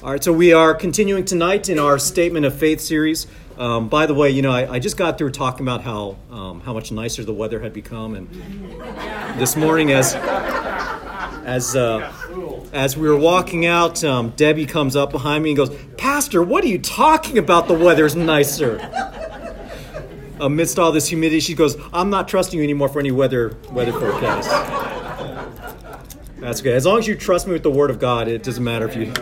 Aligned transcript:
All 0.00 0.12
right, 0.12 0.22
so 0.22 0.32
we 0.32 0.52
are 0.52 0.74
continuing 0.74 1.24
tonight 1.24 1.68
in 1.68 1.80
our 1.80 1.98
Statement 1.98 2.46
of 2.46 2.54
Faith 2.54 2.80
series. 2.80 3.26
Um, 3.56 3.88
by 3.88 4.06
the 4.06 4.14
way, 4.14 4.30
you 4.30 4.42
know, 4.42 4.52
I, 4.52 4.74
I, 4.74 4.78
just 4.78 4.96
got 4.96 5.18
through 5.18 5.32
talking 5.32 5.66
about 5.66 5.82
how 5.82 6.16
um, 6.30 6.60
how 6.60 6.72
much 6.72 6.92
nicer 6.92 7.24
the 7.24 7.32
weather 7.32 7.58
had 7.58 7.72
become, 7.72 8.14
and 8.14 8.28
this 9.40 9.56
morning, 9.56 9.90
as 9.90 10.14
as 11.44 11.74
uh, 11.74 12.12
as 12.72 12.96
we 12.96 13.08
were 13.08 13.16
walking 13.16 13.66
out, 13.66 14.04
um, 14.04 14.30
Debbie 14.36 14.66
comes 14.66 14.94
up 14.94 15.10
behind 15.10 15.42
me 15.42 15.50
and 15.50 15.56
goes, 15.56 15.76
"Pastor, 15.96 16.44
what 16.44 16.62
are 16.62 16.68
you 16.68 16.78
talking 16.78 17.36
about? 17.36 17.66
The 17.66 17.74
weather's 17.74 18.14
nicer." 18.14 18.78
Amidst 20.40 20.78
all 20.78 20.92
this 20.92 21.08
humidity, 21.08 21.40
she 21.40 21.54
goes, 21.54 21.76
"I'm 21.92 22.08
not 22.08 22.28
trusting 22.28 22.56
you 22.56 22.62
anymore 22.62 22.88
for 22.88 23.00
any 23.00 23.10
weather 23.10 23.56
weather 23.72 23.90
forecast." 23.90 24.87
That's 26.48 26.62
good. 26.62 26.74
As 26.74 26.86
long 26.86 26.98
as 26.98 27.06
you 27.06 27.14
trust 27.14 27.46
me 27.46 27.52
with 27.52 27.62
the 27.62 27.70
Word 27.70 27.90
of 27.90 27.98
God, 27.98 28.26
it 28.26 28.42
doesn't 28.42 28.64
matter 28.64 28.88
if 28.88 28.96
you. 28.96 29.12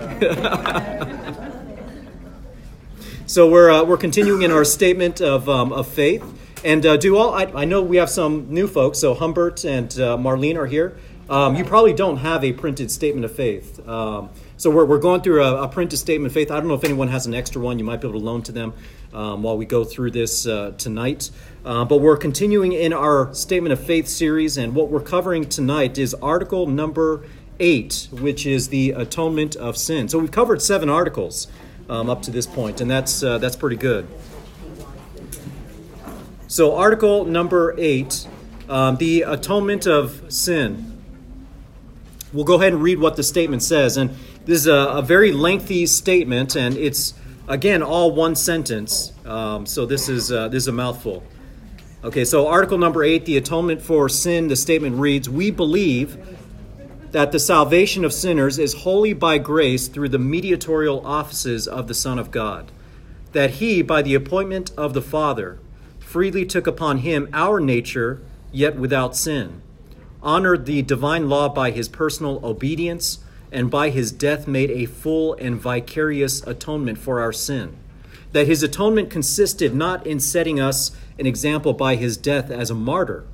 so 3.27 3.51
we're 3.51 3.69
uh, 3.69 3.83
we're 3.83 3.97
continuing 3.97 4.43
in 4.43 4.53
our 4.53 4.65
statement 4.65 5.21
of 5.21 5.49
um, 5.49 5.73
of 5.73 5.89
faith, 5.89 6.23
and 6.65 6.87
uh, 6.87 6.97
do 6.97 7.17
all. 7.17 7.35
I, 7.35 7.47
I, 7.47 7.65
know 7.65 7.83
we 7.83 7.97
have 7.97 8.11
some 8.11 8.55
new 8.55 8.69
folks. 8.69 9.01
So 9.01 9.13
Humbert 9.13 9.65
and 9.65 9.93
uh, 9.95 10.17
Marlene 10.17 10.55
are 10.55 10.67
here. 10.67 10.97
Um, 11.29 11.57
you 11.57 11.65
probably 11.65 11.95
don't 11.95 12.19
have 12.19 12.45
a 12.45 12.53
printed 12.53 12.93
statement 12.93 13.25
of 13.25 13.35
faith. 13.35 13.85
Um, 13.89 14.31
so 14.59 14.71
we're, 14.71 14.87
we're 14.87 14.99
going 14.99 15.21
through 15.21 15.45
a, 15.45 15.65
a, 15.65 15.69
printed 15.69 15.99
statement 15.99 16.29
of 16.29 16.33
faith. 16.33 16.51
I 16.51 16.59
don't 16.59 16.69
know 16.69 16.75
if 16.75 16.85
anyone 16.85 17.09
has 17.09 17.27
an 17.27 17.35
extra 17.35 17.61
one. 17.61 17.79
You 17.79 17.85
might 17.85 18.01
be 18.01 18.09
able 18.09 18.19
to 18.19 18.25
loan 18.25 18.43
to 18.45 18.53
them 18.53 18.73
um, 19.13 19.43
while 19.43 19.59
we 19.59 19.67
go 19.67 19.85
through 19.85 20.13
this 20.13 20.47
uh, 20.47 20.73
tonight. 20.79 21.31
Uh, 21.65 21.85
but 21.85 21.99
we're 21.99 22.17
continuing 22.17 22.73
in 22.73 22.93
our 22.93 23.35
Statement 23.35 23.73
of 23.73 23.81
Faith 23.81 24.09
series, 24.09 24.57
and 24.57 24.75
what 24.75 24.89
we're 24.89 25.01
covering 25.01 25.47
tonight 25.47 25.99
is 25.99 26.15
article 26.15 26.67
number 26.67 27.25
eight, 27.61 28.09
which 28.11 28.47
is 28.47 28.69
the 28.69 28.93
atonement 28.93 29.57
of 29.57 29.77
sin. 29.77 30.09
So 30.09 30.19
we've 30.19 30.31
covered 30.31 30.63
seven 30.63 30.89
articles 30.89 31.49
um, 31.89 32.09
up 32.09 32.23
to 32.23 32.31
this 32.31 32.47
point, 32.47 32.81
and 32.81 32.91
that's 32.91 33.23
uh, 33.23 33.39
that's 33.39 33.57
pretty 33.57 33.77
good. 33.77 34.07
So 36.49 36.77
article 36.77 37.25
number 37.25 37.75
eight, 37.77 38.27
um, 38.69 38.97
the 38.97 39.23
atonement 39.23 39.87
of 39.87 40.33
sin. 40.33 40.95
We'll 42.33 42.45
go 42.45 42.55
ahead 42.55 42.73
and 42.73 42.83
read 42.83 42.99
what 42.99 43.17
the 43.17 43.23
statement 43.23 43.63
says, 43.63 43.97
and 43.97 44.15
this 44.47 44.61
is 44.61 44.67
a, 44.69 44.73
a 44.73 45.03
very 45.03 45.33
lengthy 45.33 45.87
statement, 45.87 46.57
and 46.57 46.77
it's 46.77 47.15
again 47.49 47.83
all 47.83 48.13
one 48.13 48.37
sentence. 48.37 49.13
Um, 49.25 49.67
so 49.67 49.87
this 49.87 50.09
is 50.09 50.31
uh, 50.31 50.49
this 50.49 50.63
is 50.63 50.69
a 50.69 50.73
mouthful. 50.73 51.25
Okay, 52.05 52.25
so 52.25 52.47
article 52.47 52.79
number 52.79 53.03
eight, 53.03 53.25
the 53.25 53.37
atonement 53.37 53.83
for 53.83 54.09
sin, 54.09 54.47
the 54.47 54.55
statement 54.55 54.97
reads 54.97 55.29
We 55.29 55.51
believe 55.51 56.17
that 57.11 57.33
the 57.33 57.41
salvation 57.41 58.05
of 58.05 58.13
sinners 58.13 58.59
is 58.59 58.75
wholly 58.75 59.13
by 59.13 59.39
grace 59.39 59.89
through 59.89 60.11
the 60.11 60.19
mediatorial 60.19 61.05
offices 61.05 61.67
of 61.67 61.89
the 61.89 61.95
Son 61.95 62.17
of 62.17 62.31
God, 62.31 62.71
that 63.33 63.53
he, 63.53 63.83
by 63.83 64.03
the 64.03 64.15
appointment 64.15 64.71
of 64.77 64.95
the 64.95 65.03
Father, 65.03 65.59
freely 65.99 66.45
took 66.45 66.69
upon 66.69 66.99
him 66.99 67.29
our 67.33 67.59
nature, 67.59 68.23
yet 68.53 68.77
without 68.77 69.17
sin, 69.17 69.61
honored 70.23 70.67
the 70.67 70.83
divine 70.83 71.29
law 71.29 71.49
by 71.49 71.73
his 71.73 71.89
personal 71.89 72.39
obedience, 72.45 73.19
and 73.57 73.71
by 73.71 73.89
his 73.89 74.13
death 74.13 74.47
made 74.47 74.71
a 74.71 74.85
full 74.85 75.33
and 75.37 75.59
vicarious 75.59 76.47
atonement 76.47 76.99
for 76.99 77.23
our 77.23 77.33
sin. 77.33 77.75
That 78.33 78.47
his 78.47 78.63
atonement 78.63 79.09
consisted 79.09 79.75
not 79.75 80.07
in 80.07 80.21
setting 80.21 80.61
us 80.61 80.95
an 81.19 81.25
example 81.25 81.73
by 81.73 81.97
his 81.97 82.19
death 82.19 82.51
as 82.51 82.71
a 82.71 82.75
martyr, 82.75 83.25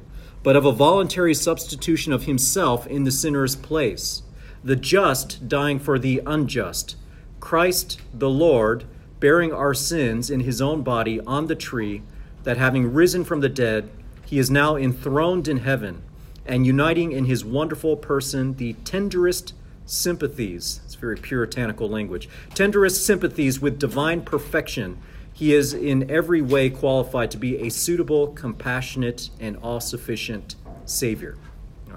but 0.45 0.55
of 0.55 0.65
a 0.65 0.71
voluntary 0.71 1.35
substitution 1.35 2.13
of 2.13 2.27
himself 2.27 2.87
in 2.87 3.03
the 3.03 3.11
sinner's 3.11 3.57
place, 3.57 4.23
the 4.63 4.77
just 4.77 5.49
dying 5.49 5.81
for 5.81 5.99
the 5.99 6.23
unjust, 6.25 6.95
Christ 7.41 8.01
the 8.15 8.31
Lord 8.31 8.85
bearing 9.19 9.53
our 9.53 9.75
sins 9.75 10.31
in 10.31 10.41
his 10.41 10.63
own 10.63 10.83
body 10.83 11.19
on 11.23 11.49
the 11.49 11.57
tree, 11.57 12.03
that 12.45 12.59
having 12.59 12.93
risen 12.93 13.25
from 13.25 13.41
the 13.41 13.49
dead, 13.49 13.91
he 14.25 14.39
is 14.39 14.53
now 14.53 14.77
enthroned 14.77 15.49
in 15.49 15.57
heaven, 15.57 16.05
and 16.47 16.65
uniting 16.65 17.11
in 17.11 17.25
his 17.25 17.45
wonderful 17.45 17.97
person 17.97 18.55
the 18.55 18.75
tenderest 18.85 19.53
sympathies, 19.93 20.81
it's 20.85 20.95
very 20.95 21.17
puritanical 21.17 21.89
language, 21.89 22.29
tenderest 22.55 23.05
sympathies 23.05 23.61
with 23.61 23.79
divine 23.79 24.23
perfection 24.23 24.99
he 25.33 25.55
is 25.55 25.75
in 25.75 26.11
every 26.11 26.43
way 26.43 26.71
qualified 26.71 27.31
to 27.33 27.37
be 27.37 27.67
a 27.67 27.71
suitable, 27.71 28.29
compassionate, 28.29 29.31
and 29.41 29.57
all 29.59 29.81
sufficient 29.81 30.57
Savior. 30.85 31.37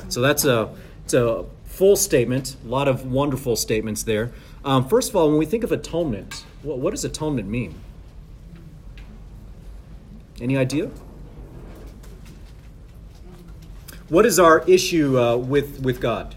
so 0.10 0.22
that's 0.22 0.46
a, 0.46 0.74
it's 1.04 1.14
a 1.14 1.46
full 1.66 1.96
statement, 1.96 2.56
a 2.66 2.68
lot 2.68 2.88
of 2.88 3.12
wonderful 3.12 3.56
statements 3.56 4.04
there. 4.04 4.32
Um, 4.64 4.88
first 4.88 5.10
of 5.10 5.16
all, 5.16 5.30
when 5.30 5.38
we 5.38 5.46
think 5.46 5.64
of 5.64 5.72
atonement, 5.72 6.46
what, 6.64 6.80
what 6.80 6.92
does 6.92 7.04
atonement 7.04 7.48
mean? 7.48 7.76
Any 10.40 10.58
idea? 10.58 10.90
What 14.10 14.26
is 14.26 14.40
our 14.40 14.64
issue 14.68 15.20
uh, 15.20 15.36
with, 15.36 15.82
with 15.82 16.00
God? 16.00 16.36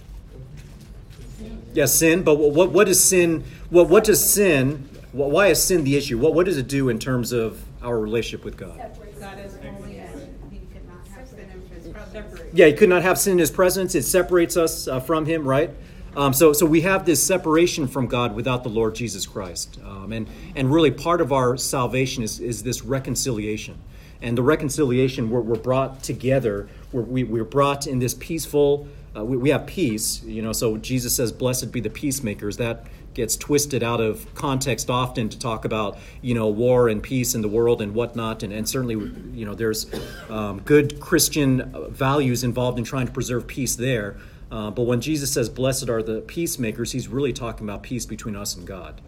Yes, 1.79 2.03
yeah, 2.03 2.09
sin, 2.09 2.23
but 2.25 2.35
what, 2.35 2.71
what 2.73 2.89
is 2.89 3.03
sin? 3.03 3.45
What, 3.71 3.89
what 3.89 4.05
does 4.05 4.29
sin 4.29 4.89
why 5.13 5.49
is 5.49 5.63
sin 5.63 5.85
the 5.85 5.97
issue? 5.97 6.19
What, 6.19 6.35
what 6.35 6.47
does 6.47 6.59
it 6.59 6.69
do 6.69 6.89
in 6.89 6.99
terms 6.99 7.33
of 7.33 7.63
our 7.83 7.99
relationship 7.99 8.45
with 8.45 8.57
God? 8.57 8.77
God 9.19 9.39
is 9.39 9.57
holy 9.57 9.99
and 9.99 10.29
he 10.51 10.61
could 10.73 10.87
not 10.87 11.07
have 11.09 11.29
sin 11.29 11.51
in 11.51 11.61
his 11.69 11.89
presence. 11.89 12.41
Yeah, 12.53 12.67
he 12.67 12.73
could 12.75 12.89
not 12.89 13.03
have 13.03 13.19
sin 13.19 13.33
in 13.33 13.39
his 13.39 13.51
presence. 13.51 13.95
It 13.95 14.03
separates 14.03 14.57
us 14.57 14.87
uh, 14.87 15.01
from 15.01 15.25
him, 15.25 15.47
right? 15.47 15.71
Um, 16.17 16.33
so, 16.33 16.53
so 16.53 16.67
we 16.67 16.83
have 16.83 17.07
this 17.07 17.23
separation 17.23 17.87
from 17.87 18.07
God 18.07 18.35
without 18.35 18.65
the 18.65 18.69
Lord 18.69 18.95
Jesus 18.95 19.27
Christ. 19.27 19.79
Um, 19.85 20.13
and, 20.13 20.29
and 20.57 20.73
really, 20.73 20.91
part 20.91 21.21
of 21.21 21.33
our 21.33 21.57
salvation 21.57 22.23
is, 22.23 22.41
is 22.41 22.63
this 22.63 22.83
reconciliation. 22.83 23.79
And 24.21 24.37
the 24.37 24.43
reconciliation, 24.43 25.31
we're, 25.31 25.41
we're 25.41 25.57
brought 25.57 26.03
together, 26.03 26.69
we're, 26.93 27.03
we, 27.03 27.25
we're 27.25 27.45
brought 27.45 27.87
in 27.87 27.99
this 27.99 28.15
peaceful, 28.15 28.89
uh, 29.19 29.25
we, 29.25 29.37
we 29.37 29.51
have 29.51 29.67
peace, 29.67 30.23
you 30.23 30.43
know. 30.43 30.53
So 30.53 30.77
Jesus 30.77 31.15
says, 31.15 31.33
Blessed 31.33 31.73
be 31.73 31.81
the 31.81 31.91
peacemakers. 31.91 32.57
That 32.59 32.87
gets 33.19 33.37
twisted 33.37 33.83
out 33.83 34.01
of 34.01 34.33
context 34.35 34.89
often 34.89 35.29
to 35.29 35.37
talk 35.37 35.65
about 35.65 35.99
you 36.23 36.35
know 36.35 36.47
war 36.47 36.89
and 36.89 37.03
peace 37.03 37.35
in 37.35 37.43
the 37.43 37.49
world 37.49 37.83
and 37.83 37.93
whatnot 37.93 38.45
and, 38.45 38.53
and 38.53 38.69
certainly 38.69 38.95
you 39.37 39.45
know 39.45 39.55
there's 39.55 39.91
um, 40.31 40.61
good 40.61 41.01
christian 41.01 41.75
values 41.91 42.45
involved 42.45 42.79
in 42.79 42.85
trying 42.85 43.07
to 43.07 43.13
preserve 43.13 43.45
peace 43.49 43.75
there 43.75 44.17
uh, 44.53 44.71
but 44.71 44.83
when 44.83 45.01
jesus 45.01 45.33
says 45.33 45.49
blessed 45.49 45.89
are 45.89 46.01
the 46.01 46.21
peacemakers 46.21 46.93
he's 46.93 47.09
really 47.09 47.33
talking 47.33 47.67
about 47.67 47.83
peace 47.83 48.07
between 48.07 48.37
us 48.37 48.55
and 48.55 48.69
god 48.69 49.01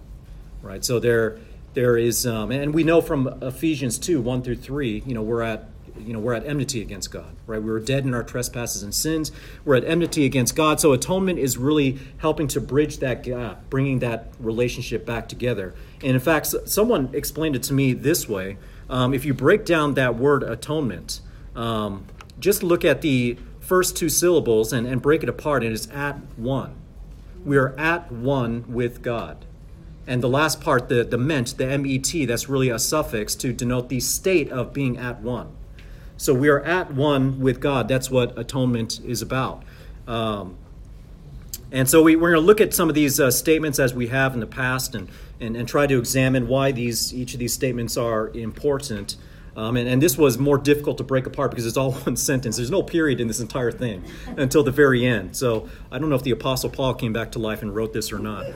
right 0.60 0.84
so 0.84 0.98
there 0.98 1.38
there 1.74 1.96
is 1.96 2.26
um, 2.26 2.50
and 2.50 2.74
we 2.74 2.82
know 2.82 3.00
from 3.00 3.28
ephesians 3.42 3.96
2 3.96 4.20
1 4.20 4.42
through 4.42 4.56
3 4.56 5.04
you 5.06 5.14
know 5.14 5.22
we're 5.22 5.42
at 5.42 5.69
you 6.06 6.12
know, 6.12 6.18
we're 6.18 6.34
at 6.34 6.46
enmity 6.46 6.82
against 6.82 7.10
God, 7.10 7.36
right? 7.46 7.62
We 7.62 7.70
were 7.70 7.80
dead 7.80 8.04
in 8.04 8.14
our 8.14 8.22
trespasses 8.22 8.82
and 8.82 8.94
sins. 8.94 9.32
We're 9.64 9.76
at 9.76 9.84
enmity 9.84 10.24
against 10.24 10.56
God. 10.56 10.80
So 10.80 10.92
atonement 10.92 11.38
is 11.38 11.56
really 11.56 11.98
helping 12.18 12.48
to 12.48 12.60
bridge 12.60 12.98
that 12.98 13.22
gap, 13.22 13.68
bringing 13.70 14.00
that 14.00 14.32
relationship 14.38 15.06
back 15.06 15.28
together. 15.28 15.74
And 16.02 16.12
in 16.12 16.20
fact, 16.20 16.54
someone 16.66 17.10
explained 17.12 17.56
it 17.56 17.62
to 17.64 17.72
me 17.72 17.92
this 17.92 18.28
way. 18.28 18.58
Um, 18.88 19.14
if 19.14 19.24
you 19.24 19.34
break 19.34 19.64
down 19.64 19.94
that 19.94 20.16
word 20.16 20.42
atonement, 20.42 21.20
um, 21.54 22.06
just 22.38 22.62
look 22.62 22.84
at 22.84 23.02
the 23.02 23.38
first 23.60 23.96
two 23.96 24.08
syllables 24.08 24.72
and, 24.72 24.86
and 24.86 25.00
break 25.00 25.22
it 25.22 25.28
apart, 25.28 25.62
and 25.62 25.72
it's 25.72 25.88
at 25.90 26.16
one. 26.36 26.74
We 27.44 27.56
are 27.56 27.78
at 27.78 28.10
one 28.10 28.64
with 28.72 29.02
God. 29.02 29.46
And 30.06 30.22
the 30.22 30.28
last 30.28 30.60
part, 30.60 30.88
the, 30.88 31.04
the 31.04 31.16
ment, 31.16 31.56
the 31.56 31.78
MET, 31.78 32.26
that's 32.26 32.48
really 32.48 32.68
a 32.68 32.80
suffix 32.80 33.36
to 33.36 33.52
denote 33.52 33.88
the 33.88 34.00
state 34.00 34.50
of 34.50 34.72
being 34.72 34.98
at 34.98 35.20
one. 35.20 35.52
So 36.20 36.34
we 36.34 36.50
are 36.50 36.60
at 36.60 36.92
one 36.92 37.40
with 37.40 37.60
God. 37.60 37.88
That's 37.88 38.10
what 38.10 38.38
atonement 38.38 39.00
is 39.06 39.22
about. 39.22 39.62
Um, 40.06 40.58
and 41.72 41.88
so 41.88 42.02
we, 42.02 42.14
are 42.14 42.18
going 42.18 42.34
to 42.34 42.40
look 42.40 42.60
at 42.60 42.74
some 42.74 42.90
of 42.90 42.94
these 42.94 43.18
uh, 43.18 43.30
statements 43.30 43.78
as 43.78 43.94
we 43.94 44.08
have 44.08 44.34
in 44.34 44.40
the 44.40 44.46
past 44.46 44.94
and, 44.94 45.08
and, 45.40 45.56
and 45.56 45.66
try 45.66 45.86
to 45.86 45.98
examine 45.98 46.46
why 46.46 46.72
these, 46.72 47.14
each 47.14 47.32
of 47.32 47.40
these 47.40 47.54
statements 47.54 47.96
are 47.96 48.28
important 48.34 49.16
um, 49.60 49.76
and, 49.76 49.86
and, 49.86 50.00
this 50.00 50.16
was 50.16 50.38
more 50.38 50.56
difficult 50.56 50.96
to 50.98 51.04
break 51.04 51.26
apart 51.26 51.50
because 51.50 51.66
it's 51.66 51.76
all 51.76 51.92
one 52.06 52.16
sentence. 52.16 52.56
There's 52.56 52.70
no 52.70 52.82
period 52.82 53.20
in 53.20 53.28
this 53.28 53.40
entire 53.40 53.70
thing 53.70 54.02
until 54.38 54.62
the 54.62 54.70
very 54.70 55.04
end. 55.04 55.36
So 55.36 55.68
I 55.92 55.98
don't 55.98 56.08
know 56.08 56.16
if 56.16 56.22
the 56.22 56.30
Apostle 56.30 56.70
Paul 56.70 56.94
came 56.94 57.12
back 57.12 57.32
to 57.32 57.38
life 57.38 57.60
and 57.60 57.74
wrote 57.74 57.92
this 57.92 58.10
or 58.10 58.18
not. 58.18 58.46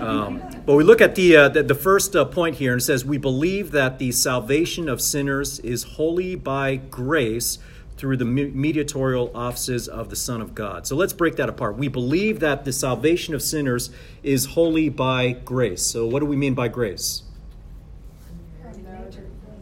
Um, 0.00 0.40
but 0.64 0.74
we 0.74 0.84
look 0.84 1.00
at 1.00 1.16
the, 1.16 1.36
uh, 1.36 1.48
the, 1.48 1.64
the, 1.64 1.74
first 1.74 2.14
uh, 2.14 2.24
point 2.24 2.56
here 2.56 2.72
and 2.72 2.80
it 2.80 2.84
says, 2.84 3.04
We 3.04 3.18
believe 3.18 3.72
that 3.72 3.98
the 3.98 4.12
salvation 4.12 4.88
of 4.88 5.00
sinners 5.00 5.58
is 5.60 5.82
wholly 5.82 6.36
by 6.36 6.76
grace 6.76 7.58
through 7.96 8.16
the 8.16 8.24
mediatorial 8.24 9.32
offices 9.34 9.88
of 9.88 10.08
the 10.08 10.14
Son 10.14 10.40
of 10.40 10.54
God. 10.54 10.86
So 10.86 10.94
let's 10.94 11.12
break 11.12 11.34
that 11.36 11.48
apart. 11.48 11.76
We 11.76 11.88
believe 11.88 12.38
that 12.40 12.64
the 12.64 12.72
salvation 12.72 13.34
of 13.34 13.42
sinners 13.42 13.90
is 14.22 14.46
wholly 14.46 14.88
by 14.88 15.32
grace. 15.32 15.82
So 15.82 16.06
what 16.06 16.20
do 16.20 16.26
we 16.26 16.36
mean 16.36 16.54
by 16.54 16.68
grace? 16.68 17.22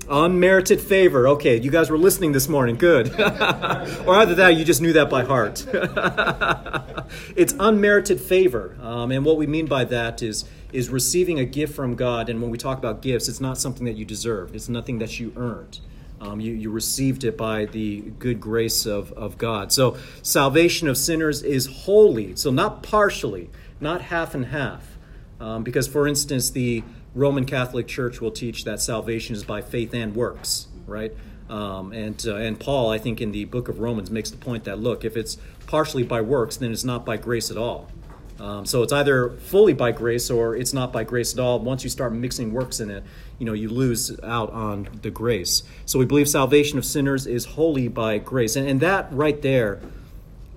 Unmerited 0.08 0.80
favor. 0.80 1.28
Okay, 1.28 1.60
you 1.60 1.70
guys 1.70 1.90
were 1.90 1.98
listening 1.98 2.32
this 2.32 2.48
morning. 2.48 2.76
Good. 2.76 3.08
or 3.20 4.14
either 4.16 4.36
that, 4.36 4.56
you 4.56 4.64
just 4.64 4.80
knew 4.80 4.92
that 4.92 5.10
by 5.10 5.24
heart. 5.24 5.66
it's 7.36 7.54
unmerited 7.58 8.20
favor, 8.20 8.76
um, 8.80 9.10
and 9.10 9.24
what 9.24 9.36
we 9.36 9.46
mean 9.46 9.66
by 9.66 9.84
that 9.84 10.22
is 10.22 10.44
is 10.72 10.90
receiving 10.90 11.38
a 11.38 11.44
gift 11.44 11.74
from 11.74 11.94
God. 11.94 12.28
And 12.28 12.40
when 12.40 12.50
we 12.50 12.58
talk 12.58 12.78
about 12.78 13.02
gifts, 13.02 13.28
it's 13.28 13.40
not 13.40 13.58
something 13.58 13.84
that 13.86 13.96
you 13.96 14.04
deserve. 14.04 14.54
It's 14.54 14.68
nothing 14.68 14.98
that 14.98 15.18
you 15.18 15.32
earned. 15.36 15.80
Um, 16.20 16.40
you, 16.40 16.52
you 16.54 16.70
received 16.70 17.24
it 17.24 17.36
by 17.36 17.66
the 17.66 18.00
good 18.00 18.40
grace 18.40 18.86
of, 18.86 19.12
of 19.12 19.38
God. 19.38 19.72
So 19.72 19.96
salvation 20.22 20.88
of 20.88 20.96
sinners 20.96 21.42
is 21.42 21.66
wholly. 21.66 22.36
So 22.36 22.50
not 22.50 22.82
partially, 22.82 23.50
not 23.80 24.02
half 24.02 24.34
and 24.34 24.46
half. 24.46 24.96
Um, 25.38 25.62
because, 25.62 25.86
for 25.86 26.08
instance, 26.08 26.50
the 26.50 26.82
Roman 27.16 27.46
Catholic 27.46 27.88
Church 27.88 28.20
will 28.20 28.30
teach 28.30 28.64
that 28.64 28.80
salvation 28.80 29.34
is 29.34 29.42
by 29.42 29.62
faith 29.62 29.94
and 29.94 30.14
works, 30.14 30.68
right? 30.86 31.12
Um, 31.48 31.92
and 31.92 32.22
uh, 32.26 32.36
and 32.36 32.60
Paul, 32.60 32.90
I 32.90 32.98
think, 32.98 33.22
in 33.22 33.32
the 33.32 33.46
book 33.46 33.68
of 33.68 33.80
Romans, 33.80 34.10
makes 34.10 34.30
the 34.30 34.36
point 34.36 34.64
that 34.64 34.78
look, 34.78 35.02
if 35.04 35.16
it's 35.16 35.38
partially 35.66 36.02
by 36.02 36.20
works, 36.20 36.58
then 36.58 36.72
it's 36.72 36.84
not 36.84 37.06
by 37.06 37.16
grace 37.16 37.50
at 37.50 37.56
all. 37.56 37.88
Um, 38.38 38.66
so 38.66 38.82
it's 38.82 38.92
either 38.92 39.30
fully 39.30 39.72
by 39.72 39.92
grace 39.92 40.30
or 40.30 40.56
it's 40.56 40.74
not 40.74 40.92
by 40.92 41.04
grace 41.04 41.32
at 41.32 41.40
all. 41.40 41.58
Once 41.58 41.82
you 41.84 41.88
start 41.88 42.12
mixing 42.12 42.52
works 42.52 42.80
in 42.80 42.90
it, 42.90 43.02
you 43.38 43.46
know 43.46 43.54
you 43.54 43.70
lose 43.70 44.18
out 44.22 44.52
on 44.52 44.88
the 45.00 45.10
grace. 45.10 45.62
So 45.86 45.98
we 45.98 46.04
believe 46.04 46.28
salvation 46.28 46.76
of 46.76 46.84
sinners 46.84 47.26
is 47.26 47.46
wholly 47.46 47.88
by 47.88 48.18
grace, 48.18 48.56
and, 48.56 48.68
and 48.68 48.80
that 48.80 49.10
right 49.10 49.40
there 49.40 49.80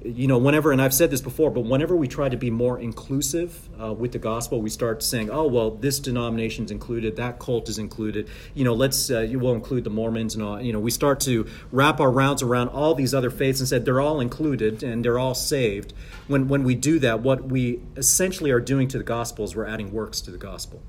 you 0.03 0.27
know, 0.27 0.37
whenever, 0.37 0.71
and 0.71 0.81
I've 0.81 0.93
said 0.93 1.11
this 1.11 1.19
before, 1.19 1.51
but 1.51 1.61
whenever 1.61 1.95
we 1.95 2.07
try 2.07 2.29
to 2.29 2.37
be 2.37 2.49
more 2.49 2.79
inclusive 2.79 3.67
uh, 3.81 3.93
with 3.93 4.13
the 4.13 4.19
gospel, 4.19 4.61
we 4.61 4.69
start 4.69 5.03
saying, 5.03 5.29
oh, 5.29 5.45
well, 5.47 5.71
this 5.71 5.99
denomination's 5.99 6.71
included, 6.71 7.17
that 7.17 7.39
cult 7.39 7.67
is 7.67 7.77
included, 7.77 8.29
you 8.53 8.63
know, 8.63 8.73
let's, 8.73 9.11
uh, 9.11 9.19
you 9.19 9.39
will 9.39 9.53
include 9.53 9.83
the 9.83 9.89
Mormons 9.89 10.35
and 10.35 10.43
all, 10.43 10.61
you 10.61 10.71
know, 10.71 10.79
we 10.79 10.91
start 10.91 11.19
to 11.21 11.47
wrap 11.71 11.99
our 11.99 12.11
rounds 12.11 12.41
around 12.41 12.69
all 12.69 12.95
these 12.95 13.13
other 13.13 13.29
faiths 13.29 13.59
and 13.59 13.67
said 13.67 13.83
they're 13.83 13.99
all 13.99 14.21
included 14.21 14.83
and 14.83 15.03
they're 15.03 15.19
all 15.19 15.35
saved. 15.35 15.93
When, 16.27 16.47
when 16.47 16.63
we 16.63 16.75
do 16.75 16.99
that, 16.99 17.19
what 17.19 17.45
we 17.45 17.81
essentially 17.97 18.51
are 18.51 18.61
doing 18.61 18.87
to 18.89 18.97
the 18.97 19.03
gospel 19.03 19.43
is 19.43 19.55
we're 19.55 19.65
adding 19.65 19.91
works 19.91 20.21
to 20.21 20.31
the 20.31 20.37
gospel. 20.37 20.81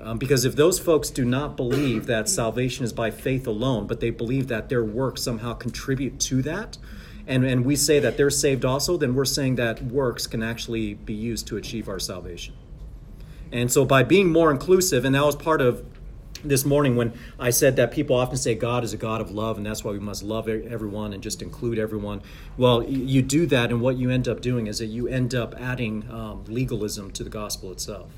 Um, 0.00 0.18
because 0.18 0.44
if 0.44 0.54
those 0.54 0.78
folks 0.78 1.10
do 1.10 1.24
not 1.24 1.56
believe 1.56 2.06
that 2.06 2.28
salvation 2.28 2.84
is 2.84 2.92
by 2.92 3.10
faith 3.10 3.46
alone, 3.46 3.86
but 3.86 4.00
they 4.00 4.10
believe 4.10 4.48
that 4.48 4.68
their 4.68 4.84
works 4.84 5.22
somehow 5.22 5.54
contribute 5.54 6.20
to 6.20 6.42
that, 6.42 6.78
and, 7.28 7.44
and 7.44 7.64
we 7.64 7.76
say 7.76 8.00
that 8.00 8.16
they're 8.16 8.30
saved 8.30 8.64
also, 8.64 8.96
then 8.96 9.14
we're 9.14 9.26
saying 9.26 9.56
that 9.56 9.82
works 9.82 10.26
can 10.26 10.42
actually 10.42 10.94
be 10.94 11.12
used 11.12 11.46
to 11.48 11.58
achieve 11.58 11.88
our 11.88 12.00
salvation. 12.00 12.54
And 13.52 13.70
so 13.70 13.84
by 13.84 14.02
being 14.02 14.32
more 14.32 14.50
inclusive, 14.50 15.04
and 15.04 15.14
that 15.14 15.24
was 15.24 15.36
part 15.36 15.60
of 15.60 15.84
this 16.44 16.64
morning 16.64 16.96
when 16.96 17.12
I 17.38 17.50
said 17.50 17.76
that 17.76 17.90
people 17.90 18.16
often 18.16 18.36
say 18.36 18.54
God 18.54 18.82
is 18.82 18.92
a 18.92 18.96
God 18.96 19.20
of 19.20 19.30
love, 19.30 19.58
and 19.58 19.66
that's 19.66 19.84
why 19.84 19.92
we 19.92 19.98
must 19.98 20.22
love 20.22 20.48
everyone 20.48 21.12
and 21.12 21.22
just 21.22 21.42
include 21.42 21.78
everyone. 21.78 22.22
Well, 22.56 22.82
you 22.82 23.22
do 23.22 23.46
that, 23.46 23.70
and 23.70 23.80
what 23.80 23.96
you 23.96 24.10
end 24.10 24.26
up 24.26 24.40
doing 24.40 24.66
is 24.66 24.78
that 24.78 24.86
you 24.86 25.06
end 25.06 25.34
up 25.34 25.54
adding 25.58 26.08
um, 26.10 26.44
legalism 26.46 27.10
to 27.12 27.24
the 27.24 27.30
gospel 27.30 27.72
itself. 27.72 28.10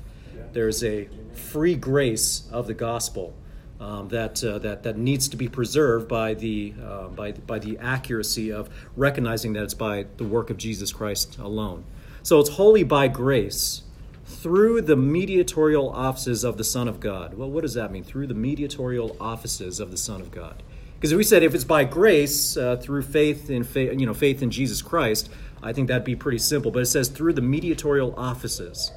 There's 0.53 0.83
a 0.83 1.09
free 1.33 1.75
grace 1.75 2.47
of 2.51 2.67
the 2.67 2.73
gospel 2.73 3.33
um, 3.81 4.07
that, 4.09 4.43
uh, 4.43 4.59
that, 4.59 4.83
that 4.83 4.97
needs 4.97 5.27
to 5.29 5.35
be 5.35 5.49
preserved 5.49 6.07
by 6.07 6.35
the, 6.35 6.73
uh, 6.81 7.07
by, 7.07 7.31
by 7.31 7.57
the 7.59 7.77
accuracy 7.79 8.51
of 8.51 8.69
recognizing 8.95 9.53
that 9.53 9.63
it's 9.63 9.73
by 9.73 10.05
the 10.17 10.23
work 10.23 10.49
of 10.51 10.57
Jesus 10.57 10.93
Christ 10.93 11.37
alone. 11.39 11.83
So 12.23 12.39
it's 12.39 12.49
wholly 12.49 12.83
by 12.83 13.07
grace 13.07 13.81
through 14.23 14.81
the 14.83 14.95
mediatorial 14.95 15.89
offices 15.89 16.43
of 16.43 16.57
the 16.57 16.63
Son 16.63 16.87
of 16.87 16.99
God. 16.99 17.33
Well, 17.33 17.49
what 17.49 17.61
does 17.61 17.73
that 17.73 17.91
mean? 17.91 18.03
Through 18.03 18.27
the 18.27 18.35
mediatorial 18.35 19.17
offices 19.19 19.79
of 19.79 19.89
the 19.89 19.97
Son 19.97 20.21
of 20.21 20.29
God. 20.29 20.61
Because 20.95 21.15
we 21.15 21.23
said 21.23 21.41
if 21.41 21.55
it's 21.55 21.63
by 21.63 21.83
grace 21.83 22.55
uh, 22.55 22.75
through 22.77 23.01
faith 23.01 23.49
in 23.49 23.63
faith, 23.63 23.99
you 23.99 24.05
know, 24.05 24.13
faith 24.13 24.43
in 24.43 24.51
Jesus 24.51 24.83
Christ, 24.83 25.31
I 25.63 25.73
think 25.73 25.87
that'd 25.87 26.03
be 26.03 26.15
pretty 26.15 26.37
simple. 26.37 26.69
But 26.69 26.83
it 26.83 26.85
says 26.85 27.07
through 27.07 27.33
the 27.33 27.41
mediatorial 27.41 28.13
offices. 28.15 28.91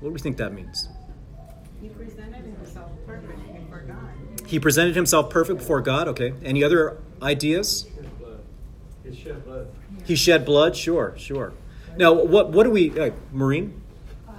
What 0.00 0.08
do 0.08 0.12
we 0.14 0.18
think 0.20 0.38
that 0.38 0.54
means? 0.54 0.88
He 1.80 1.90
presented 1.90 2.44
himself 2.44 2.90
perfect 3.06 3.38
before 3.52 3.80
God. 3.86 4.43
He 4.54 4.60
presented 4.60 4.94
himself 4.94 5.30
perfect 5.30 5.58
before 5.58 5.80
God. 5.80 6.06
Okay. 6.06 6.32
Any 6.44 6.62
other 6.62 6.98
ideas? 7.20 7.88
He 9.02 9.12
shed 9.12 9.44
blood. 9.44 9.66
He 10.04 10.14
shed 10.14 10.44
blood. 10.44 10.76
Sure, 10.76 11.12
sure. 11.16 11.52
Now, 11.96 12.12
what 12.12 12.50
what 12.52 12.62
do 12.62 12.70
we, 12.70 12.96
uh, 12.96 13.10
Maureen? 13.32 13.82
Uh, 14.28 14.32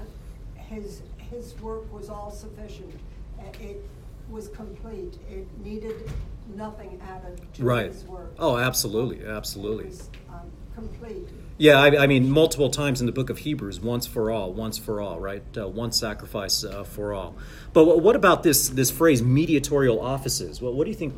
His, 0.55 1.01
his 1.17 1.53
work 1.59 1.91
was 1.91 2.07
all 2.07 2.31
sufficient. 2.31 2.93
Uh, 3.37 3.43
It 3.59 3.83
was 4.29 4.47
complete. 4.47 5.17
It 5.29 5.47
needed 5.61 6.09
nothing 6.55 6.97
added 7.05 7.41
to 7.55 7.63
Right. 7.65 7.87
his 7.91 8.05
work. 8.05 8.31
Oh, 8.39 8.55
absolutely, 8.57 9.25
absolutely. 9.25 9.87
was 9.87 10.09
um, 10.29 10.49
complete. 10.75 11.27
Yeah, 11.57 11.79
I, 11.79 12.03
I 12.03 12.07
mean, 12.07 12.29
multiple 12.29 12.69
times 12.69 12.99
in 12.99 13.05
the 13.05 13.13
book 13.13 13.29
of 13.29 13.39
Hebrews, 13.39 13.79
once 13.79 14.05
for 14.05 14.29
all, 14.29 14.51
once 14.51 14.77
for 14.77 14.99
all, 14.99 15.19
right? 15.21 15.41
Uh, 15.57 15.69
one 15.69 15.93
sacrifice 15.93 16.65
uh, 16.65 16.83
for 16.83 17.13
all. 17.13 17.35
But 17.71 17.85
what, 17.85 18.01
what 18.01 18.15
about 18.15 18.43
this 18.43 18.67
this 18.67 18.91
phrase, 18.91 19.23
mediatorial 19.23 20.01
offices? 20.01 20.61
Well, 20.61 20.73
what 20.73 20.83
do 20.83 20.91
you 20.91 20.97
think 20.97 21.13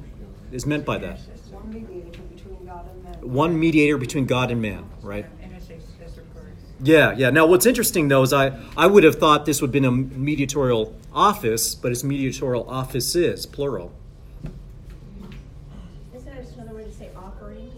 is 0.52 0.68
meant 0.68 0.86
by 0.86 1.00
that? 1.00 1.20
One 1.50 1.74
mediator 1.74 2.22
between 2.22 2.66
God 2.68 2.86
and 2.92 3.04
man. 3.04 3.34
One 3.34 3.60
mediator 3.60 3.98
between 3.98 4.26
God 4.28 4.52
and 4.52 4.62
man, 4.62 4.86
right? 5.02 5.26
Intercessor 5.42 6.24
for 6.34 6.42
us. 6.42 6.46
Yeah, 6.84 7.16
yeah. 7.18 7.32
Now, 7.32 7.48
what's 7.48 7.66
interesting 7.66 8.08
though 8.08 8.22
is 8.22 8.32
I, 8.32 8.60
I 8.78 8.86
would 8.86 9.04
have 9.04 9.16
thought 9.16 9.46
this 9.48 9.60
would 9.62 9.70
have 9.70 9.74
been 9.74 9.86
a 9.86 9.92
mediatorial 9.92 10.96
office, 11.12 11.74
but 11.74 11.92
it's 11.92 12.04
mediatorial 12.04 12.70
offices, 12.70 13.48
plural. 13.48 13.92
Isn't 16.16 16.26
that 16.26 16.44
just 16.44 16.56
another 16.58 16.76
way 16.76 16.84
to 16.84 16.94
say 16.94 17.10
offerings? 17.18 17.74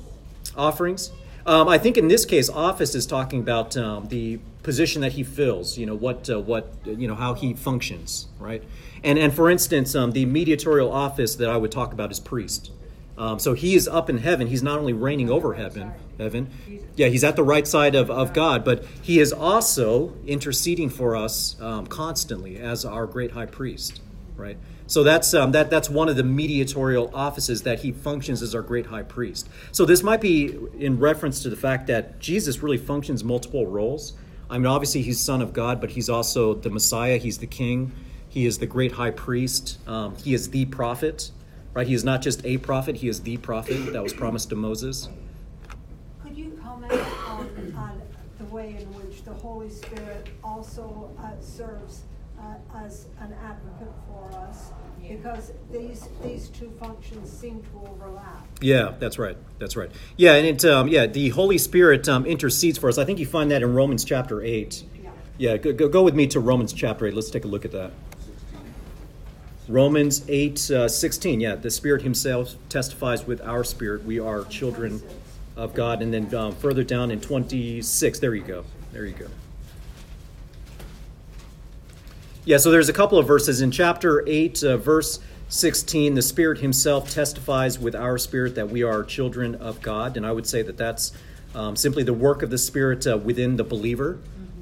Offerings. 0.57 1.11
Um, 1.49 1.67
I 1.67 1.79
think 1.79 1.97
in 1.97 2.09
this 2.09 2.25
case, 2.25 2.47
office 2.47 2.93
is 2.93 3.07
talking 3.07 3.39
about 3.39 3.75
um, 3.75 4.07
the 4.09 4.37
position 4.61 5.01
that 5.01 5.13
he 5.13 5.23
fills. 5.23 5.79
You 5.79 5.87
know 5.87 5.95
what, 5.95 6.29
uh, 6.29 6.39
what, 6.39 6.71
you 6.85 7.07
know 7.07 7.15
how 7.15 7.33
he 7.33 7.55
functions, 7.55 8.27
right? 8.37 8.63
And 9.03 9.17
and 9.17 9.33
for 9.33 9.49
instance, 9.49 9.95
um, 9.95 10.11
the 10.11 10.27
mediatorial 10.27 10.91
office 10.91 11.33
that 11.37 11.49
I 11.49 11.57
would 11.57 11.71
talk 11.71 11.91
about 11.91 12.11
is 12.11 12.19
priest. 12.19 12.71
Um, 13.17 13.39
so 13.39 13.55
he 13.55 13.73
is 13.73 13.87
up 13.87 14.11
in 14.11 14.19
heaven. 14.19 14.45
He's 14.45 14.61
not 14.61 14.77
only 14.77 14.93
reigning 14.93 15.31
over 15.31 15.55
heaven, 15.55 15.91
heaven. 16.19 16.51
Yeah, 16.95 17.07
he's 17.07 17.23
at 17.23 17.35
the 17.35 17.43
right 17.43 17.67
side 17.67 17.95
of, 17.95 18.11
of 18.11 18.31
God, 18.31 18.63
but 18.63 18.85
he 19.01 19.19
is 19.19 19.33
also 19.33 20.13
interceding 20.27 20.89
for 20.89 21.15
us 21.15 21.59
um, 21.59 21.87
constantly 21.87 22.57
as 22.57 22.85
our 22.85 23.07
great 23.07 23.31
high 23.31 23.47
priest, 23.47 24.01
right? 24.37 24.57
So 24.89 25.03
that's 25.03 25.35
um, 25.35 25.51
that 25.51 25.69
that's 25.69 25.87
one 25.87 26.09
of 26.09 26.15
the 26.15 26.23
mediatorial 26.23 27.11
offices 27.13 27.61
that 27.61 27.81
he 27.81 27.91
functions 27.91 28.41
as 28.41 28.55
our 28.55 28.63
great 28.63 28.87
high 28.87 29.03
priest. 29.03 29.47
So 29.71 29.85
this 29.85 30.01
might 30.01 30.19
be 30.19 30.57
in 30.79 30.97
reference 30.99 31.43
to 31.43 31.49
the 31.51 31.55
fact 31.55 31.85
that 31.87 32.19
Jesus 32.19 32.63
really 32.63 32.79
functions 32.79 33.23
multiple 33.23 33.67
roles. 33.67 34.13
I 34.49 34.57
mean, 34.57 34.65
obviously 34.65 35.03
he's 35.03 35.21
Son 35.21 35.43
of 35.43 35.53
God, 35.53 35.79
but 35.79 35.91
he's 35.91 36.09
also 36.09 36.55
the 36.55 36.71
Messiah. 36.71 37.17
He's 37.17 37.37
the 37.37 37.45
King. 37.45 37.91
He 38.29 38.47
is 38.47 38.57
the 38.57 38.65
great 38.65 38.93
high 38.93 39.11
priest. 39.11 39.77
Um, 39.87 40.15
he 40.15 40.33
is 40.33 40.49
the 40.49 40.65
prophet, 40.65 41.29
right? 41.75 41.85
He 41.85 41.93
is 41.93 42.03
not 42.03 42.23
just 42.23 42.43
a 42.43 42.57
prophet. 42.57 42.95
He 42.95 43.09
is 43.09 43.21
the 43.21 43.37
prophet 43.37 43.93
that 43.93 44.01
was 44.01 44.13
promised 44.13 44.49
to 44.49 44.55
Moses. 44.55 45.07
Could 46.23 46.35
you 46.35 46.59
comment 46.63 46.93
on, 47.27 47.73
on 47.77 48.01
the 48.39 48.45
way 48.45 48.77
in 48.79 48.87
which 48.95 49.23
the 49.23 49.35
Holy 49.35 49.69
Spirit 49.69 50.29
also 50.43 51.11
uh, 51.19 51.39
serves 51.39 52.01
uh, 52.39 52.55
as 52.75 53.05
an 53.19 53.35
advocate 53.43 53.93
for 54.07 54.35
us? 54.39 54.71
Because 55.07 55.51
these, 55.71 56.09
these 56.23 56.49
two 56.49 56.71
functions 56.79 57.31
seem 57.31 57.61
to 57.61 57.89
overlap. 57.89 58.47
Yeah, 58.61 58.93
that's 58.99 59.17
right. 59.17 59.37
That's 59.57 59.75
right. 59.75 59.91
Yeah, 60.17 60.35
and 60.35 60.45
it, 60.45 60.65
um, 60.65 60.87
yeah, 60.87 61.05
the 61.07 61.29
Holy 61.29 61.57
Spirit 61.57 62.07
um, 62.09 62.25
intercedes 62.25 62.77
for 62.77 62.89
us. 62.89 62.97
I 62.97 63.05
think 63.05 63.19
you 63.19 63.25
find 63.25 63.51
that 63.51 63.61
in 63.61 63.73
Romans 63.73 64.03
chapter 64.03 64.41
eight. 64.41 64.83
Yeah. 65.01 65.09
Yeah, 65.37 65.57
go, 65.57 65.73
go, 65.73 65.89
go 65.89 66.03
with 66.03 66.15
me 66.15 66.27
to 66.27 66.39
Romans 66.39 66.73
chapter 66.73 67.07
eight. 67.07 67.13
Let's 67.13 67.29
take 67.29 67.45
a 67.45 67.47
look 67.47 67.65
at 67.65 67.71
that. 67.71 67.91
Romans 69.69 70.25
8, 70.27 70.71
uh, 70.71 70.87
16. 70.87 71.39
Yeah, 71.39 71.53
the 71.53 71.69
Spirit 71.69 72.01
Himself 72.01 72.55
testifies 72.69 73.27
with 73.27 73.39
our 73.41 73.63
spirit. 73.63 74.03
We 74.03 74.19
are 74.19 74.43
children 74.45 74.99
of 75.55 75.75
God. 75.75 76.01
And 76.01 76.11
then 76.11 76.33
um, 76.33 76.55
further 76.55 76.83
down 76.83 77.11
in 77.11 77.21
26, 77.21 78.19
there 78.19 78.33
you 78.33 78.41
go. 78.41 78.65
There 78.91 79.05
you 79.05 79.13
go. 79.13 79.27
Yeah, 82.49 82.57
so 82.57 82.71
there's 82.71 82.89
a 82.89 82.93
couple 82.93 83.19
of 83.19 83.27
verses. 83.27 83.61
In 83.61 83.69
chapter 83.69 84.23
8, 84.25 84.63
uh, 84.63 84.77
verse 84.77 85.19
16, 85.49 86.15
the 86.15 86.23
Spirit 86.23 86.57
Himself 86.57 87.11
testifies 87.11 87.77
with 87.77 87.93
our 87.93 88.17
spirit 88.17 88.55
that 88.55 88.71
we 88.71 88.81
are 88.81 89.03
children 89.03 89.53
of 89.53 89.83
God. 89.83 90.17
And 90.17 90.25
I 90.25 90.31
would 90.31 90.47
say 90.47 90.63
that 90.63 90.75
that's 90.75 91.11
um, 91.53 91.75
simply 91.75 92.01
the 92.01 92.11
work 92.11 92.41
of 92.41 92.49
the 92.49 92.57
Spirit 92.57 93.05
uh, 93.05 93.19
within 93.19 93.55
the 93.57 93.63
believer. 93.63 94.17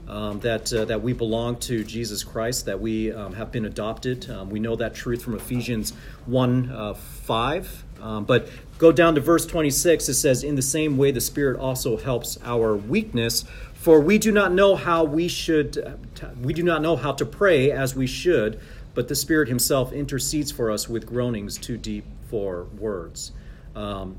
Um, 0.10 0.40
that 0.40 0.72
uh, 0.72 0.86
that 0.86 1.02
we 1.02 1.12
belong 1.12 1.58
to 1.60 1.84
Jesus 1.84 2.24
Christ, 2.24 2.66
that 2.66 2.80
we 2.80 3.12
um, 3.12 3.34
have 3.34 3.52
been 3.52 3.66
adopted. 3.66 4.30
Um, 4.30 4.50
we 4.50 4.60
know 4.60 4.78
that 4.78 4.96
truth 4.96 5.22
from 5.22 5.36
Ephesians 5.36 5.92
one 6.26 6.72
uh, 6.72 6.94
five. 6.94 7.84
Um, 8.02 8.24
but 8.24 8.48
go 8.78 8.94
down 8.94 9.16
to 9.16 9.22
verse 9.22 9.46
twenty 9.46 9.70
six. 9.70 10.08
It 10.08 10.14
says, 10.14 10.46
"In 10.46 10.56
the 10.56 10.62
same 10.62 10.96
way, 10.96 11.12
the 11.12 11.20
Spirit 11.20 11.60
also 11.60 11.98
helps 11.98 12.38
our 12.42 12.74
weakness, 12.74 13.44
for 13.78 14.02
we 14.02 14.18
do 14.18 14.32
not 14.32 14.52
know 14.52 14.76
how 14.76 15.04
we 15.04 15.28
should. 15.28 15.78
uh, 15.78 16.28
we 16.42 16.54
do 16.54 16.64
not 16.64 16.82
know 16.82 16.96
how 16.96 17.14
to 17.14 17.26
pray 17.26 17.72
as 17.72 17.96
we 17.96 18.08
should." 18.08 18.60
but 18.98 19.10
the 19.10 19.16
Spirit 19.16 19.48
Himself 19.48 19.94
intercedes 19.94 20.52
for 20.52 20.72
us 20.72 20.90
with 20.90 21.06
groanings 21.06 21.60
too 21.60 21.78
deep 21.78 22.04
for 22.32 22.64
words. 22.80 23.32
Um, 23.76 24.18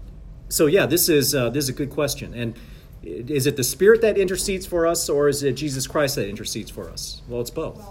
so 0.49 0.67
yeah, 0.67 0.87
this 0.87 1.09
is 1.09 1.35
uh, 1.35 1.51
this 1.51 1.65
is 1.65 1.71
a 1.71 1.73
good 1.73 1.91
question. 1.91 2.33
And 2.33 2.55
is 3.03 3.49
it 3.49 3.57
the 3.57 3.65
Spirit 3.65 4.03
that 4.03 4.17
intercedes 4.17 4.67
for 4.67 4.87
us, 4.87 5.09
or 5.09 5.29
is 5.29 5.43
it 5.43 5.55
Jesus 5.55 5.89
Christ 5.89 6.15
that 6.15 6.29
intercedes 6.29 6.71
for 6.71 6.89
us? 6.89 7.23
Well, 7.27 7.41
it's 7.41 7.51
both. 7.51 7.85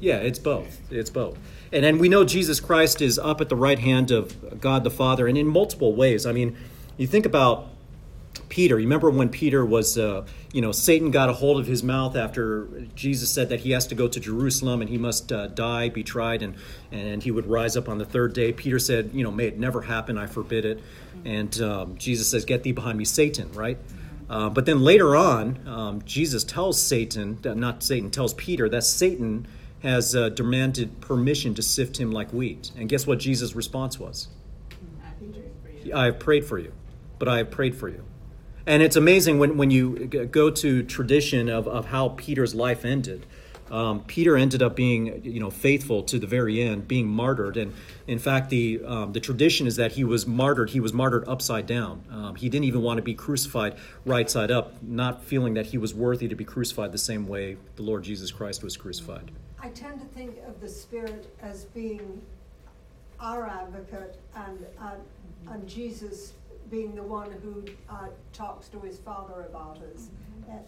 Yeah, 0.00 0.16
it's 0.16 0.38
both. 0.38 0.80
It's 0.90 1.10
both. 1.10 1.36
And 1.70 1.84
and 1.84 2.00
we 2.00 2.08
know 2.08 2.24
Jesus 2.24 2.60
Christ 2.60 3.02
is 3.02 3.18
up 3.18 3.42
at 3.42 3.50
the 3.50 3.56
right 3.56 3.78
hand 3.78 4.10
of 4.10 4.58
God 4.58 4.84
the 4.84 4.90
Father, 4.90 5.28
and 5.28 5.36
in 5.36 5.48
multiple 5.48 5.94
ways. 5.94 6.24
I 6.24 6.32
mean, 6.32 6.56
you 6.96 7.06
think 7.06 7.26
about 7.26 7.68
Peter. 8.50 8.78
You 8.78 8.86
remember 8.86 9.08
when 9.08 9.30
Peter 9.30 9.64
was, 9.64 9.96
uh, 9.96 10.26
you 10.52 10.60
know, 10.60 10.72
Satan 10.72 11.10
got 11.10 11.30
a 11.30 11.32
hold 11.32 11.58
of 11.58 11.66
his 11.66 11.82
mouth 11.82 12.16
after 12.16 12.68
Jesus 12.94 13.30
said 13.30 13.48
that 13.48 13.60
he 13.60 13.70
has 13.70 13.86
to 13.86 13.94
go 13.94 14.08
to 14.08 14.20
Jerusalem 14.20 14.82
and 14.82 14.90
he 14.90 14.98
must 14.98 15.32
uh, 15.32 15.46
die, 15.46 15.88
be 15.88 16.02
tried, 16.02 16.42
and 16.42 16.56
and 16.92 17.22
he 17.22 17.30
would 17.30 17.46
rise 17.46 17.76
up 17.76 17.88
on 17.88 17.96
the 17.96 18.04
third 18.04 18.34
day. 18.34 18.52
Peter 18.52 18.78
said, 18.78 19.10
you 19.14 19.24
know, 19.24 19.30
may 19.30 19.46
it 19.46 19.58
never 19.58 19.80
happen. 19.80 20.18
I 20.18 20.26
forbid 20.26 20.64
it. 20.66 20.82
And 21.24 21.58
um, 21.62 21.96
Jesus 21.96 22.28
says, 22.28 22.44
"Get 22.44 22.62
thee 22.62 22.72
behind 22.72 22.98
me, 22.98 23.04
Satan!" 23.04 23.50
Right? 23.52 23.78
Uh, 24.28 24.50
but 24.50 24.66
then 24.66 24.82
later 24.82 25.16
on, 25.16 25.66
um, 25.66 26.02
Jesus 26.04 26.44
tells 26.44 26.80
Satan, 26.80 27.38
not 27.42 27.82
Satan, 27.82 28.10
tells 28.10 28.34
Peter 28.34 28.68
that 28.68 28.84
Satan 28.84 29.46
has 29.82 30.14
uh, 30.14 30.28
demanded 30.28 31.00
permission 31.00 31.54
to 31.54 31.62
sift 31.62 31.98
him 31.98 32.12
like 32.12 32.32
wheat. 32.32 32.70
And 32.76 32.88
guess 32.88 33.06
what 33.06 33.18
Jesus' 33.18 33.56
response 33.56 33.98
was? 33.98 34.28
I 35.92 36.04
have 36.04 36.20
prayed 36.20 36.44
for 36.44 36.58
you, 36.58 36.72
but 37.18 37.28
I 37.28 37.38
have 37.38 37.50
prayed 37.50 37.74
for 37.74 37.88
you. 37.88 38.04
And 38.70 38.84
it's 38.84 38.94
amazing 38.94 39.40
when, 39.40 39.56
when 39.56 39.72
you 39.72 40.06
go 40.06 40.48
to 40.48 40.84
tradition 40.84 41.48
of, 41.48 41.66
of 41.66 41.86
how 41.86 42.10
Peter's 42.10 42.54
life 42.54 42.84
ended. 42.84 43.26
Um, 43.68 44.04
Peter 44.04 44.36
ended 44.36 44.62
up 44.62 44.76
being, 44.76 45.24
you 45.24 45.40
know, 45.40 45.50
faithful 45.50 46.04
to 46.04 46.20
the 46.20 46.26
very 46.28 46.62
end, 46.62 46.86
being 46.86 47.08
martyred. 47.08 47.56
And 47.56 47.74
in 48.06 48.20
fact, 48.20 48.48
the 48.48 48.80
um, 48.86 49.12
the 49.12 49.18
tradition 49.18 49.66
is 49.66 49.74
that 49.74 49.90
he 49.92 50.04
was 50.04 50.24
martyred. 50.24 50.70
He 50.70 50.78
was 50.78 50.92
martyred 50.92 51.24
upside 51.26 51.66
down. 51.66 52.04
Um, 52.12 52.36
he 52.36 52.48
didn't 52.48 52.66
even 52.66 52.80
want 52.80 52.98
to 52.98 53.02
be 53.02 53.12
crucified 53.12 53.74
right 54.04 54.30
side 54.30 54.52
up, 54.52 54.80
not 54.84 55.24
feeling 55.24 55.54
that 55.54 55.66
he 55.66 55.78
was 55.78 55.92
worthy 55.92 56.28
to 56.28 56.36
be 56.36 56.44
crucified 56.44 56.92
the 56.92 56.98
same 56.98 57.26
way 57.26 57.56
the 57.74 57.82
Lord 57.82 58.04
Jesus 58.04 58.30
Christ 58.30 58.62
was 58.62 58.76
crucified. 58.76 59.32
I 59.58 59.70
tend 59.70 59.98
to 60.00 60.06
think 60.06 60.36
of 60.46 60.60
the 60.60 60.68
Spirit 60.68 61.36
as 61.42 61.64
being 61.64 62.22
our 63.18 63.48
advocate 63.48 64.16
and, 64.36 64.64
and, 64.80 65.02
and 65.48 65.68
Jesus 65.68 66.34
being 66.70 66.94
the 66.94 67.02
one 67.02 67.30
who 67.42 67.64
uh, 67.88 68.08
talks 68.32 68.68
to 68.68 68.80
his 68.80 68.98
Father 68.98 69.46
about 69.48 69.78
us. 69.78 70.08
Mm-hmm. 70.08 70.52
And 70.52 70.64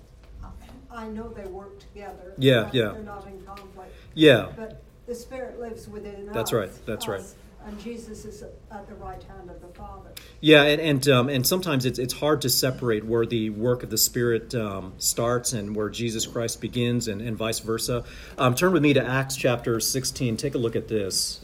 I 0.90 1.08
know 1.08 1.28
they 1.28 1.46
work 1.46 1.78
together. 1.78 2.34
Yeah, 2.36 2.68
yeah. 2.72 2.92
They're 2.92 3.02
not 3.02 3.26
in 3.26 3.40
conflict. 3.42 3.94
Yeah. 4.14 4.48
But 4.56 4.82
the 5.06 5.14
Spirit 5.14 5.60
lives 5.60 5.88
within 5.88 6.28
us. 6.28 6.34
That's 6.34 6.52
right, 6.52 6.70
that's 6.86 7.08
right. 7.08 7.22
And 7.64 7.80
Jesus 7.80 8.24
is 8.24 8.42
at 8.42 8.88
the 8.88 8.94
right 8.96 9.22
hand 9.22 9.48
of 9.48 9.60
the 9.60 9.68
Father. 9.68 10.10
Yeah, 10.40 10.64
and 10.64 10.80
and, 10.80 11.08
um, 11.08 11.28
and 11.28 11.46
sometimes 11.46 11.86
it's 11.86 12.00
it's 12.00 12.12
hard 12.12 12.42
to 12.42 12.50
separate 12.50 13.04
where 13.04 13.24
the 13.24 13.50
work 13.50 13.84
of 13.84 13.90
the 13.90 13.98
Spirit 13.98 14.52
um, 14.56 14.94
starts 14.98 15.52
and 15.52 15.76
where 15.76 15.88
Jesus 15.88 16.26
Christ 16.26 16.60
begins, 16.60 17.06
and, 17.06 17.22
and 17.22 17.36
vice 17.36 17.60
versa. 17.60 18.02
Um, 18.36 18.56
turn 18.56 18.72
with 18.72 18.82
me 18.82 18.94
to 18.94 19.06
Acts 19.06 19.36
chapter 19.36 19.78
sixteen. 19.78 20.36
Take 20.36 20.56
a 20.56 20.58
look 20.58 20.74
at 20.74 20.88
this. 20.88 21.40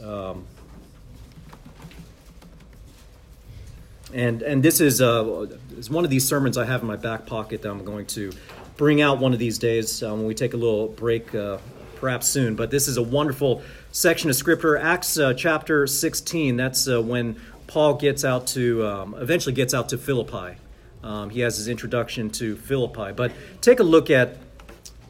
And 4.13 4.43
and 4.43 4.63
this 4.63 4.81
is 4.81 5.01
uh, 5.01 5.47
is 5.77 5.91
one 5.91 6.05
of 6.05 6.11
these 6.11 6.27
sermons 6.27 6.57
I 6.57 6.65
have 6.65 6.83
in 6.83 6.87
my 6.87 6.97
back 6.97 7.27
pocket 7.27 7.63
that 7.63 7.71
I'm 7.71 7.85
going 7.85 8.07
to 8.07 8.33
bring 8.77 9.01
out 9.03 9.19
one 9.19 9.33
of 9.33 9.39
these 9.39 9.59
days 9.59 10.03
uh, 10.03 10.15
when 10.15 10.25
we 10.25 10.35
take 10.35 10.55
a 10.55 10.57
little 10.57 10.89
break, 10.89 11.35
uh, 11.35 11.59
perhaps 11.97 12.29
soon. 12.29 12.55
But 12.55 12.71
this 12.71 12.89
is 12.89 12.97
a 12.97 13.03
wonderful 13.03 13.63
section 13.93 14.31
of 14.31 14.37
scripture, 14.37 14.77
Acts 14.77 15.19
uh, 15.19 15.35
chapter 15.35 15.87
16. 15.87 16.57
That's 16.57 16.89
uh, 16.89 17.03
when 17.03 17.37
Paul 17.67 17.95
gets 17.95 18.25
out 18.25 18.47
to 18.49 18.87
um, 18.87 19.15
eventually 19.19 19.55
gets 19.55 19.75
out 19.75 19.91
to 19.91 19.99
Philippi. 19.99 20.57
Um, 21.03 21.31
he 21.31 21.41
has 21.41 21.57
his 21.57 21.69
introduction 21.69 22.31
to 22.31 22.57
Philippi. 22.57 23.13
But 23.13 23.33
take 23.61 23.81
a 23.81 23.85
look 23.85 24.11
at 24.11 24.37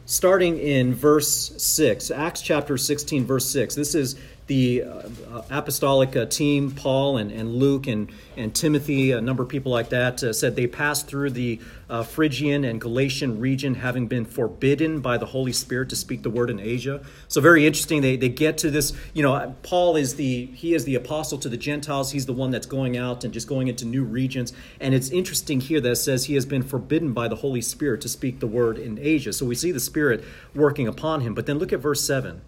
starting 0.05 0.57
in 0.57 0.93
verse 0.93 1.53
6, 1.61 2.11
Acts 2.11 2.41
chapter 2.41 2.77
16, 2.77 3.25
verse 3.25 3.45
6. 3.49 3.75
This 3.75 3.95
is 3.95 4.15
the 4.49 4.83
uh, 4.83 5.43
apostolic 5.51 6.15
uh, 6.15 6.25
team, 6.25 6.71
Paul 6.71 7.17
and, 7.17 7.31
and 7.31 7.53
Luke 7.53 7.85
and, 7.87 8.11
and 8.35 8.53
Timothy, 8.53 9.11
a 9.11 9.21
number 9.21 9.43
of 9.43 9.49
people 9.49 9.71
like 9.71 9.89
that, 9.89 10.23
uh, 10.23 10.33
said 10.33 10.55
they 10.55 10.65
passed 10.67 11.07
through 11.07 11.29
the 11.29 11.61
Phrygian 12.05 12.63
and 12.65 12.79
Galatian 12.79 13.39
region, 13.39 13.73
having 13.73 14.05
been 14.05 14.23
forbidden 14.23 14.99
by 14.99 15.17
the 15.17 15.25
Holy 15.25 15.51
Spirit 15.51 15.89
to 15.89 15.95
speak 15.95 16.21
the 16.21 16.29
word 16.29 16.51
in 16.51 16.59
Asia. 16.59 17.01
So 17.27 17.41
very 17.41 17.65
interesting. 17.65 18.01
They, 18.01 18.15
they 18.15 18.29
get 18.29 18.59
to 18.59 18.69
this, 18.69 18.93
you 19.13 19.23
know, 19.23 19.55
Paul 19.63 19.95
is 19.95 20.15
the 20.15 20.45
he 20.47 20.75
is 20.75 20.85
the 20.85 20.95
apostle 20.95 21.37
to 21.39 21.49
the 21.49 21.57
Gentiles. 21.57 22.11
He's 22.11 22.27
the 22.27 22.33
one 22.33 22.51
that's 22.51 22.67
going 22.67 22.95
out 22.95 23.23
and 23.23 23.33
just 23.33 23.47
going 23.47 23.67
into 23.67 23.85
new 23.85 24.03
regions. 24.03 24.53
And 24.79 24.93
it's 24.93 25.09
interesting 25.09 25.61
here 25.61 25.81
that 25.81 25.95
says 25.95 26.25
he 26.25 26.35
has 26.35 26.45
been 26.45 26.63
forbidden 26.63 27.13
by 27.13 27.27
the 27.27 27.37
Holy 27.37 27.61
Spirit 27.61 28.01
to 28.01 28.09
speak 28.09 28.39
the 28.39 28.47
word 28.47 28.77
in 28.77 28.99
Asia. 28.99 29.33
So 29.33 29.45
we 29.45 29.55
see 29.55 29.71
the 29.71 29.79
Spirit 29.79 30.23
working 30.53 30.87
upon 30.87 31.21
him. 31.21 31.33
But 31.33 31.45
then 31.45 31.57
look 31.57 31.73
at 31.73 31.79
verse 31.79 32.01
7. 32.05 32.41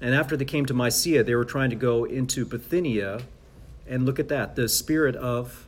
And 0.00 0.14
after 0.14 0.36
they 0.36 0.44
came 0.44 0.66
to 0.66 0.74
Mysia, 0.74 1.24
they 1.24 1.34
were 1.34 1.44
trying 1.44 1.70
to 1.70 1.76
go 1.76 2.04
into 2.04 2.44
Bithynia. 2.44 3.22
And 3.88 4.04
look 4.04 4.18
at 4.18 4.28
that 4.28 4.56
the 4.56 4.68
Spirit 4.68 5.16
of 5.16 5.66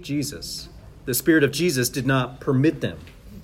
Jesus. 0.00 0.68
The 1.04 1.14
Spirit 1.14 1.44
of 1.44 1.52
Jesus 1.52 1.88
did 1.88 2.06
not 2.06 2.40
permit 2.40 2.80
them. 2.80 2.98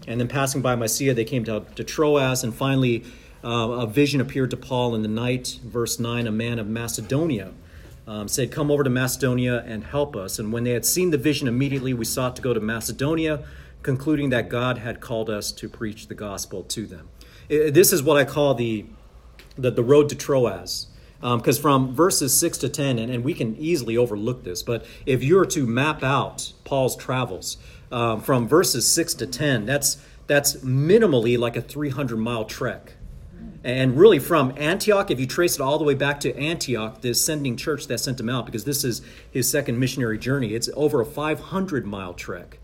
And 0.07 0.21
then 0.21 0.29
passing 0.29 0.63
by 0.63 0.75
Mysia, 0.75 1.15
they 1.15 1.25
came 1.25 1.45
to, 1.45 1.65
to 1.77 1.85
Troas. 1.85 2.43
And 2.43 2.55
finally, 2.55 3.05
uh, 3.45 3.49
a 3.49 3.87
vision 3.87 4.21
appeared 4.21 4.51
to 4.51 4.57
Paul 4.57 4.95
in 4.95 5.03
the 5.03 5.09
night. 5.09 5.59
Verse 5.65 5.99
9 5.99 6.27
A 6.27 6.33
man 6.33 6.59
of 6.59 6.67
Macedonia 6.67 7.53
um, 8.07 8.29
said, 8.29 8.51
Come 8.51 8.71
over 8.71 8.85
to 8.85 8.91
Macedonia 8.91 9.63
and 9.67 9.85
help 9.85 10.17
us. 10.17 10.39
And 10.39 10.53
when 10.53 10.65
they 10.65 10.73
had 10.73 10.85
seen 10.85 11.11
the 11.11 11.19
vision, 11.19 11.49
immediately 11.49 11.95
we 11.95 12.05
sought 12.05 12.37
to 12.37 12.43
go 12.43 12.53
to 12.53 12.61
Macedonia, 12.61 13.45
concluding 13.83 14.31
that 14.31 14.49
God 14.49 14.79
had 14.79 15.01
called 15.01 15.31
us 15.31 15.53
to 15.53 15.69
preach 15.69 16.09
the 16.09 16.15
gospel 16.15 16.65
to 16.65 16.87
them. 16.87 17.09
This 17.49 17.93
is 17.93 18.03
what 18.03 18.17
I 18.17 18.25
call 18.25 18.55
the 18.55 18.87
the, 19.57 19.71
the 19.71 19.83
road 19.83 20.09
to 20.11 20.15
Troas. 20.15 20.87
Because 21.21 21.59
from 21.59 21.95
verses 21.95 22.39
6 22.39 22.59
to 22.59 22.69
10, 22.71 22.99
and, 22.99 23.13
and 23.13 23.23
we 23.23 23.35
can 23.35 23.55
easily 23.57 23.97
overlook 23.97 24.43
this, 24.43 24.63
but 24.63 24.87
if 25.05 25.23
you're 25.23 25.45
to 25.47 25.67
map 25.67 26.03
out 26.03 26.53
Paul's 26.65 26.97
travels 26.97 27.59
um, 27.93 28.23
from 28.23 28.49
verses 28.49 28.91
6 28.91 29.15
to 29.15 29.27
10, 29.27 29.67
that's, 29.67 29.99
that's 30.27 30.57
minimally 30.57 31.39
like 31.39 31.57
a 31.57 31.61
300 31.61 32.17
mile 32.17 32.45
trek. 32.47 32.95
And 33.63 33.99
really, 33.99 34.19
from 34.19 34.55
Antioch, 34.57 35.11
if 35.11 35.21
you 35.21 35.27
trace 35.27 35.57
it 35.57 35.61
all 35.61 35.77
the 35.77 35.85
way 35.85 35.95
back 35.95 36.21
to 36.21 36.35
Antioch, 36.35 37.03
the 37.03 37.13
sending 37.13 37.59
church 37.59 37.89
that 37.89 37.99
sent 37.99 38.19
him 38.19 38.31
out, 38.31 38.47
because 38.47 38.65
this 38.65 38.85
is 38.85 39.03
his 39.31 39.51
second 39.51 39.79
missionary 39.79 40.19
journey, 40.19 40.55
it's 40.55 40.71
over 40.75 41.03
a 41.03 41.05
500 41.05 41.87
mile 41.87 42.15
trek. 42.15 42.60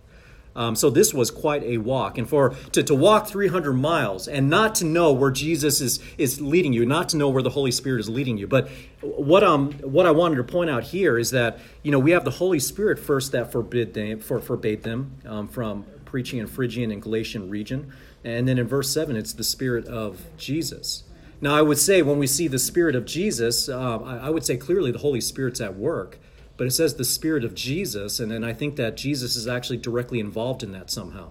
Um, 0.57 0.75
so 0.75 0.89
this 0.89 1.13
was 1.13 1.31
quite 1.31 1.63
a 1.65 1.77
walk. 1.79 2.17
And 2.17 2.29
for 2.29 2.57
to, 2.73 2.83
to 2.83 2.95
walk 2.95 3.29
300 3.29 3.75
miles 3.75 4.27
and 4.27 4.49
not 4.49 4.75
to 4.77 4.87
know 4.87 5.13
where 5.13 5.31
Jesus 5.31 5.83
is, 5.83 6.01
is 6.17 6.41
leading 6.41 6.73
you, 6.73 6.87
not 6.87 7.11
to 7.11 7.19
know 7.19 7.29
where 7.29 7.43
the 7.43 7.51
Holy 7.51 7.71
Spirit 7.71 8.01
is 8.01 8.09
leading 8.09 8.39
you. 8.39 8.47
But 8.47 8.71
what, 9.03 9.45
um, 9.45 9.73
what 9.75 10.07
I 10.07 10.13
wanted 10.13 10.37
to 10.37 10.45
point 10.45 10.71
out 10.71 10.83
here 10.83 11.19
is 11.19 11.31
that, 11.33 11.59
you 11.83 11.93
know, 11.93 11.99
we 11.99 12.13
have 12.13 12.25
the 12.25 12.31
Holy 12.31 12.59
Spirit 12.59 12.99
first 12.99 13.33
that 13.33 13.53
forbid 13.53 13.93
them, 13.93 14.19
for, 14.19 14.41
forbade 14.41 14.83
them 14.83 15.19
um, 15.27 15.47
from 15.47 15.85
preaching 16.07 16.39
in 16.39 16.47
Phrygian 16.47 16.91
and 16.91 17.03
Galatian 17.03 17.51
region. 17.51 17.93
And 18.25 18.49
then 18.49 18.59
in 18.59 18.67
verse 18.67 18.91
7, 18.91 19.15
it's 19.15 19.35
the 19.35 19.45
Spirit 19.45 19.87
of 19.87 20.25
Jesus. 20.39 21.05
Now, 21.43 21.55
I 21.55 21.61
would 21.61 21.79
say 21.79 22.01
when 22.01 22.19
we 22.19 22.27
see 22.27 22.49
the 22.49 22.59
Spirit 22.59 22.97
of 22.97 23.05
Jesus, 23.05 23.69
uh, 23.69 23.99
I, 23.99 24.17
I 24.17 24.31
would 24.31 24.47
say 24.47 24.57
clearly 24.57 24.91
the 24.91 24.99
Holy 24.99 25.21
Spirit's 25.21 25.61
at 25.61 25.77
work 25.77 26.19
but 26.57 26.67
it 26.67 26.71
says 26.71 26.95
the 26.95 27.05
spirit 27.05 27.45
of 27.45 27.55
jesus 27.55 28.21
and, 28.21 28.33
and 28.33 28.45
i 28.45 28.53
think 28.53 28.77
that 28.77 28.97
jesus 28.97 29.37
is 29.37 29.47
actually 29.47 29.77
directly 29.77 30.21
involved 30.21 30.63
in 30.63 30.73
that 30.73 30.91
somehow. 30.91 31.29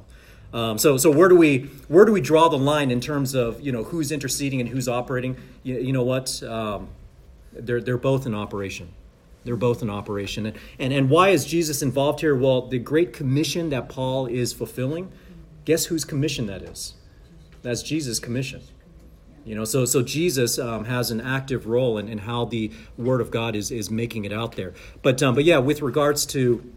Um, 0.56 0.78
so, 0.78 0.96
so 0.96 1.12
where 1.12 1.28
do 1.28 1.36
we 1.36 1.70
where 1.90 2.06
do 2.06 2.14
we 2.14 2.22
draw 2.22 2.48
the 2.48 2.58
line 2.58 2.90
in 2.90 3.02
terms 3.02 3.36
of 3.36 3.60
you 3.60 3.74
know 3.74 3.84
who's 3.84 4.10
interceding 4.10 4.62
and 4.62 4.70
who's 4.70 4.88
operating? 4.88 5.36
You, 5.64 5.80
you 5.80 5.92
know 5.92 6.04
what? 6.04 6.42
Um, 6.44 6.88
they're, 7.52 7.82
they're 7.82 7.98
both 7.98 8.26
in 8.26 8.34
operation. 8.34 8.94
They're 9.44 9.58
both 9.58 9.82
in 9.82 9.90
operation. 9.90 10.46
And, 10.46 10.58
and 10.80 10.94
and 10.94 11.10
why 11.10 11.30
is 11.30 11.44
jesus 11.46 11.82
involved 11.82 12.22
here? 12.22 12.36
Well 12.36 12.68
the 12.68 12.80
great 12.80 13.12
commission 13.12 13.70
that 13.72 13.90
paul 13.90 14.28
is 14.28 14.54
fulfilling 14.54 15.12
guess 15.66 15.86
whose 15.86 16.06
commission 16.06 16.46
that 16.46 16.62
is? 16.62 16.94
That's 17.62 17.84
jesus 17.84 18.20
commission 18.20 18.62
you 19.46 19.54
know, 19.54 19.64
so 19.64 19.86
so 19.86 20.02
Jesus 20.02 20.58
um, 20.58 20.86
has 20.86 21.12
an 21.12 21.22
active 21.22 21.68
role 21.68 22.00
in, 22.00 22.10
in 22.10 22.18
how 22.18 22.46
the 22.46 22.72
Word 22.98 23.22
of 23.22 23.30
God 23.30 23.56
is 23.56 23.72
is 23.72 23.92
making 23.92 24.26
it 24.26 24.34
out 24.34 24.56
there. 24.56 24.74
But 25.04 25.22
um, 25.22 25.36
but 25.36 25.44
yeah, 25.44 25.60
with 25.60 25.82
regards 25.82 26.26
to 26.28 26.74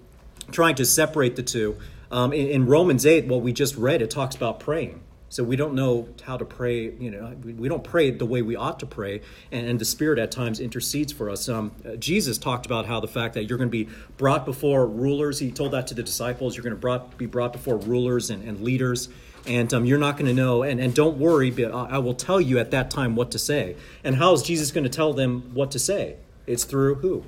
trying 0.53 0.75
to 0.77 0.85
separate 0.85 1.37
the 1.37 1.43
two, 1.43 1.79
um, 2.11 2.33
in, 2.33 2.49
in 2.49 2.67
Romans 2.67 3.07
eight, 3.07 3.27
what 3.27 3.41
we 3.41 3.53
just 3.53 3.77
read, 3.77 4.03
it 4.03 4.11
talks 4.11 4.37
about 4.37 4.61
praying. 4.61 5.01
So 5.31 5.45
we 5.45 5.57
don't 5.57 5.75
know 5.75 6.09
how 6.23 6.39
to 6.39 6.45
pray. 6.47 6.91
You 6.91 7.11
know, 7.11 7.37
we, 7.43 7.69
don't 7.69 7.85
pray 7.85 8.11
the 8.11 8.25
way 8.25 8.41
we 8.41 8.57
ought 8.57 8.81
to 8.81 8.87
pray, 8.87 9.21
and, 9.53 9.67
and 9.67 9.79
the 9.79 9.85
Spirit 9.85 10.19
at 10.19 10.31
times 10.31 10.59
intercedes 10.59 11.13
for 11.13 11.29
us. 11.29 11.49
Um, 11.49 11.73
Jesus 11.99 12.39
talked 12.39 12.65
about 12.65 12.87
how 12.87 13.01
the 13.01 13.09
fact 13.09 13.35
that 13.35 13.45
you're 13.45 13.59
going 13.59 13.69
to 13.69 13.85
be 13.85 13.91
brought 14.17 14.47
before 14.47 14.87
rulers. 14.87 15.39
He 15.39 15.51
told 15.51 15.73
that 15.73 15.87
to 15.89 15.95
the 15.95 16.03
disciples. 16.03 16.57
You're 16.57 16.65
going 16.65 16.75
to 16.75 16.81
brought, 16.81 17.19
be 17.19 17.27
brought 17.27 17.53
before 17.53 17.77
rulers 17.77 18.31
and, 18.31 18.43
and 18.43 18.61
leaders 18.61 19.11
And 19.49 19.73
um, 19.73 19.87
you're 19.87 19.99
not 19.99 20.19
going 20.19 20.27
to 20.27 20.35
know, 20.35 20.63
and, 20.63 20.79
and 20.79 20.95
don't 20.95 21.17
worry, 21.19 21.51
but 21.51 21.73
I 21.73 21.99
will 21.99 22.13
tell 22.13 22.39
you 22.39 22.59
at 22.59 22.71
that 22.71 22.91
time 22.91 23.17
what 23.17 23.31
to 23.31 23.39
say. 23.39 23.77
And 24.05 24.17
how 24.17 24.35
is 24.35 24.43
Jesus 24.43 24.71
going 24.71 24.85
to 24.85 24.91
tell 24.91 25.15
them 25.15 25.55
what 25.55 25.71
to 25.71 25.79
say? 25.79 26.17
It's 26.47 26.65
through 26.65 26.97
who? 26.97 27.25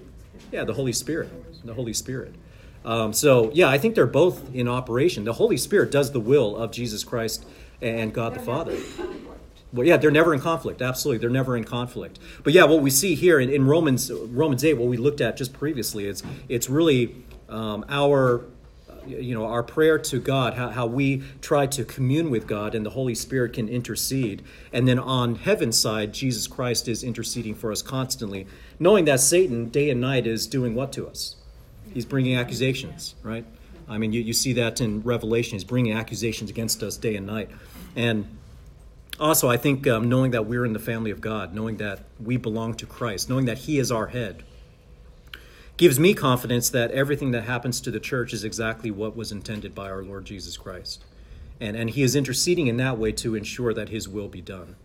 Yeah, 0.53 0.65
the 0.65 0.75
Holy 0.75 0.93
Spirit. 0.93 1.31
The 1.65 1.75
Holy 1.75 1.95
Spirit. 1.95 2.35
Um, 2.85 3.15
so, 3.15 3.50
yeah, 3.55 3.69
I 3.69 3.79
think 3.79 3.95
they're 3.95 4.07
both 4.07 4.55
in 4.55 4.69
operation. 4.69 5.25
The 5.25 5.35
Holy 5.35 5.57
Spirit 5.57 5.91
does 5.91 6.12
the 6.12 6.21
will 6.21 6.57
of 6.57 6.73
Jesus 6.73 7.05
Christ 7.05 7.47
and 7.81 8.12
God 8.12 8.35
the 8.35 8.41
Father. 8.41 8.77
Well, 9.73 9.87
yeah, 9.87 9.97
they're 9.97 10.11
never 10.11 10.35
in 10.35 10.41
conflict. 10.41 10.83
Absolutely, 10.83 11.19
they're 11.19 11.31
never 11.31 11.57
in 11.57 11.65
conflict. 11.65 12.19
But 12.43 12.53
yeah, 12.53 12.65
what 12.65 12.83
we 12.83 12.91
see 12.91 13.15
here 13.15 13.39
in, 13.39 13.49
in 13.49 13.67
Romans 13.67 14.11
Romans 14.12 14.65
eight, 14.65 14.75
what 14.75 14.89
we 14.89 14.97
looked 14.97 15.21
at 15.21 15.37
just 15.37 15.53
previously, 15.53 16.07
it's 16.07 16.23
it's 16.49 16.69
really 16.69 17.15
um, 17.49 17.85
our 17.89 18.45
you 19.07 19.35
know 19.35 19.47
our 19.47 19.62
prayer 19.62 19.99
to 19.99 20.19
God, 20.19 20.54
how, 20.54 20.69
how 20.69 20.87
we 20.87 21.23
try 21.40 21.66
to 21.66 21.85
commune 21.85 22.30
with 22.30 22.47
God, 22.47 22.75
and 22.75 22.85
the 22.85 22.90
Holy 22.90 23.14
Spirit 23.14 23.54
can 23.54 23.69
intercede. 23.69 24.42
And 24.73 24.87
then 24.87 24.99
on 24.99 25.35
heaven's 25.35 25.78
side, 25.78 26.12
Jesus 26.12 26.47
Christ 26.47 26.88
is 26.88 27.02
interceding 27.02 27.54
for 27.54 27.73
us 27.73 27.83
constantly, 27.83 28.47
knowing 28.78 29.04
that 29.07 29.21
Satan 29.21 29.69
day 29.69 29.90
and 29.90 30.00
night 30.00 30.26
is 30.26 30.47
doing 30.47 30.75
what 30.75 30.92
to 30.95 31.07
us? 31.07 31.37
He's 31.92 32.04
bringing 32.04 32.37
accusations, 32.37 33.14
right? 33.23 33.45
I 33.88 33.99
mean, 33.99 34.12
you, 34.12 34.21
you 34.21 34.33
see 34.33 34.52
that 34.54 34.80
in 34.80 35.02
Revelation. 35.02 35.52
He's 35.54 35.64
bringing 35.64 35.92
accusations 35.92 36.50
against 36.50 36.83
us 36.83 36.97
day 36.97 37.16
and 37.16 37.26
night, 37.26 37.50
and 37.97 38.26
also, 39.21 39.50
I 39.50 39.59
think 39.59 39.87
um, 39.87 40.09
knowing 40.09 40.30
that 40.30 40.47
we're 40.47 40.64
in 40.64 40.73
the 40.73 40.78
family 40.78 41.11
of 41.11 41.21
God, 41.21 41.54
knowing 41.54 41.76
that 41.76 42.04
we 42.19 42.38
belong 42.38 42.73
to 42.75 42.87
Christ, 42.87 43.28
knowing 43.28 43.45
that 43.45 43.59
He 43.59 43.78
is 43.78 43.92
our 43.92 44.07
head, 44.07 44.42
gives 45.81 45.99
me 45.99 46.13
confidence 46.13 46.69
that 46.69 46.91
everything 46.91 47.31
that 47.31 47.45
happens 47.45 47.81
to 47.81 47.91
the 47.91 47.99
church 47.99 48.35
is 48.35 48.45
exactly 48.45 48.91
what 48.91 49.17
was 49.17 49.33
intended 49.33 49.75
by 49.75 49.89
our 49.89 50.03
Lord 50.03 50.27
Jesus 50.27 50.59
Christ. 50.59 51.03
And, 51.59 51.75
and 51.75 51.89
He 51.89 52.03
is 52.03 52.15
interceding 52.15 52.67
in 52.67 52.77
that 52.77 52.99
way 52.99 53.13
to 53.13 53.35
ensure 53.35 53.73
that 53.73 53.89
His 53.89 54.07
will 54.07 54.29
be 54.29 54.43
done. 54.43 54.77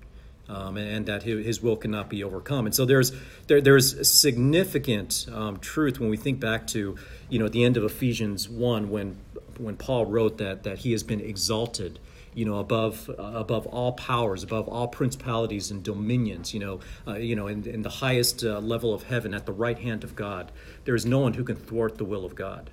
Um, 0.47 0.77
and, 0.77 1.07
that 1.07 1.23
his, 1.23 1.43
his 1.43 1.61
will 1.63 1.75
cannot 1.75 2.07
be 2.07 2.23
overcome. 2.23 2.67
And 2.67 2.75
so 2.75 2.85
there's 2.85 3.11
there, 3.47 3.59
there's 3.59 4.07
significant 4.07 5.25
um, 5.33 5.57
truth 5.57 5.99
when 5.99 6.07
we 6.11 6.17
think 6.17 6.39
back 6.39 6.67
to 6.67 6.95
you 7.29 7.39
know 7.39 7.47
at 7.47 7.51
the 7.51 7.63
end 7.63 7.77
of 7.77 7.83
Ephesians 7.83 8.47
one 8.47 8.91
when 8.91 9.17
when 9.57 9.75
Paul 9.75 10.05
wrote 10.05 10.37
that 10.37 10.61
that 10.61 10.77
he 10.77 10.91
has 10.91 11.01
been 11.01 11.19
exalted 11.19 11.97
you 12.35 12.45
know 12.45 12.59
above 12.59 13.09
uh, 13.17 13.23
above 13.23 13.65
all 13.67 13.93
powers 13.93 14.43
above 14.43 14.67
all 14.67 14.87
principalities 14.87 15.71
and 15.71 15.83
dominions 15.83 16.53
you 16.53 16.59
know 16.59 16.79
uh, 17.07 17.15
you 17.15 17.35
know 17.35 17.47
in, 17.47 17.65
in 17.65 17.81
the 17.81 17.89
highest 17.89 18.43
uh, 18.43 18.59
level 18.59 18.93
of 18.93 19.03
heaven 19.03 19.33
at 19.33 19.45
the 19.45 19.51
right 19.51 19.79
hand 19.79 20.03
of 20.03 20.15
God 20.15 20.51
there 20.83 20.95
is 20.95 21.05
no 21.05 21.19
one 21.19 21.33
who 21.33 21.43
can 21.43 21.55
thwart 21.55 21.97
the 21.97 22.05
will 22.05 22.25
of 22.25 22.35
God 22.35 22.69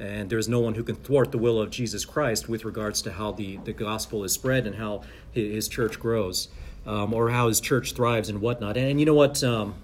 and 0.00 0.28
there's 0.28 0.48
no 0.48 0.60
one 0.60 0.74
who 0.74 0.82
can 0.82 0.96
thwart 0.96 1.30
the 1.30 1.38
will 1.38 1.60
of 1.60 1.70
Jesus 1.70 2.04
Christ 2.04 2.48
with 2.48 2.64
regards 2.64 3.00
to 3.02 3.12
how 3.12 3.30
the, 3.32 3.58
the 3.58 3.72
gospel 3.72 4.24
is 4.24 4.32
spread 4.32 4.66
and 4.66 4.74
how 4.74 5.02
his 5.30 5.68
church 5.68 6.00
grows 6.00 6.48
um, 6.84 7.14
or 7.14 7.30
how 7.30 7.48
his 7.48 7.60
church 7.60 7.92
thrives 7.92 8.28
and 8.28 8.40
whatnot. 8.40 8.76
And, 8.76 8.90
and 8.90 9.00
you 9.00 9.06
know 9.06 9.14
what? 9.14 9.42
Um, 9.44 9.74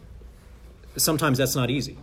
sometimes 0.96 1.38
that's 1.38 1.54
not 1.54 1.70
easy. 1.70 1.96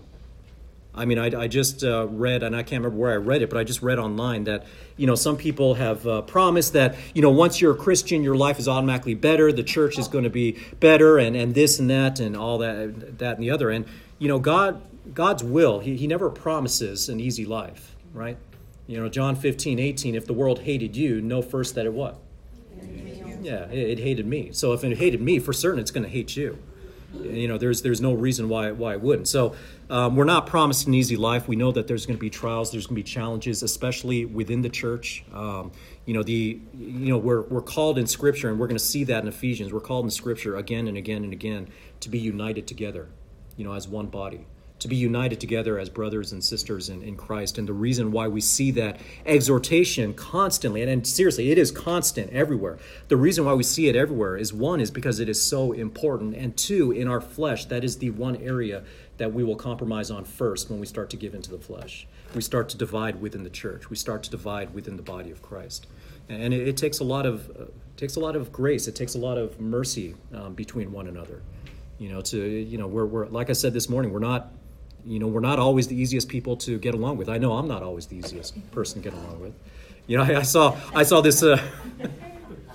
I 0.98 1.06
mean, 1.06 1.20
I, 1.20 1.44
I 1.44 1.48
just 1.48 1.84
uh, 1.84 2.08
read, 2.08 2.44
and 2.44 2.56
I 2.56 2.64
can't 2.64 2.84
remember 2.84 2.98
where 2.98 3.14
I 3.14 3.18
read 3.18 3.42
it, 3.42 3.50
but 3.50 3.58
I 3.58 3.64
just 3.64 3.82
read 3.82 4.00
online 4.00 4.46
that, 4.46 4.66
you 4.98 5.06
know, 5.06 5.16
some 5.16 5.38
people 5.38 5.76
have 5.76 6.06
uh, 6.08 6.22
promised 6.24 6.74
that, 6.74 6.96
you 7.14 7.22
know, 7.22 7.30
once 7.30 7.62
you're 7.62 7.74
a 7.74 7.78
Christian, 7.78 8.24
your 8.24 8.36
life 8.36 8.60
is 8.60 8.68
automatically 8.68 9.14
better, 9.14 9.52
the 9.52 9.64
church 9.64 9.98
is 10.00 10.08
going 10.08 10.24
to 10.24 10.30
be 10.30 10.58
better, 10.80 11.18
and, 11.18 11.36
and 11.36 11.54
this 11.54 11.80
and 11.80 11.90
that, 11.90 12.20
and 12.20 12.36
all 12.36 12.58
that, 12.58 13.20
that 13.20 13.36
and 13.36 13.44
the 13.44 13.52
other. 13.52 13.70
And, 13.70 13.86
you 14.20 14.28
know, 14.28 14.40
God, 14.40 14.82
God's 15.14 15.44
will, 15.44 15.80
he, 15.80 15.96
he 15.96 16.08
never 16.08 16.30
promises 16.30 17.10
an 17.10 17.20
easy 17.20 17.46
life, 17.46 17.96
right? 18.14 18.38
You 18.88 19.00
know, 19.00 19.10
John 19.10 19.36
15, 19.36 19.80
18, 19.80 20.16
if 20.16 20.26
the 20.26 20.34
world 20.34 20.60
hated 20.60 20.96
you, 20.96 21.22
know 21.22 21.42
first 21.42 21.76
that 21.76 21.86
it 21.86 21.94
what? 21.94 22.20
Yeah, 23.42 23.66
it, 23.70 23.78
it 23.78 24.00
hated 24.00 24.26
me. 24.26 24.52
So 24.52 24.74
if 24.74 24.84
it 24.84 24.98
hated 24.98 25.22
me, 25.22 25.40
for 25.40 25.54
certain 25.54 25.80
it's 25.80 25.92
going 25.92 26.04
to 26.04 26.10
hate 26.10 26.36
you. 26.36 26.58
You 27.22 27.48
know, 27.48 27.58
there's 27.58 27.82
there's 27.82 28.02
no 28.02 28.14
reason 28.14 28.50
why 28.50 28.72
why 28.72 28.94
it 28.94 29.02
wouldn't. 29.02 29.28
So 29.28 29.56
um, 29.90 30.16
we're 30.16 30.26
not 30.26 30.48
promised 30.48 30.88
an 30.88 30.94
easy 30.94 31.16
life. 31.16 31.48
We 31.48 31.56
know 31.56 31.72
that 31.72 31.88
there's 31.88 32.06
going 32.06 32.18
to 32.18 32.22
be 32.22 32.30
trials, 32.30 32.72
there's 32.72 32.88
going 32.88 32.96
to 32.96 33.04
be 33.04 33.10
challenges, 33.10 33.64
especially 33.64 34.26
within 34.26 34.62
the 34.62 34.70
church. 34.70 35.24
Um, 35.34 35.72
you 36.06 36.14
know, 36.14 36.24
the 36.24 36.60
you 36.74 37.10
know 37.10 37.18
we're 37.18 37.42
we're 37.42 37.62
called 37.62 37.98
in 37.98 38.08
Scripture, 38.08 38.50
and 38.50 38.60
we're 38.60 38.68
going 38.68 38.80
to 38.80 38.84
see 38.84 39.04
that 39.06 39.22
in 39.22 39.28
Ephesians. 39.28 39.74
We're 39.74 39.80
called 39.80 40.06
in 40.06 40.12
Scripture 40.12 40.56
again 40.56 40.88
and 40.88 40.98
again 40.98 41.24
and 41.24 41.34
again 41.34 41.70
to 42.02 42.10
be 42.10 42.20
united 42.20 42.68
together. 42.68 43.08
You 43.56 43.66
know, 43.66 43.74
as 43.74 43.88
one 43.88 44.08
body 44.08 44.46
to 44.80 44.88
be 44.88 44.96
united 44.96 45.40
together 45.40 45.80
as 45.80 45.90
brothers 45.90 46.32
and 46.32 46.44
sisters 46.44 46.90
in, 46.90 47.02
in 47.02 47.16
Christ. 47.16 47.58
And 47.58 47.68
the 47.68 47.74
reason 47.74 48.12
why 48.12 48.28
we 48.28 48.42
see 48.42 48.72
that 48.72 49.00
exhortation 49.26 50.14
constantly, 50.14 50.82
and, 50.82 50.92
and, 50.92 51.08
seriously, 51.08 51.52
it 51.52 51.58
is 51.58 51.72
constant 51.72 52.32
everywhere. 52.32 52.78
The 53.08 53.18
reason 53.18 53.46
why 53.46 53.54
we 53.54 53.64
see 53.64 53.88
it 53.88 53.96
everywhere 53.96 54.38
is 54.38 54.54
one, 54.54 54.80
is 54.80 54.92
because 54.92 55.20
it 55.20 55.30
is 55.30 55.42
so 55.42 55.72
important, 55.72 56.36
and 56.36 56.56
two, 56.56 56.92
in 56.92 57.08
our 57.08 57.22
flesh, 57.22 57.66
that 57.66 57.84
is 57.84 57.98
the 57.98 58.12
one 58.12 58.36
area 58.38 58.84
that 59.18 59.34
we 59.34 59.44
will 59.44 59.56
compromise 59.56 60.12
on 60.12 60.24
first 60.24 60.70
when 60.70 60.80
we 60.80 60.86
start 60.86 61.10
to 61.10 61.18
give 61.18 61.34
into 61.34 61.50
the 61.50 61.58
flesh. 61.58 62.08
We 62.36 62.42
start 62.42 62.70
to 62.70 62.78
divide 62.78 63.20
within 63.20 63.44
the 63.44 63.50
church. 63.50 63.90
We 63.90 63.96
start 63.96 64.24
to 64.24 64.30
divide 64.30 64.74
within 64.74 64.96
the 64.96 65.02
body 65.02 65.32
of 65.32 65.42
Christ. 65.42 65.88
And 66.30 66.54
it, 66.54 66.68
it 66.68 66.78
takes 66.78 67.00
a 67.00 67.04
lot 67.04 67.26
of 67.26 67.50
uh, 67.50 67.66
takes 67.96 68.16
a 68.16 68.20
lot 68.20 68.36
of 68.36 68.52
grace. 68.52 68.88
It 68.88 68.96
takes 68.96 69.16
a 69.16 69.18
lot 69.18 69.38
of 69.38 69.60
mercy 69.60 70.16
um, 70.34 70.54
between 70.54 70.92
one 70.92 71.08
another. 71.08 71.42
You 71.98 72.10
know, 72.10 72.22
to 72.22 72.38
you 72.38 72.78
know, 72.78 72.86
we're, 72.86 73.06
we're 73.06 73.26
like 73.28 73.50
I 73.50 73.54
said 73.54 73.74
this 73.74 73.90
morning, 73.90 74.12
we're 74.12 74.20
not 74.20 74.52
you 75.08 75.20
know, 75.20 75.28
we're 75.28 75.40
not 75.40 75.58
always 75.58 75.88
the 75.88 75.96
easiest 75.96 76.28
people 76.28 76.58
to 76.58 76.78
get 76.78 76.94
along 76.94 77.18
with. 77.18 77.30
I 77.30 77.38
know 77.38 77.54
I'm 77.54 77.68
not 77.68 77.82
always 77.82 78.08
the 78.08 78.18
easiest 78.18 78.72
person 78.72 79.02
to 79.02 79.10
get 79.10 79.18
along 79.18 79.40
with. 79.40 79.54
You 80.06 80.18
know, 80.18 80.24
I, 80.24 80.40
I 80.40 80.44
saw 80.44 80.78
I 80.94 81.04
saw 81.04 81.22
this. 81.22 81.42
Uh, 81.42 81.58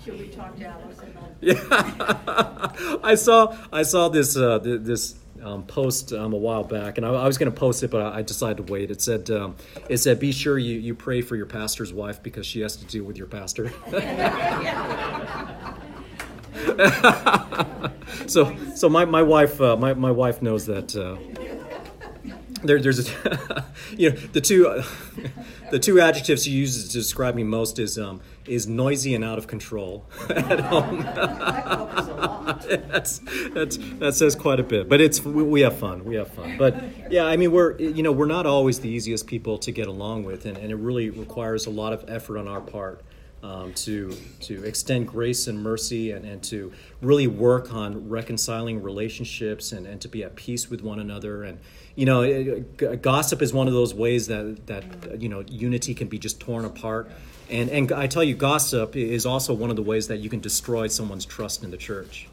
Should 0.05 0.19
we 0.19 0.29
talk 0.29 0.57
to 0.57 0.65
Alice? 0.65 0.99
Yeah, 1.41 2.99
I 3.03 3.15
saw 3.17 3.57
I 3.73 3.83
saw 3.83 4.09
this 4.09 4.37
uh, 4.37 4.59
this 4.59 5.17
um, 5.43 5.65
post 5.65 6.13
um, 6.13 6.33
a 6.33 6.37
while 6.37 6.65
back, 6.65 6.99
and 6.99 7.07
I, 7.07 7.11
I 7.11 7.27
was 7.27 7.37
going 7.37 7.53
to 7.53 7.59
post 7.59 7.83
it, 7.83 7.91
but 7.91 8.15
I 8.15 8.23
decided 8.23 8.67
to 8.67 8.73
wait. 8.73 8.91
It 8.91 9.01
said 9.01 9.31
um, 9.31 9.57
it 9.89 9.99
said 9.99 10.21
be 10.21 10.33
sure 10.33 10.59
you, 10.59 10.79
you 10.79 10.95
pray 10.95 11.21
for 11.21 11.37
your 11.37 11.47
pastor's 11.47 11.93
wife 11.93 12.23
because 12.23 12.47
she 12.47 12.61
has 12.61 12.77
to 12.77 12.85
deal 12.87 13.05
with 13.05 13.19
your 13.19 13.27
pastor. 13.27 13.73
so 18.27 18.57
so 18.75 18.89
my, 18.89 19.05
my 19.05 19.23
wife 19.23 19.61
uh, 19.61 19.77
my, 19.77 19.95
my 19.95 20.11
wife 20.11 20.43
knows 20.43 20.67
that 20.67 20.95
uh, 20.95 21.17
there, 22.63 22.81
there's 22.81 23.09
a, 23.09 23.65
you 23.97 24.11
know 24.11 24.17
the 24.33 24.41
two 24.41 24.83
the 25.71 25.79
two 25.79 26.01
adjectives 26.01 26.45
she 26.45 26.51
uses 26.51 26.89
to 26.89 26.99
describe 26.99 27.35
me 27.35 27.43
most 27.43 27.79
is 27.79 27.99
um, 27.99 28.21
is 28.47 28.67
noisy 28.67 29.15
and 29.15 29.25
out 29.25 29.39
of 29.39 29.47
control 29.47 30.07
at 30.31 30.61
home. 30.61 31.03
that's, 32.89 33.21
that's, 33.55 33.79
that 33.99 34.15
says 34.15 34.35
quite 34.35 34.59
a 34.59 34.63
bit, 34.63 34.89
but 34.89 35.01
it's 35.01 35.25
we, 35.25 35.43
we, 35.43 35.61
have 35.61 35.79
fun. 35.79 36.05
We 36.05 36.17
have 36.17 36.29
fun, 36.29 36.57
but 36.59 36.83
yeah, 37.11 37.25
I 37.25 37.37
mean 37.37 37.53
we're 37.53 37.79
you 37.79 38.03
know 38.03 38.13
we're 38.13 38.27
not 38.27 38.47
always 38.47 38.81
the 38.81 38.89
easiest 38.89 39.27
people 39.27 39.59
to 39.59 39.73
get 39.73 39.89
along 39.89 40.25
with, 40.25 40.47
and, 40.47 40.57
and 40.57 40.71
it 40.71 40.77
really 40.77 41.11
requires 41.11 41.67
a 41.67 41.71
lot 41.71 41.93
of 41.93 42.05
effort 42.09 42.39
on 42.39 42.49
our 42.49 42.61
part. 42.61 43.03
Um, 43.43 43.75
to 43.75 44.13
to 44.43 44.63
extend 44.63 45.09
grace 45.09 45.49
and 45.49 45.61
mercy 45.61 46.13
and, 46.13 46.25
and 46.25 46.41
to 46.45 46.73
really 47.01 47.27
work 47.27 47.75
on 47.75 48.09
reconciling 48.09 48.83
relationships 48.83 49.73
and, 49.73 49.85
and 49.85 50.01
to 50.03 50.07
be 50.07 50.23
at 50.23 50.37
peace 50.37 50.71
with 50.71 50.81
one 50.81 51.01
another 51.01 51.43
and 51.43 51.59
you 51.95 52.07
know, 52.07 52.61
gossip 52.97 53.43
is 53.43 53.53
one 53.53 53.69
of 53.69 53.75
those 53.75 53.95
ways 53.95 54.29
that 54.29 54.67
that 54.67 55.21
you 55.21 55.29
know 55.29 55.45
unity 55.49 55.95
can 55.95 56.09
be 56.09 56.19
just 56.19 56.41
torn 56.41 56.65
apart. 56.65 57.11
And 57.51 57.69
and 57.69 57.93
I 57.93 58.07
tell 58.07 58.25
you, 58.25 58.35
gossip 58.35 58.97
is 58.97 59.27
also 59.27 59.53
one 59.53 59.71
of 59.71 59.77
the 59.77 59.83
ways 59.83 60.09
that 60.09 60.19
you 60.19 60.31
can 60.31 60.41
destroy 60.41 60.87
someone's 60.87 61.27
trust 61.27 61.63
in 61.63 61.71
the 61.71 61.77
church. 61.77 62.29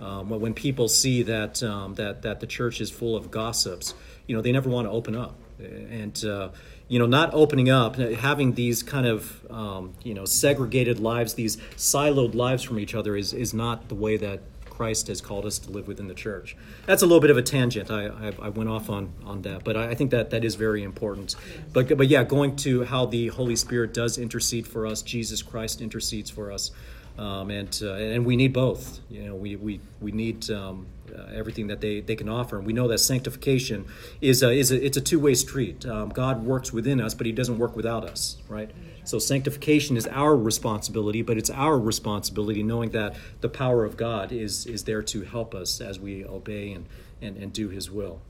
Um, 0.00 0.28
when 0.28 0.54
people 0.54 0.88
see 0.88 1.22
that 1.22 1.62
um, 1.62 1.94
that 1.94 2.22
that 2.22 2.40
the 2.40 2.46
church 2.46 2.80
is 2.80 2.90
full 2.90 3.16
of 3.16 3.30
gossips, 3.30 3.94
you 4.26 4.34
know, 4.34 4.42
they 4.42 4.52
never 4.52 4.68
want 4.68 4.86
to 4.86 4.90
open 4.90 5.14
up. 5.14 5.36
And 5.58 6.22
uh, 6.24 6.50
you 6.88 6.98
know, 6.98 7.06
not 7.06 7.34
opening 7.34 7.68
up, 7.68 7.96
having 7.96 8.52
these 8.52 8.82
kind 8.82 9.06
of 9.06 9.44
um, 9.50 9.94
you 10.02 10.14
know 10.14 10.24
segregated 10.24 11.00
lives, 11.00 11.34
these 11.34 11.56
siloed 11.76 12.34
lives 12.34 12.62
from 12.62 12.78
each 12.78 12.94
other, 12.94 13.16
is 13.16 13.32
is 13.32 13.52
not 13.52 13.88
the 13.88 13.94
way 13.94 14.16
that 14.16 14.40
Christ 14.76 15.08
has 15.08 15.22
called 15.22 15.46
us 15.46 15.58
to 15.60 15.70
live 15.70 15.88
within 15.88 16.06
the 16.06 16.14
church. 16.14 16.54
That's 16.84 17.02
a 17.02 17.06
little 17.06 17.20
bit 17.20 17.30
of 17.30 17.38
a 17.38 17.42
tangent. 17.42 17.90
I, 17.90 18.08
I, 18.08 18.32
I 18.42 18.48
went 18.50 18.68
off 18.68 18.90
on, 18.90 19.10
on 19.24 19.40
that, 19.42 19.64
but 19.64 19.74
I, 19.74 19.88
I, 19.88 19.94
think 19.94 20.10
that 20.10 20.28
that 20.30 20.44
is 20.44 20.54
very 20.54 20.82
important. 20.82 21.34
But, 21.72 21.96
but 21.96 22.08
yeah, 22.08 22.24
going 22.24 22.56
to 22.56 22.84
how 22.84 23.06
the 23.06 23.28
Holy 23.28 23.56
Spirit 23.56 23.94
does 23.94 24.18
intercede 24.18 24.66
for 24.66 24.86
us, 24.86 25.00
Jesus 25.00 25.40
Christ 25.42 25.80
intercedes 25.80 26.28
for 26.28 26.52
us. 26.52 26.72
Um, 27.16 27.50
and 27.50 27.80
uh, 27.82 27.94
and 27.94 28.26
we 28.26 28.36
need 28.36 28.52
both. 28.52 29.00
You 29.08 29.22
know, 29.24 29.34
we 29.34 29.56
we 29.56 29.80
we 30.02 30.12
need 30.12 30.50
um, 30.50 30.86
uh, 31.16 31.32
everything 31.32 31.66
that 31.68 31.80
they, 31.80 32.00
they 32.00 32.16
can 32.16 32.28
offer, 32.28 32.56
and 32.56 32.66
we 32.66 32.72
know 32.72 32.88
that 32.88 32.98
sanctification 32.98 33.86
is 34.20 34.42
a, 34.42 34.50
is 34.50 34.70
a, 34.70 34.84
it's 34.84 34.96
a 34.96 35.00
two 35.00 35.18
way 35.18 35.34
street. 35.34 35.86
Um, 35.86 36.08
God 36.10 36.44
works 36.44 36.72
within 36.72 37.00
us, 37.00 37.14
but 37.14 37.26
He 37.26 37.32
doesn't 37.32 37.58
work 37.58 37.76
without 37.76 38.04
us, 38.04 38.36
right? 38.48 38.70
So 39.04 39.18
sanctification 39.18 39.96
is 39.96 40.06
our 40.08 40.36
responsibility, 40.36 41.22
but 41.22 41.38
it's 41.38 41.50
our 41.50 41.78
responsibility 41.78 42.62
knowing 42.62 42.90
that 42.90 43.16
the 43.40 43.48
power 43.48 43.84
of 43.84 43.96
God 43.96 44.32
is 44.32 44.66
is 44.66 44.84
there 44.84 45.02
to 45.02 45.22
help 45.22 45.54
us 45.54 45.80
as 45.80 46.00
we 46.00 46.24
obey 46.24 46.72
and 46.72 46.86
and, 47.22 47.36
and 47.36 47.52
do 47.52 47.68
His 47.68 47.90
will. 47.90 48.20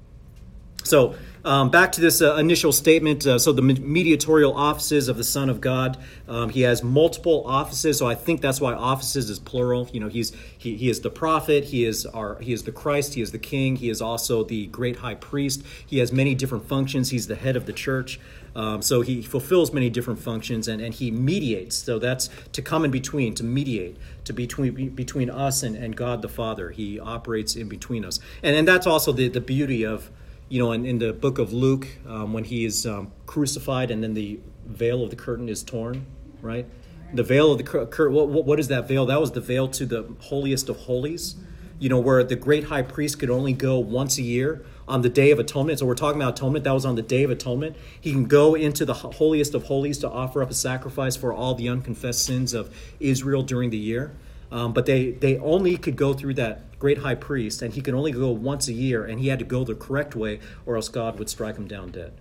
So, 0.84 1.16
um, 1.44 1.70
back 1.70 1.92
to 1.92 2.00
this 2.00 2.22
uh, 2.22 2.36
initial 2.36 2.72
statement. 2.72 3.24
Uh, 3.24 3.38
so, 3.38 3.52
the 3.52 3.62
mediatorial 3.62 4.56
offices 4.56 5.08
of 5.08 5.16
the 5.16 5.24
Son 5.24 5.48
of 5.48 5.60
God. 5.60 5.96
Um, 6.28 6.48
he 6.48 6.62
has 6.62 6.82
multiple 6.82 7.44
offices, 7.46 7.98
so 7.98 8.06
I 8.06 8.16
think 8.16 8.40
that's 8.40 8.60
why 8.60 8.72
offices 8.72 9.30
is 9.30 9.38
plural. 9.38 9.88
You 9.92 10.00
know, 10.00 10.08
he's 10.08 10.32
he, 10.58 10.76
he 10.76 10.88
is 10.88 11.00
the 11.00 11.10
prophet. 11.10 11.64
He 11.64 11.84
is 11.84 12.04
our 12.06 12.38
he 12.40 12.52
is 12.52 12.64
the 12.64 12.72
Christ. 12.72 13.14
He 13.14 13.20
is 13.20 13.30
the 13.30 13.38
King. 13.38 13.76
He 13.76 13.90
is 13.90 14.02
also 14.02 14.42
the 14.42 14.66
great 14.66 14.96
High 14.96 15.14
Priest. 15.14 15.62
He 15.86 15.98
has 15.98 16.12
many 16.12 16.34
different 16.34 16.68
functions. 16.68 17.10
He's 17.10 17.28
the 17.28 17.36
head 17.36 17.54
of 17.56 17.66
the 17.66 17.72
church. 17.72 18.18
Um, 18.56 18.80
so 18.80 19.02
he 19.02 19.20
fulfills 19.20 19.72
many 19.72 19.90
different 19.90 20.18
functions, 20.18 20.66
and, 20.66 20.80
and 20.80 20.94
he 20.94 21.10
mediates. 21.10 21.76
So 21.76 21.98
that's 21.98 22.30
to 22.52 22.62
come 22.62 22.86
in 22.86 22.90
between, 22.90 23.34
to 23.34 23.44
mediate, 23.44 23.98
to 24.24 24.32
between 24.32 24.90
between 24.90 25.28
us 25.28 25.62
and, 25.62 25.76
and 25.76 25.94
God 25.94 26.22
the 26.22 26.28
Father. 26.28 26.70
He 26.70 26.98
operates 26.98 27.54
in 27.54 27.68
between 27.68 28.04
us, 28.04 28.18
and 28.42 28.56
and 28.56 28.66
that's 28.66 28.86
also 28.86 29.12
the 29.12 29.28
the 29.28 29.42
beauty 29.42 29.84
of 29.84 30.10
you 30.48 30.58
know, 30.60 30.72
in, 30.72 30.86
in 30.86 30.98
the 30.98 31.12
book 31.12 31.38
of 31.38 31.52
Luke, 31.52 31.88
um, 32.06 32.32
when 32.32 32.44
he 32.44 32.64
is 32.64 32.86
um, 32.86 33.10
crucified 33.26 33.90
and 33.90 34.02
then 34.02 34.14
the 34.14 34.38
veil 34.66 35.02
of 35.02 35.10
the 35.10 35.16
curtain 35.16 35.48
is 35.48 35.62
torn, 35.62 36.06
right? 36.40 36.66
The 37.12 37.22
veil 37.22 37.52
of 37.52 37.58
the 37.58 37.64
curtain, 37.64 38.12
what, 38.12 38.28
what, 38.28 38.44
what 38.44 38.60
is 38.60 38.68
that 38.68 38.88
veil? 38.88 39.06
That 39.06 39.20
was 39.20 39.32
the 39.32 39.40
veil 39.40 39.68
to 39.68 39.86
the 39.86 40.14
holiest 40.20 40.68
of 40.68 40.76
holies, 40.76 41.36
you 41.78 41.88
know, 41.88 41.98
where 41.98 42.22
the 42.24 42.36
great 42.36 42.64
high 42.64 42.82
priest 42.82 43.18
could 43.18 43.30
only 43.30 43.52
go 43.52 43.78
once 43.78 44.18
a 44.18 44.22
year 44.22 44.64
on 44.88 45.02
the 45.02 45.08
Day 45.08 45.30
of 45.30 45.38
Atonement. 45.38 45.80
So 45.80 45.86
we're 45.86 45.94
talking 45.94 46.20
about 46.20 46.38
atonement. 46.38 46.64
That 46.64 46.74
was 46.74 46.84
on 46.84 46.94
the 46.94 47.02
Day 47.02 47.24
of 47.24 47.30
Atonement. 47.30 47.76
He 48.00 48.12
can 48.12 48.26
go 48.26 48.54
into 48.54 48.84
the 48.84 48.94
holiest 48.94 49.54
of 49.54 49.64
holies 49.64 49.98
to 49.98 50.10
offer 50.10 50.42
up 50.42 50.50
a 50.50 50.54
sacrifice 50.54 51.16
for 51.16 51.32
all 51.32 51.54
the 51.54 51.68
unconfessed 51.68 52.24
sins 52.24 52.54
of 52.54 52.74
Israel 53.00 53.42
during 53.42 53.70
the 53.70 53.78
year. 53.78 54.14
Um, 54.50 54.72
but 54.72 54.86
they, 54.86 55.10
they 55.10 55.38
only 55.38 55.76
could 55.76 55.96
go 55.96 56.14
through 56.14 56.34
that 56.34 56.78
great 56.78 56.98
high 56.98 57.14
priest, 57.14 57.62
and 57.62 57.74
he 57.74 57.80
could 57.80 57.94
only 57.94 58.12
go 58.12 58.30
once 58.30 58.68
a 58.68 58.72
year, 58.72 59.04
and 59.04 59.20
he 59.20 59.28
had 59.28 59.38
to 59.38 59.44
go 59.44 59.64
the 59.64 59.74
correct 59.74 60.14
way, 60.14 60.40
or 60.64 60.76
else 60.76 60.88
God 60.88 61.18
would 61.18 61.28
strike 61.28 61.56
him 61.56 61.66
down 61.66 61.90
dead. 61.90 62.12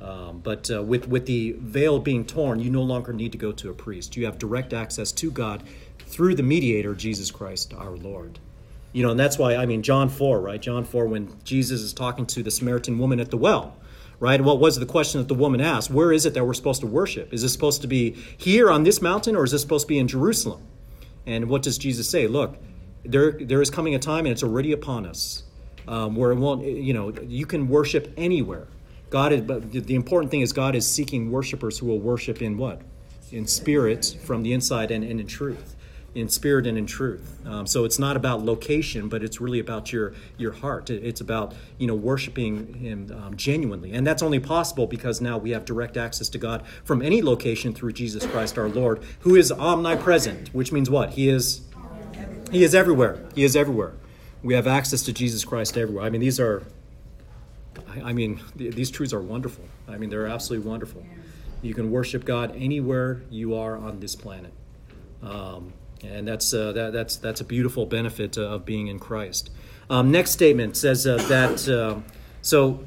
Um, 0.00 0.40
but 0.40 0.70
uh, 0.70 0.82
with, 0.82 1.08
with 1.08 1.26
the 1.26 1.56
veil 1.58 1.98
being 1.98 2.24
torn, 2.24 2.60
you 2.60 2.70
no 2.70 2.82
longer 2.82 3.12
need 3.12 3.32
to 3.32 3.38
go 3.38 3.50
to 3.52 3.70
a 3.70 3.74
priest. 3.74 4.16
You 4.16 4.26
have 4.26 4.38
direct 4.38 4.72
access 4.72 5.10
to 5.12 5.30
God 5.30 5.62
through 5.98 6.36
the 6.36 6.42
mediator, 6.42 6.94
Jesus 6.94 7.30
Christ, 7.30 7.74
our 7.74 7.90
Lord. 7.90 8.38
You 8.92 9.02
know, 9.02 9.10
and 9.10 9.20
that's 9.20 9.38
why, 9.38 9.56
I 9.56 9.66
mean, 9.66 9.82
John 9.82 10.08
4, 10.08 10.40
right? 10.40 10.60
John 10.60 10.84
4, 10.84 11.06
when 11.06 11.36
Jesus 11.44 11.80
is 11.80 11.92
talking 11.92 12.26
to 12.26 12.42
the 12.42 12.50
Samaritan 12.50 12.98
woman 12.98 13.20
at 13.20 13.30
the 13.30 13.36
well, 13.36 13.76
right? 14.20 14.40
What 14.40 14.60
was 14.60 14.78
the 14.78 14.86
question 14.86 15.20
that 15.20 15.28
the 15.28 15.34
woman 15.34 15.60
asked? 15.60 15.90
Where 15.90 16.12
is 16.12 16.26
it 16.26 16.34
that 16.34 16.44
we're 16.44 16.54
supposed 16.54 16.80
to 16.80 16.86
worship? 16.86 17.32
Is 17.32 17.44
it 17.44 17.50
supposed 17.50 17.82
to 17.82 17.88
be 17.88 18.12
here 18.36 18.70
on 18.70 18.84
this 18.84 19.02
mountain, 19.02 19.36
or 19.36 19.44
is 19.44 19.52
it 19.52 19.58
supposed 19.58 19.84
to 19.84 19.88
be 19.88 19.98
in 19.98 20.08
Jerusalem? 20.08 20.62
And 21.28 21.50
what 21.50 21.62
does 21.62 21.76
Jesus 21.76 22.08
say? 22.08 22.26
Look, 22.26 22.56
there, 23.04 23.32
there 23.32 23.60
is 23.60 23.68
coming 23.68 23.94
a 23.94 23.98
time, 23.98 24.24
and 24.24 24.32
it's 24.32 24.42
already 24.42 24.72
upon 24.72 25.04
us, 25.04 25.42
um, 25.86 26.16
where 26.16 26.32
it 26.32 26.36
won't, 26.36 26.64
you 26.64 26.94
know, 26.94 27.12
you 27.22 27.44
can 27.44 27.68
worship 27.68 28.12
anywhere. 28.16 28.66
God 29.10 29.32
is, 29.34 29.42
but 29.42 29.70
the 29.70 29.94
important 29.94 30.30
thing 30.30 30.40
is 30.40 30.54
God 30.54 30.74
is 30.74 30.90
seeking 30.90 31.30
worshipers 31.30 31.78
who 31.78 31.86
will 31.86 31.98
worship 31.98 32.40
in 32.40 32.56
what? 32.56 32.80
In 33.30 33.46
spirit 33.46 34.16
from 34.24 34.42
the 34.42 34.54
inside 34.54 34.90
and, 34.90 35.04
and 35.04 35.20
in 35.20 35.26
truth. 35.26 35.76
In 36.14 36.28
spirit 36.28 36.66
and 36.66 36.76
in 36.78 36.86
truth. 36.86 37.38
Um, 37.46 37.66
so 37.66 37.84
it's 37.84 37.98
not 37.98 38.16
about 38.16 38.42
location, 38.42 39.08
but 39.08 39.22
it's 39.22 39.40
really 39.40 39.60
about 39.60 39.92
your 39.92 40.14
your 40.36 40.52
heart. 40.52 40.90
It's 40.90 41.20
about 41.20 41.54
you 41.76 41.86
know 41.86 41.94
worshiping 41.94 42.74
Him 42.74 43.12
um, 43.12 43.36
genuinely, 43.36 43.92
and 43.92 44.06
that's 44.06 44.22
only 44.22 44.40
possible 44.40 44.86
because 44.86 45.20
now 45.20 45.38
we 45.38 45.50
have 45.50 45.64
direct 45.64 45.96
access 45.96 46.28
to 46.30 46.38
God 46.38 46.64
from 46.82 47.02
any 47.02 47.22
location 47.22 47.74
through 47.74 47.92
Jesus 47.92 48.26
Christ 48.26 48.58
our 48.58 48.68
Lord, 48.68 49.02
who 49.20 49.36
is 49.36 49.52
omnipresent, 49.52 50.48
which 50.54 50.72
means 50.72 50.88
what? 50.88 51.10
He 51.10 51.28
is 51.28 51.60
he 52.50 52.64
is 52.64 52.74
everywhere. 52.74 53.18
He 53.34 53.44
is 53.44 53.56
everywhere. 53.56 53.92
We 54.42 54.54
have 54.54 54.66
access 54.66 55.02
to 55.02 55.12
Jesus 55.12 55.44
Christ 55.44 55.76
everywhere. 55.76 56.04
I 56.04 56.10
mean, 56.10 56.20
these 56.20 56.40
are, 56.40 56.62
I 58.02 58.12
mean, 58.12 58.40
these 58.56 58.90
truths 58.90 59.12
are 59.12 59.20
wonderful. 59.20 59.64
I 59.86 59.98
mean, 59.98 60.10
they're 60.10 60.26
absolutely 60.26 60.68
wonderful. 60.68 61.04
You 61.60 61.74
can 61.74 61.90
worship 61.90 62.24
God 62.24 62.54
anywhere 62.56 63.20
you 63.30 63.56
are 63.56 63.76
on 63.76 64.00
this 64.00 64.14
planet. 64.14 64.52
Um, 65.22 65.72
and 66.02 66.26
that's, 66.26 66.52
uh, 66.52 66.72
that, 66.72 66.92
that's, 66.92 67.16
that's 67.16 67.40
a 67.40 67.44
beautiful 67.44 67.86
benefit 67.86 68.38
uh, 68.38 68.42
of 68.42 68.64
being 68.64 68.88
in 68.88 68.98
Christ. 68.98 69.50
Um, 69.90 70.10
next 70.10 70.32
statement 70.32 70.76
says 70.76 71.06
uh, 71.06 71.16
that, 71.28 71.68
uh, 71.68 72.00
so 72.42 72.84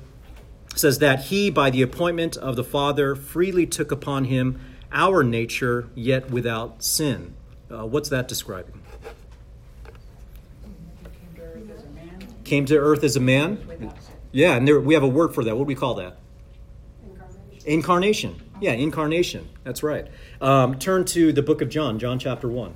says 0.76 1.00
that 1.00 1.26
he, 1.26 1.50
by 1.50 1.70
the 1.70 1.82
appointment 1.82 2.38
of 2.38 2.56
the 2.56 2.64
Father, 2.64 3.16
freely 3.16 3.66
took 3.66 3.92
upon 3.92 4.26
him 4.26 4.60
our 4.92 5.24
nature, 5.24 5.90
yet 5.96 6.30
without 6.30 6.84
sin. 6.84 7.36
Uh, 7.70 7.86
what's 7.86 8.10
that 8.10 8.28
describing? 8.28 8.82
came 12.52 12.66
to 12.66 12.78
earth 12.78 13.06
as 13.06 13.16
a 13.16 13.20
man. 13.22 13.94
Yeah, 14.34 14.58
and 14.58 14.68
there, 14.68 14.78
we 14.78 14.94
have 14.94 15.04
a 15.04 15.08
word 15.08 15.34
for 15.34 15.42
that. 15.46 15.56
What 15.56 15.64
do 15.64 15.68
we 15.68 15.76
call 15.76 15.94
that? 15.96 16.18
Incarnation. 17.02 17.62
Incarnation. 17.66 18.42
Yeah, 18.60 18.74
incarnation. 18.74 19.50
That's 19.64 19.84
right. 19.84 20.08
Um, 20.42 20.78
turn 20.78 21.06
to 21.06 21.32
the 21.32 21.42
book 21.42 21.62
of 21.62 21.70
John, 21.70 21.98
John 21.98 22.20
chapter 22.20 22.50
1. 22.50 22.74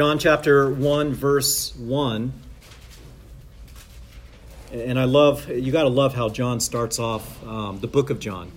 John 0.00 0.18
chapter 0.18 0.70
1, 0.70 1.12
verse 1.12 1.76
1. 1.76 2.32
And 4.72 4.98
I 4.98 5.04
love, 5.04 5.46
you 5.50 5.70
got 5.72 5.82
to 5.82 5.90
love 5.90 6.14
how 6.14 6.30
John 6.30 6.58
starts 6.60 6.98
off 6.98 7.46
um, 7.46 7.80
the 7.80 7.86
book 7.86 8.08
of 8.08 8.18
John 8.18 8.50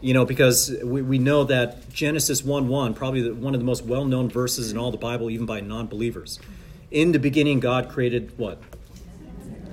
you 0.00 0.14
know, 0.14 0.24
because 0.24 0.72
we, 0.84 1.02
we 1.02 1.18
know 1.18 1.42
that 1.42 1.92
Genesis 1.92 2.44
1 2.44 2.68
1, 2.68 2.94
probably 2.94 3.22
the, 3.22 3.34
one 3.34 3.54
of 3.54 3.60
the 3.60 3.66
most 3.66 3.84
well 3.84 4.04
known 4.04 4.28
verses 4.28 4.70
in 4.70 4.78
all 4.78 4.92
the 4.92 4.96
Bible, 4.96 5.30
even 5.30 5.46
by 5.46 5.58
non 5.58 5.88
believers. 5.88 6.38
In 6.92 7.10
the 7.10 7.18
beginning, 7.18 7.58
God 7.58 7.88
created 7.88 8.38
what? 8.38 8.62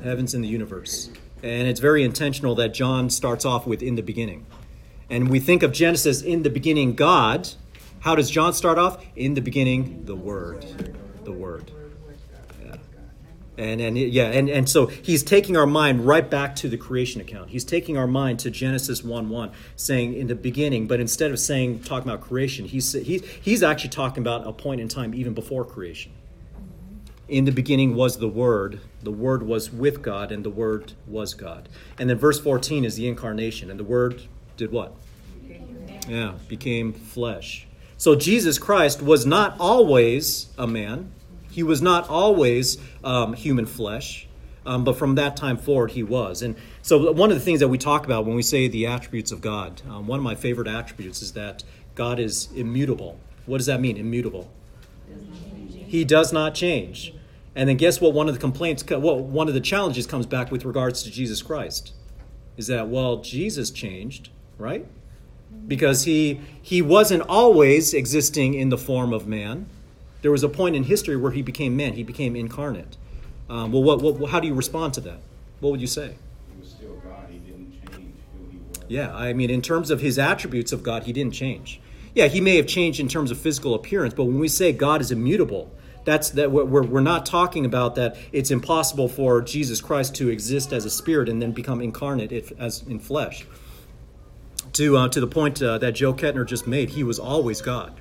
Heavens 0.03 0.33
and 0.33 0.43
the 0.43 0.47
universe. 0.47 1.11
And 1.43 1.67
it's 1.67 1.79
very 1.79 2.03
intentional 2.03 2.55
that 2.55 2.73
John 2.73 3.11
starts 3.11 3.45
off 3.45 3.67
with 3.67 3.83
in 3.83 3.93
the 3.93 4.01
beginning. 4.01 4.47
And 5.07 5.29
we 5.29 5.39
think 5.39 5.61
of 5.61 5.71
Genesis 5.71 6.23
in 6.23 6.41
the 6.41 6.49
beginning, 6.49 6.95
God. 6.95 7.47
How 7.99 8.15
does 8.15 8.31
John 8.31 8.53
start 8.53 8.79
off? 8.79 9.05
In 9.15 9.35
the 9.35 9.41
beginning, 9.41 10.05
the 10.05 10.15
Word. 10.15 10.65
The 11.31 11.37
Word. 11.37 11.71
And, 13.57 13.81
and 13.81 13.97
yeah, 13.97 14.27
and, 14.27 14.49
and 14.49 14.67
so 14.67 14.87
he's 14.87 15.23
taking 15.23 15.57
our 15.57 15.67
mind 15.67 16.07
right 16.07 16.27
back 16.27 16.55
to 16.57 16.69
the 16.69 16.77
creation 16.77 17.21
account. 17.21 17.49
He's 17.49 17.65
taking 17.65 17.97
our 17.97 18.07
mind 18.07 18.39
to 18.39 18.49
Genesis 18.49 19.03
1 19.03 19.29
1, 19.29 19.51
saying 19.75 20.13
in 20.13 20.27
the 20.27 20.35
beginning, 20.35 20.87
but 20.87 20.99
instead 20.99 21.31
of 21.31 21.39
saying, 21.39 21.83
talking 21.83 22.09
about 22.09 22.21
creation, 22.21 22.65
he's, 22.65 22.93
he's, 22.93 23.23
he's 23.23 23.61
actually 23.61 23.91
talking 23.91 24.23
about 24.23 24.47
a 24.47 24.53
point 24.53 24.81
in 24.81 24.87
time 24.87 25.13
even 25.13 25.33
before 25.33 25.65
creation. 25.65 26.11
In 27.27 27.45
the 27.45 27.51
beginning 27.51 27.93
was 27.93 28.17
the 28.17 28.27
Word, 28.27 28.79
the 29.03 29.11
Word 29.11 29.43
was 29.43 29.71
with 29.71 30.01
God, 30.01 30.31
and 30.31 30.43
the 30.43 30.49
Word 30.49 30.93
was 31.05 31.33
God. 31.33 31.69
And 31.99 32.09
then 32.09 32.17
verse 32.17 32.39
14 32.39 32.83
is 32.83 32.95
the 32.95 33.07
incarnation, 33.07 33.69
and 33.69 33.79
the 33.79 33.83
Word 33.83 34.23
did 34.57 34.71
what? 34.71 34.95
Yeah, 36.07 36.33
became 36.47 36.93
flesh. 36.93 37.67
So 37.97 38.15
Jesus 38.15 38.57
Christ 38.57 39.01
was 39.01 39.25
not 39.25 39.55
always 39.59 40.47
a 40.57 40.65
man 40.65 41.11
he 41.51 41.63
was 41.63 41.81
not 41.81 42.09
always 42.09 42.77
um, 43.03 43.33
human 43.33 43.65
flesh, 43.65 44.27
um, 44.65 44.83
but 44.83 44.95
from 44.95 45.15
that 45.15 45.35
time 45.35 45.57
forward, 45.57 45.91
he 45.91 46.01
was. 46.01 46.41
And 46.41 46.55
so, 46.81 47.11
one 47.11 47.29
of 47.29 47.37
the 47.37 47.43
things 47.43 47.59
that 47.59 47.67
we 47.67 47.77
talk 47.77 48.05
about 48.05 48.25
when 48.25 48.35
we 48.35 48.41
say 48.41 48.67
the 48.67 48.87
attributes 48.87 49.31
of 49.31 49.41
God, 49.41 49.81
um, 49.89 50.07
one 50.07 50.17
of 50.17 50.23
my 50.23 50.35
favorite 50.35 50.67
attributes 50.67 51.21
is 51.21 51.33
that 51.33 51.63
God 51.93 52.19
is 52.19 52.49
immutable. 52.55 53.19
What 53.45 53.57
does 53.57 53.67
that 53.67 53.81
mean, 53.81 53.97
immutable? 53.97 54.49
He 55.69 56.05
does 56.05 56.31
not 56.31 56.55
change. 56.55 57.13
And 57.53 57.67
then, 57.67 57.75
guess 57.75 57.99
what? 57.99 58.13
One 58.13 58.29
of 58.29 58.33
the 58.33 58.39
complaints, 58.39 58.83
well, 58.89 59.19
one 59.19 59.47
of 59.49 59.53
the 59.53 59.59
challenges 59.59 60.07
comes 60.07 60.25
back 60.25 60.51
with 60.51 60.63
regards 60.63 61.03
to 61.03 61.11
Jesus 61.11 61.41
Christ 61.41 61.93
is 62.55 62.67
that, 62.67 62.87
well, 62.87 63.17
Jesus 63.17 63.71
changed, 63.71 64.29
right? 64.57 64.85
Because 65.67 66.03
he, 66.03 66.39
he 66.61 66.81
wasn't 66.81 67.23
always 67.23 67.93
existing 67.93 68.53
in 68.53 68.69
the 68.69 68.77
form 68.77 69.11
of 69.11 69.27
man 69.27 69.65
there 70.21 70.31
was 70.31 70.43
a 70.43 70.49
point 70.49 70.75
in 70.75 70.83
history 70.83 71.15
where 71.15 71.31
he 71.31 71.41
became 71.41 71.75
man, 71.75 71.93
he 71.93 72.03
became 72.03 72.35
incarnate. 72.35 72.97
Um, 73.49 73.71
well, 73.71 73.83
what, 73.83 74.01
what, 74.01 74.29
how 74.29 74.39
do 74.39 74.47
you 74.47 74.53
respond 74.53 74.93
to 74.95 75.01
that? 75.01 75.19
What 75.59 75.71
would 75.71 75.81
you 75.81 75.87
say? 75.87 76.15
He 76.53 76.59
was 76.59 76.69
still 76.69 76.95
God. 77.03 77.27
He 77.29 77.39
didn't 77.39 77.71
change 77.71 78.15
who 78.33 78.49
he 78.49 78.57
was. 78.57 78.85
Yeah, 78.87 79.13
I 79.15 79.33
mean, 79.33 79.49
in 79.49 79.61
terms 79.61 79.91
of 79.91 80.01
his 80.01 80.17
attributes 80.17 80.71
of 80.71 80.83
God, 80.83 81.03
he 81.03 81.13
didn't 81.13 81.33
change. 81.33 81.81
Yeah, 82.13 82.27
he 82.27 82.41
may 82.41 82.57
have 82.57 82.67
changed 82.67 82.99
in 82.99 83.07
terms 83.07 83.31
of 83.31 83.37
physical 83.37 83.73
appearance, 83.73 84.13
but 84.13 84.25
when 84.25 84.39
we 84.39 84.47
say 84.47 84.73
God 84.73 85.01
is 85.01 85.11
immutable, 85.11 85.71
that's 86.03 86.31
that 86.31 86.51
we're, 86.51 86.65
we're 86.65 86.99
not 86.99 87.25
talking 87.25 87.65
about 87.65 87.95
that 87.95 88.15
it's 88.31 88.51
impossible 88.51 89.07
for 89.07 89.41
Jesus 89.41 89.81
Christ 89.81 90.15
to 90.15 90.29
exist 90.29 90.73
as 90.73 90.83
a 90.85 90.89
spirit 90.89 91.29
and 91.29 91.41
then 91.41 91.51
become 91.51 91.81
incarnate 91.81 92.31
if, 92.31 92.51
as 92.59 92.83
in 92.83 92.99
flesh. 92.99 93.45
To, 94.73 94.97
uh, 94.97 95.09
to 95.09 95.19
the 95.19 95.27
point 95.27 95.61
uh, 95.61 95.77
that 95.79 95.91
Joe 95.91 96.13
Kettner 96.13 96.45
just 96.45 96.65
made, 96.65 96.91
he 96.91 97.03
was 97.03 97.19
always 97.19 97.61
God. 97.61 98.00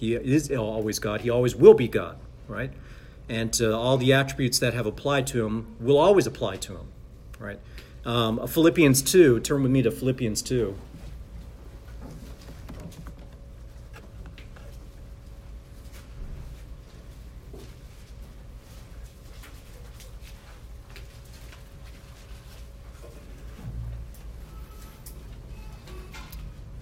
He 0.00 0.14
is 0.14 0.50
always 0.50 0.98
God. 0.98 1.20
He 1.20 1.28
always 1.28 1.54
will 1.54 1.74
be 1.74 1.86
God, 1.86 2.16
right? 2.48 2.72
And 3.28 3.54
uh, 3.60 3.78
all 3.78 3.98
the 3.98 4.14
attributes 4.14 4.58
that 4.58 4.72
have 4.72 4.86
applied 4.86 5.26
to 5.26 5.44
him 5.44 5.76
will 5.78 5.98
always 5.98 6.26
apply 6.26 6.56
to 6.56 6.72
him, 6.72 6.86
right? 7.38 7.60
Um, 8.06 8.46
Philippians 8.46 9.02
2, 9.02 9.40
turn 9.40 9.62
with 9.62 9.70
me 9.70 9.82
to 9.82 9.90
Philippians 9.90 10.40
2. 10.40 10.74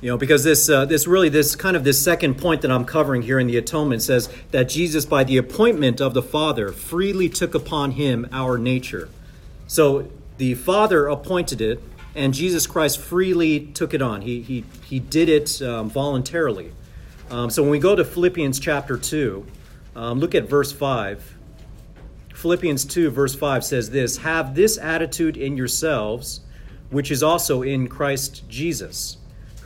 You 0.01 0.11
know, 0.11 0.17
because 0.17 0.45
this, 0.45 0.69
uh, 0.69 0.85
this 0.85 1.09
really, 1.09 1.29
this 1.29 1.57
kind 1.57 1.77
of 1.77 1.83
this 1.83 2.03
second 2.03 2.39
point 2.39 2.63
that 2.63 2.71
I'm 2.71 2.85
covering 2.85 3.23
here 3.23 3.41
in 3.41 3.49
the 3.49 3.57
atonement 3.57 4.03
says 4.03 4.29
that 4.53 4.69
Jesus, 4.69 5.05
by 5.05 5.25
the 5.25 5.37
appointment 5.39 6.01
of 6.01 6.15
the 6.15 6.23
Father, 6.23 6.71
freely 6.71 7.29
took 7.29 7.55
upon 7.55 7.93
him 7.93 8.29
our 8.31 8.59
nature. 8.59 9.09
So 9.67 10.09
the 10.37 10.55
Father 10.55 11.09
appointed 11.09 11.61
it, 11.61 11.83
and 12.15 12.33
Jesus 12.33 12.67
Christ 12.67 13.01
freely 13.01 13.61
took 13.61 13.93
it 13.93 14.01
on. 14.01 14.23
He, 14.23 14.41
he, 14.41 14.65
he 14.85 15.01
did 15.01 15.29
it 15.29 15.61
um, 15.63 15.91
voluntarily. 15.91 16.73
Um, 17.31 17.51
so 17.51 17.63
when 17.63 17.71
we 17.71 17.79
go 17.79 17.95
to 17.95 18.05
Philippians 18.05 18.59
chapter 18.59 18.97
2, 18.97 19.47
um, 19.97 20.21
look 20.21 20.35
at 20.35 20.49
verse 20.49 20.73
5. 20.73 21.35
Philippians 22.35 22.85
2, 22.85 23.11
verse 23.11 23.35
5 23.35 23.65
says 23.65 23.91
this 23.91 24.19
Have 24.19 24.55
this 24.55 24.79
attitude 24.79 25.37
in 25.37 25.57
yourselves, 25.57 26.41
which 26.91 27.11
is 27.11 27.23
also 27.23 27.63
in 27.63 27.89
Christ 27.89 28.49
Jesus, 28.49 29.18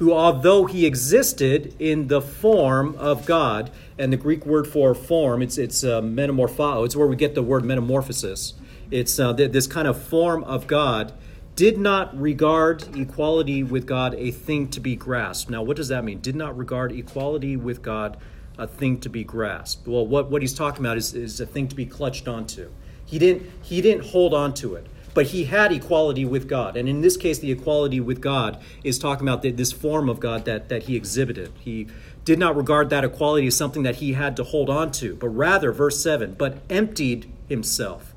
who, 0.03 0.13
although 0.13 0.67
he 0.67 0.85
existed 0.85 1.77
in 1.79 2.09
the 2.09 2.21
form 2.21 2.97
of 2.97 3.25
God, 3.25 3.71
and 3.97 4.13
the 4.13 4.17
Greek 4.17 4.45
word 4.45 4.67
for 4.67 4.97
form, 4.97 5.43
it's, 5.43 5.59
it's 5.59 5.85
uh, 5.85 6.01
metamorpho, 6.01 6.85
it's 6.85 6.97
where 6.97 7.07
we 7.07 7.15
get 7.15 7.37
the 7.37 7.43
word 7.43 7.65
metamorphosis. 7.65 8.55
It's 8.91 9.21
uh, 9.21 9.33
th- 9.33 9.53
this 9.53 9.69
kind 9.69 9.87
of 9.87 10.03
form 10.03 10.43
of 10.43 10.67
God, 10.67 11.13
did 11.55 11.79
not 11.79 12.21
regard 12.21 12.97
equality 12.97 13.63
with 13.63 13.87
God 13.87 14.17
a 14.17 14.33
thing 14.33 14.67
to 14.71 14.81
be 14.81 14.97
grasped. 14.97 15.49
Now, 15.49 15.63
what 15.63 15.77
does 15.77 15.87
that 15.87 16.03
mean? 16.03 16.21
Did 16.21 16.35
not 16.35 16.59
regard 16.59 16.91
equality 16.91 17.57
with 17.57 17.81
God 17.81 18.17
a 18.59 18.67
thing 18.67 18.99
to 19.01 19.09
be 19.09 19.23
grasped. 19.23 19.87
Well, 19.87 20.05
what, 20.05 20.29
what 20.29 20.43
he's 20.43 20.55
talking 20.55 20.85
about 20.85 20.97
is, 20.97 21.15
is 21.15 21.41
a 21.41 21.47
thing 21.47 21.69
to 21.69 21.77
be 21.77 21.87
clutched 21.87 22.27
onto. 22.27 22.71
He 23.07 23.21
didn't, 23.21 23.49
he 23.63 23.81
didn't 23.81 24.07
hold 24.07 24.35
on 24.35 24.53
to 24.55 24.75
it, 24.75 24.89
but 25.15 25.27
he 25.27 25.45
had 25.45 25.73
equality 25.73 26.25
with 26.25 26.49
God. 26.49 26.77
And 26.77 26.89
in 26.89 27.01
this 27.01 27.17
case, 27.17 27.39
the 27.39 27.53
equality 27.53 28.01
with 28.01 28.21
God 28.21 28.61
is 28.83 28.99
talking 28.99 29.27
about 29.27 29.43
the, 29.43 29.51
this 29.51 29.73
form 29.73 30.09
of 30.09 30.21
God 30.21 30.45
that, 30.45 30.69
that 30.69 30.85
he 30.85 30.97
exhibited. 30.97 31.53
He 31.61 31.87
did 32.25 32.39
not 32.39 32.57
regard 32.57 32.91
that 32.91 33.05
equality 33.05 33.47
as 33.47 33.57
something 33.57 33.83
that 33.83 33.97
he 33.97 34.15
had 34.15 34.37
to 34.37 34.45
hold 34.45 34.71
on 34.71 34.93
to, 34.93 35.17
but 35.17 35.29
rather, 35.29 35.73
verse 35.73 36.03
7, 36.03 36.35
but 36.35 36.59
emptied 36.71 37.31
himself. 37.49 38.15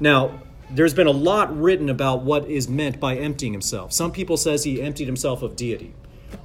Now, 0.00 0.40
there's 0.70 0.94
been 0.94 1.06
a 1.06 1.12
lot 1.12 1.54
written 1.56 1.90
about 1.90 2.22
what 2.22 2.48
is 2.48 2.68
meant 2.68 2.98
by 2.98 3.16
emptying 3.16 3.52
himself. 3.52 3.92
Some 3.92 4.10
people 4.10 4.36
says 4.36 4.64
he 4.64 4.80
emptied 4.80 5.06
himself 5.06 5.42
of 5.42 5.54
deity 5.54 5.94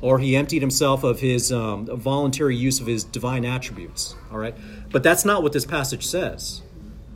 or 0.01 0.19
he 0.19 0.35
emptied 0.35 0.61
himself 0.61 1.03
of 1.03 1.19
his 1.19 1.51
um, 1.51 1.85
voluntary 1.85 2.55
use 2.55 2.79
of 2.79 2.87
his 2.87 3.03
divine 3.03 3.45
attributes. 3.45 4.15
All 4.31 4.37
right, 4.37 4.55
but 4.91 5.03
that's 5.03 5.25
not 5.25 5.43
what 5.43 5.53
this 5.53 5.65
passage 5.65 6.05
says. 6.05 6.61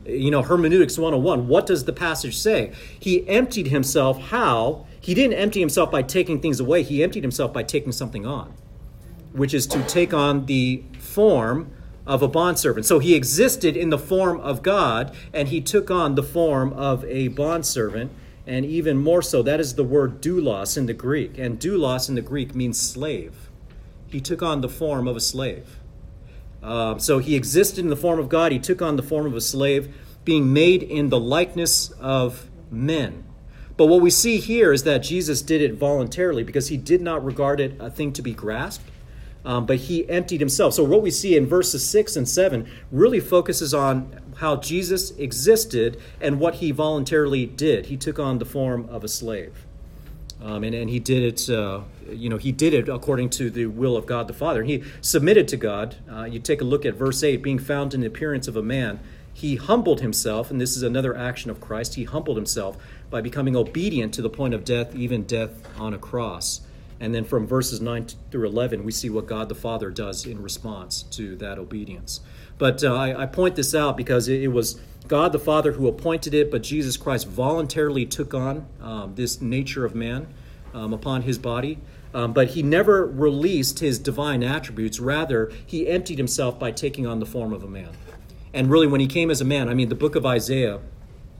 You 0.04 0.30
know, 0.30 0.42
hermeneutics 0.42 0.98
101. 0.98 1.48
What 1.48 1.66
does 1.66 1.84
the 1.84 1.92
passage 1.92 2.36
say? 2.36 2.72
He 2.98 3.28
emptied 3.28 3.68
himself. 3.68 4.20
How? 4.20 4.86
He 5.00 5.14
didn't 5.14 5.38
empty 5.38 5.60
himself 5.60 5.90
by 5.90 6.02
taking 6.02 6.40
things 6.40 6.60
away. 6.60 6.82
He 6.82 7.02
emptied 7.02 7.24
himself 7.24 7.52
by 7.52 7.62
taking 7.62 7.92
something 7.92 8.26
on, 8.26 8.52
which 9.32 9.54
is 9.54 9.66
to 9.68 9.82
take 9.84 10.12
on 10.12 10.46
the 10.46 10.82
form 10.98 11.72
of 12.06 12.22
a 12.22 12.28
bondservant. 12.28 12.86
So 12.86 12.98
he 12.98 13.14
existed 13.14 13.76
in 13.76 13.90
the 13.90 13.98
form 13.98 14.40
of 14.40 14.62
God, 14.62 15.14
and 15.32 15.48
he 15.48 15.60
took 15.60 15.90
on 15.90 16.14
the 16.14 16.22
form 16.22 16.72
of 16.72 17.04
a 17.04 17.28
bondservant 17.28 18.10
and 18.46 18.64
even 18.64 18.98
more 18.98 19.22
so, 19.22 19.42
that 19.42 19.60
is 19.60 19.74
the 19.74 19.84
word 19.84 20.20
doulos 20.20 20.76
in 20.76 20.86
the 20.86 20.94
Greek. 20.94 21.38
And 21.38 21.60
doulos 21.60 22.08
in 22.08 22.16
the 22.16 22.22
Greek 22.22 22.54
means 22.54 22.80
slave. 22.80 23.50
He 24.08 24.20
took 24.20 24.42
on 24.42 24.60
the 24.60 24.68
form 24.68 25.06
of 25.06 25.16
a 25.16 25.20
slave. 25.20 25.78
Uh, 26.62 26.98
so 26.98 27.18
he 27.18 27.34
existed 27.34 27.80
in 27.80 27.88
the 27.88 27.96
form 27.96 28.18
of 28.18 28.28
God. 28.28 28.52
He 28.52 28.58
took 28.58 28.80
on 28.80 28.96
the 28.96 29.02
form 29.02 29.26
of 29.26 29.34
a 29.34 29.40
slave, 29.40 29.94
being 30.24 30.52
made 30.52 30.82
in 30.82 31.08
the 31.08 31.18
likeness 31.18 31.90
of 31.92 32.48
men. 32.70 33.24
But 33.76 33.86
what 33.86 34.00
we 34.00 34.10
see 34.10 34.38
here 34.38 34.72
is 34.72 34.84
that 34.84 34.98
Jesus 34.98 35.42
did 35.42 35.60
it 35.60 35.74
voluntarily 35.74 36.44
because 36.44 36.68
he 36.68 36.76
did 36.76 37.00
not 37.00 37.24
regard 37.24 37.58
it 37.58 37.76
a 37.80 37.90
thing 37.90 38.12
to 38.12 38.22
be 38.22 38.32
grasped, 38.32 38.88
um, 39.44 39.66
but 39.66 39.76
he 39.78 40.08
emptied 40.08 40.40
himself. 40.40 40.74
So 40.74 40.84
what 40.84 41.02
we 41.02 41.10
see 41.10 41.36
in 41.36 41.46
verses 41.46 41.88
6 41.88 42.16
and 42.16 42.28
7 42.28 42.68
really 42.92 43.18
focuses 43.18 43.74
on 43.74 44.20
how 44.36 44.56
Jesus 44.56 45.10
existed 45.12 46.00
and 46.20 46.38
what 46.38 46.56
he 46.56 46.70
voluntarily 46.70 47.46
did. 47.46 47.86
He 47.86 47.96
took 47.96 48.18
on 48.18 48.38
the 48.38 48.44
form 48.44 48.88
of 48.88 49.02
a 49.02 49.08
slave. 49.08 49.66
Um, 50.42 50.64
and, 50.64 50.74
and 50.74 50.90
he 50.90 50.98
did 50.98 51.22
it, 51.22 51.48
uh, 51.48 51.82
you 52.10 52.28
know, 52.28 52.36
he 52.36 52.50
did 52.50 52.74
it 52.74 52.88
according 52.88 53.30
to 53.30 53.48
the 53.48 53.66
will 53.66 53.96
of 53.96 54.06
God 54.06 54.26
the 54.26 54.34
Father. 54.34 54.60
And 54.60 54.68
he 54.68 54.82
submitted 55.00 55.46
to 55.48 55.56
God. 55.56 55.96
Uh, 56.10 56.24
you 56.24 56.40
take 56.40 56.60
a 56.60 56.64
look 56.64 56.84
at 56.84 56.94
verse 56.94 57.22
8 57.22 57.42
being 57.42 57.60
found 57.60 57.94
in 57.94 58.00
the 58.00 58.08
appearance 58.08 58.48
of 58.48 58.56
a 58.56 58.62
man, 58.62 58.98
he 59.34 59.56
humbled 59.56 60.00
himself, 60.00 60.50
and 60.50 60.60
this 60.60 60.76
is 60.76 60.82
another 60.82 61.16
action 61.16 61.50
of 61.50 61.60
Christ. 61.60 61.94
He 61.94 62.04
humbled 62.04 62.36
himself 62.36 62.76
by 63.08 63.20
becoming 63.20 63.56
obedient 63.56 64.12
to 64.14 64.22
the 64.22 64.28
point 64.28 64.52
of 64.52 64.64
death, 64.64 64.94
even 64.94 65.22
death 65.22 65.66
on 65.78 65.94
a 65.94 65.98
cross. 65.98 66.60
And 67.00 67.14
then 67.14 67.24
from 67.24 67.46
verses 67.46 67.80
9 67.80 68.06
through 68.30 68.46
11, 68.46 68.84
we 68.84 68.92
see 68.92 69.10
what 69.10 69.26
God 69.26 69.48
the 69.48 69.54
Father 69.54 69.90
does 69.90 70.26
in 70.26 70.42
response 70.42 71.02
to 71.04 71.34
that 71.36 71.58
obedience. 71.58 72.20
But 72.58 72.84
uh, 72.84 72.94
I, 72.94 73.22
I, 73.22 73.26
point 73.26 73.56
this 73.56 73.74
out 73.74 73.96
because 73.96 74.28
it, 74.28 74.42
it, 74.42 74.48
was 74.48 74.80
God 75.12 75.32
the 75.32 75.38
Father 75.38 75.72
who 75.72 75.88
appointed 75.88 76.32
it, 76.32 76.50
but 76.50 76.62
Jesus 76.62 76.96
Christ 76.96 77.28
voluntarily 77.28 78.06
took 78.06 78.32
on 78.32 78.66
um, 78.80 79.14
this 79.14 79.42
nature 79.42 79.84
of 79.84 79.94
man 79.94 80.32
um, 80.72 80.94
upon 80.94 81.20
his 81.20 81.36
body. 81.36 81.76
Um, 82.14 82.32
but 82.32 82.48
he 82.48 82.62
never 82.62 83.04
released 83.04 83.80
his 83.80 83.98
divine 83.98 84.42
attributes. 84.42 84.98
Rather, 84.98 85.52
he 85.66 85.86
emptied 85.86 86.16
himself 86.16 86.58
by 86.58 86.70
taking 86.70 87.06
on 87.06 87.20
the 87.20 87.26
form 87.26 87.52
of 87.52 87.62
a 87.62 87.68
man. 87.68 87.90
And 88.54 88.70
really, 88.70 88.86
when 88.86 89.02
he 89.02 89.06
came 89.06 89.30
as 89.30 89.42
a 89.42 89.44
man, 89.44 89.68
I 89.68 89.74
mean, 89.74 89.90
the 89.90 89.94
book 89.94 90.14
of 90.14 90.24
Isaiah, 90.24 90.80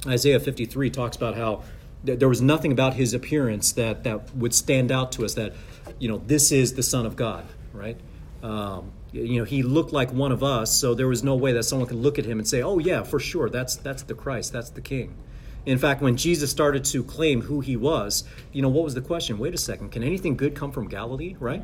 Isaiah 0.06 0.38
53, 0.38 0.90
talks 0.90 1.16
about 1.16 1.35
how 1.35 1.62
there 2.04 2.28
was 2.28 2.42
nothing 2.42 2.72
about 2.72 2.92
his 2.92 3.14
appearance 3.14 3.72
that, 3.72 4.04
that 4.04 4.37
would 4.37 4.52
stand 4.52 4.92
out 4.92 5.12
to 5.12 5.24
us 5.24 5.32
that, 5.32 5.54
you 5.98 6.11
know, 6.11 6.20
this 6.26 6.52
is 6.52 6.74
the 6.74 6.82
Son 6.82 7.06
of 7.06 7.16
God, 7.16 7.46
right? 7.72 7.96
Um, 8.42 8.92
you 9.12 9.38
know, 9.38 9.44
he 9.44 9.62
looked 9.62 9.92
like 9.92 10.12
one 10.12 10.33
of 10.33 10.42
us, 10.42 10.75
so 10.75 10.94
there 10.94 11.07
was 11.07 11.22
no 11.22 11.35
way 11.35 11.53
that 11.53 11.64
someone 11.64 11.87
could 11.88 11.98
look 11.98 12.18
at 12.18 12.25
him 12.25 12.38
and 12.38 12.48
say, 12.48 12.62
"Oh 12.62 12.79
yeah, 12.79 13.03
for 13.03 13.20
sure, 13.20 13.51
that's 13.51 13.77
that's 13.77 14.03
the 14.03 14.14
Christ, 14.14 14.53
that's 14.53 14.70
the 14.70 14.81
King." 14.81 15.14
In 15.64 15.79
fact, 15.79 16.03
when 16.03 16.16
Jesus 16.16 16.51
started 16.51 16.85
to 16.87 17.05
claim 17.05 17.42
who 17.42 17.61
he 17.61 17.77
was, 17.77 18.25
you 18.53 18.62
know, 18.62 18.68
what 18.68 18.85
was 18.85 18.94
the 18.94 19.01
question? 19.01 19.38
Wait 19.38 19.55
a 19.55 19.59
second, 19.59 19.90
can 19.90 20.03
anything 20.03 20.37
good 20.37 20.55
come 20.57 20.72
from 20.72 20.88
Galilee, 20.88 21.37
right? 21.38 21.62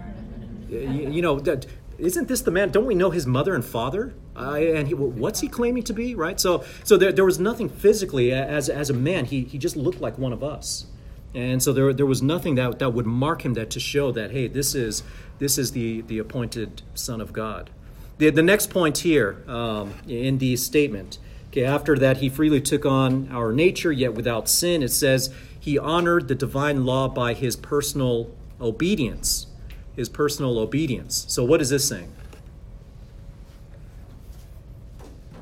You, 0.69 1.11
you 1.11 1.23
know, 1.23 1.41
that, 1.41 1.67
isn't 1.99 2.29
this 2.29 2.43
the 2.43 2.53
man? 2.53 2.71
Don't 2.71 2.87
we 2.87 2.95
know 2.95 3.11
his 3.11 3.27
mother 3.27 3.57
and 3.57 3.65
father? 3.65 4.15
Uh, 4.37 4.53
and 4.53 4.87
he, 4.87 4.95
what's 4.95 5.41
he 5.41 5.49
claiming 5.49 5.83
to 5.85 5.93
be, 5.93 6.15
right? 6.15 6.39
So, 6.39 6.65
so 6.85 6.97
there, 6.97 7.11
there 7.11 7.25
was 7.25 7.41
nothing 7.41 7.69
physically 7.69 8.31
as 8.31 8.69
as 8.69 8.89
a 8.89 8.95
man. 8.95 9.25
He 9.25 9.43
he 9.43 9.59
just 9.59 9.75
looked 9.75 10.01
like 10.01 10.17
one 10.17 10.33
of 10.33 10.45
us. 10.45 10.87
And 11.35 11.63
so 11.63 11.73
there, 11.73 11.93
there 11.93 12.07
was 12.07 12.23
nothing 12.23 12.55
that, 12.55 12.79
that 12.79 12.95
would 12.95 13.07
mark 13.07 13.45
him 13.45 13.55
that 13.55 13.71
to 13.71 13.81
show 13.81 14.11
that, 14.13 14.31
hey, 14.31 14.49
this 14.49 14.75
is, 14.75 15.03
this 15.39 15.59
is 15.59 15.73
the, 15.73 16.03
the 16.03 16.19
appointed 16.19 16.83
Son 16.95 17.21
of 17.21 17.33
God. 17.33 17.71
The, 18.19 18.31
the 18.31 18.43
next 18.43 18.71
point 18.71 18.99
here 18.99 19.45
um, 19.47 19.95
in 20.09 20.39
the 20.39 20.57
statement, 20.57 21.19
okay, 21.49 21.65
after 21.65 21.97
that 21.99 22.17
he 22.17 22.29
freely 22.29 22.61
took 22.61 22.85
on 22.85 23.29
our 23.31 23.53
nature, 23.53 23.93
yet 23.93 24.15
without 24.15 24.49
sin, 24.49 24.83
it 24.83 24.91
says 24.91 25.33
he 25.59 25.79
honored 25.79 26.29
the 26.29 26.35
divine 26.35 26.85
law 26.85 27.09
by 27.09 27.35
his 27.35 27.55
personal 27.55 28.31
obedience. 28.61 29.47
His 29.95 30.09
personal 30.09 30.59
obedience. 30.59 31.27
So 31.29 31.45
what 31.45 31.61
is 31.61 31.71
this 31.71 31.89
saying? 31.89 32.13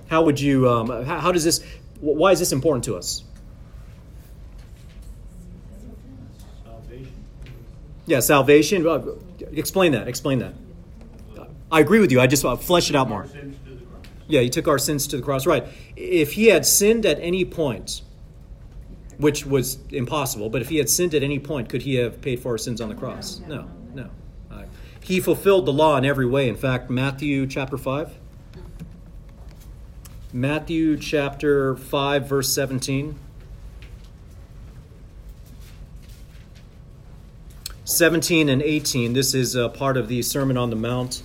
How 0.08 0.22
would 0.22 0.40
you, 0.40 0.68
um, 0.68 1.04
how, 1.04 1.18
how 1.18 1.32
does 1.32 1.44
this, 1.44 1.64
why 2.00 2.32
is 2.32 2.38
this 2.38 2.52
important 2.52 2.84
to 2.84 2.96
us? 2.96 3.22
Salvation. 6.64 7.12
Yeah, 8.06 8.20
salvation. 8.20 8.82
Explain 9.52 9.92
that. 9.92 10.08
Explain 10.08 10.38
that. 10.40 10.54
I 11.70 11.80
agree 11.80 12.00
with 12.00 12.12
you. 12.12 12.20
I 12.20 12.26
just 12.26 12.42
flesh 12.62 12.90
it 12.90 12.96
out 12.96 13.08
more. 13.08 13.26
Yeah, 14.28 14.40
he 14.40 14.50
took 14.50 14.68
our 14.68 14.78
sins 14.78 15.06
to 15.08 15.16
the 15.16 15.22
cross. 15.22 15.46
Right. 15.46 15.66
If 15.96 16.32
he 16.32 16.46
had 16.46 16.66
sinned 16.66 17.06
at 17.06 17.18
any 17.20 17.44
point, 17.44 18.02
which 19.18 19.46
was 19.46 19.78
impossible, 19.90 20.50
but 20.50 20.62
if 20.62 20.68
he 20.68 20.76
had 20.76 20.90
sinned 20.90 21.14
at 21.14 21.22
any 21.22 21.38
point, 21.38 21.68
could 21.68 21.82
he 21.82 21.94
have 21.96 22.20
paid 22.20 22.40
for 22.40 22.52
our 22.52 22.58
sins 22.58 22.80
on 22.80 22.88
the 22.88 22.94
cross? 22.94 23.40
No, 23.46 23.68
no. 23.94 24.10
Uh, 24.50 24.64
he 25.00 25.20
fulfilled 25.20 25.66
the 25.66 25.72
law 25.72 25.96
in 25.96 26.04
every 26.04 26.26
way. 26.26 26.48
In 26.48 26.56
fact, 26.56 26.90
Matthew 26.90 27.46
chapter 27.46 27.78
5. 27.78 28.12
Matthew 30.32 30.98
chapter 30.98 31.76
5, 31.76 32.28
verse 32.28 32.52
17. 32.52 33.18
17 37.96 38.50
and 38.50 38.60
18. 38.60 39.14
This 39.14 39.32
is 39.32 39.54
a 39.54 39.68
part 39.70 39.96
of 39.96 40.08
the 40.08 40.20
Sermon 40.20 40.58
on 40.58 40.68
the 40.70 40.76
Mount. 40.76 41.22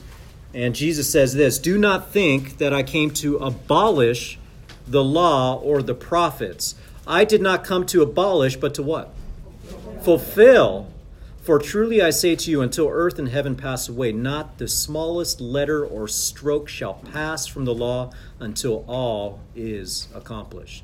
And 0.54 0.74
Jesus 0.74 1.12
says 1.12 1.34
this 1.34 1.60
Do 1.60 1.78
not 1.78 2.12
think 2.12 2.58
that 2.60 2.74
I 2.74 2.84
came 2.84 3.12
to 3.12 3.38
abolish 3.38 4.40
the 4.88 5.04
law 5.04 5.60
or 5.60 5.82
the 5.82 5.94
prophets. 5.94 6.76
I 7.06 7.26
did 7.26 7.42
not 7.42 7.64
come 7.64 7.86
to 7.88 8.02
abolish, 8.02 8.56
but 8.56 8.74
to 8.76 8.84
what? 8.84 9.14
Fulfill. 10.02 10.88
For 11.42 11.58
truly 11.58 12.02
I 12.02 12.12
say 12.12 12.36
to 12.36 12.52
you, 12.52 12.62
until 12.62 12.88
earth 12.88 13.18
and 13.18 13.28
heaven 13.28 13.56
pass 13.56 13.90
away, 13.90 14.12
not 14.12 14.60
the 14.60 14.68
smallest 14.68 15.42
letter 15.42 15.84
or 15.84 16.08
stroke 16.08 16.70
shall 16.70 16.94
pass 16.94 17.48
from 17.48 17.66
the 17.66 17.74
law 17.74 18.12
until 18.40 18.86
all 18.88 19.40
is 19.56 20.08
accomplished. 20.14 20.84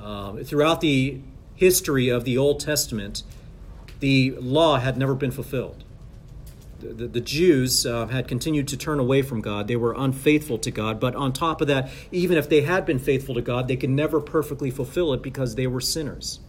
Um, 0.00 0.42
throughout 0.44 0.80
the 0.80 1.20
history 1.54 2.08
of 2.08 2.24
the 2.24 2.36
Old 2.36 2.60
Testament, 2.60 3.22
the 4.00 4.32
law 4.38 4.78
had 4.78 4.96
never 4.96 5.14
been 5.14 5.30
fulfilled. 5.30 5.84
the, 6.78 7.08
the 7.08 7.20
Jews 7.20 7.84
uh, 7.84 8.06
had 8.06 8.28
continued 8.28 8.68
to 8.68 8.76
turn 8.76 9.00
away 9.00 9.22
from 9.22 9.40
God. 9.40 9.66
They 9.66 9.76
were 9.76 9.94
unfaithful 9.96 10.58
to 10.58 10.70
God. 10.70 11.00
But 11.00 11.16
on 11.16 11.32
top 11.32 11.60
of 11.60 11.66
that, 11.68 11.90
even 12.12 12.36
if 12.36 12.48
they 12.48 12.62
had 12.62 12.86
been 12.86 12.98
faithful 12.98 13.34
to 13.34 13.42
God, 13.42 13.66
they 13.68 13.76
could 13.76 13.90
never 13.90 14.20
perfectly 14.20 14.70
fulfill 14.70 15.12
it 15.12 15.22
because 15.22 15.56
they 15.56 15.66
were 15.66 15.80
sinners. 15.80 16.40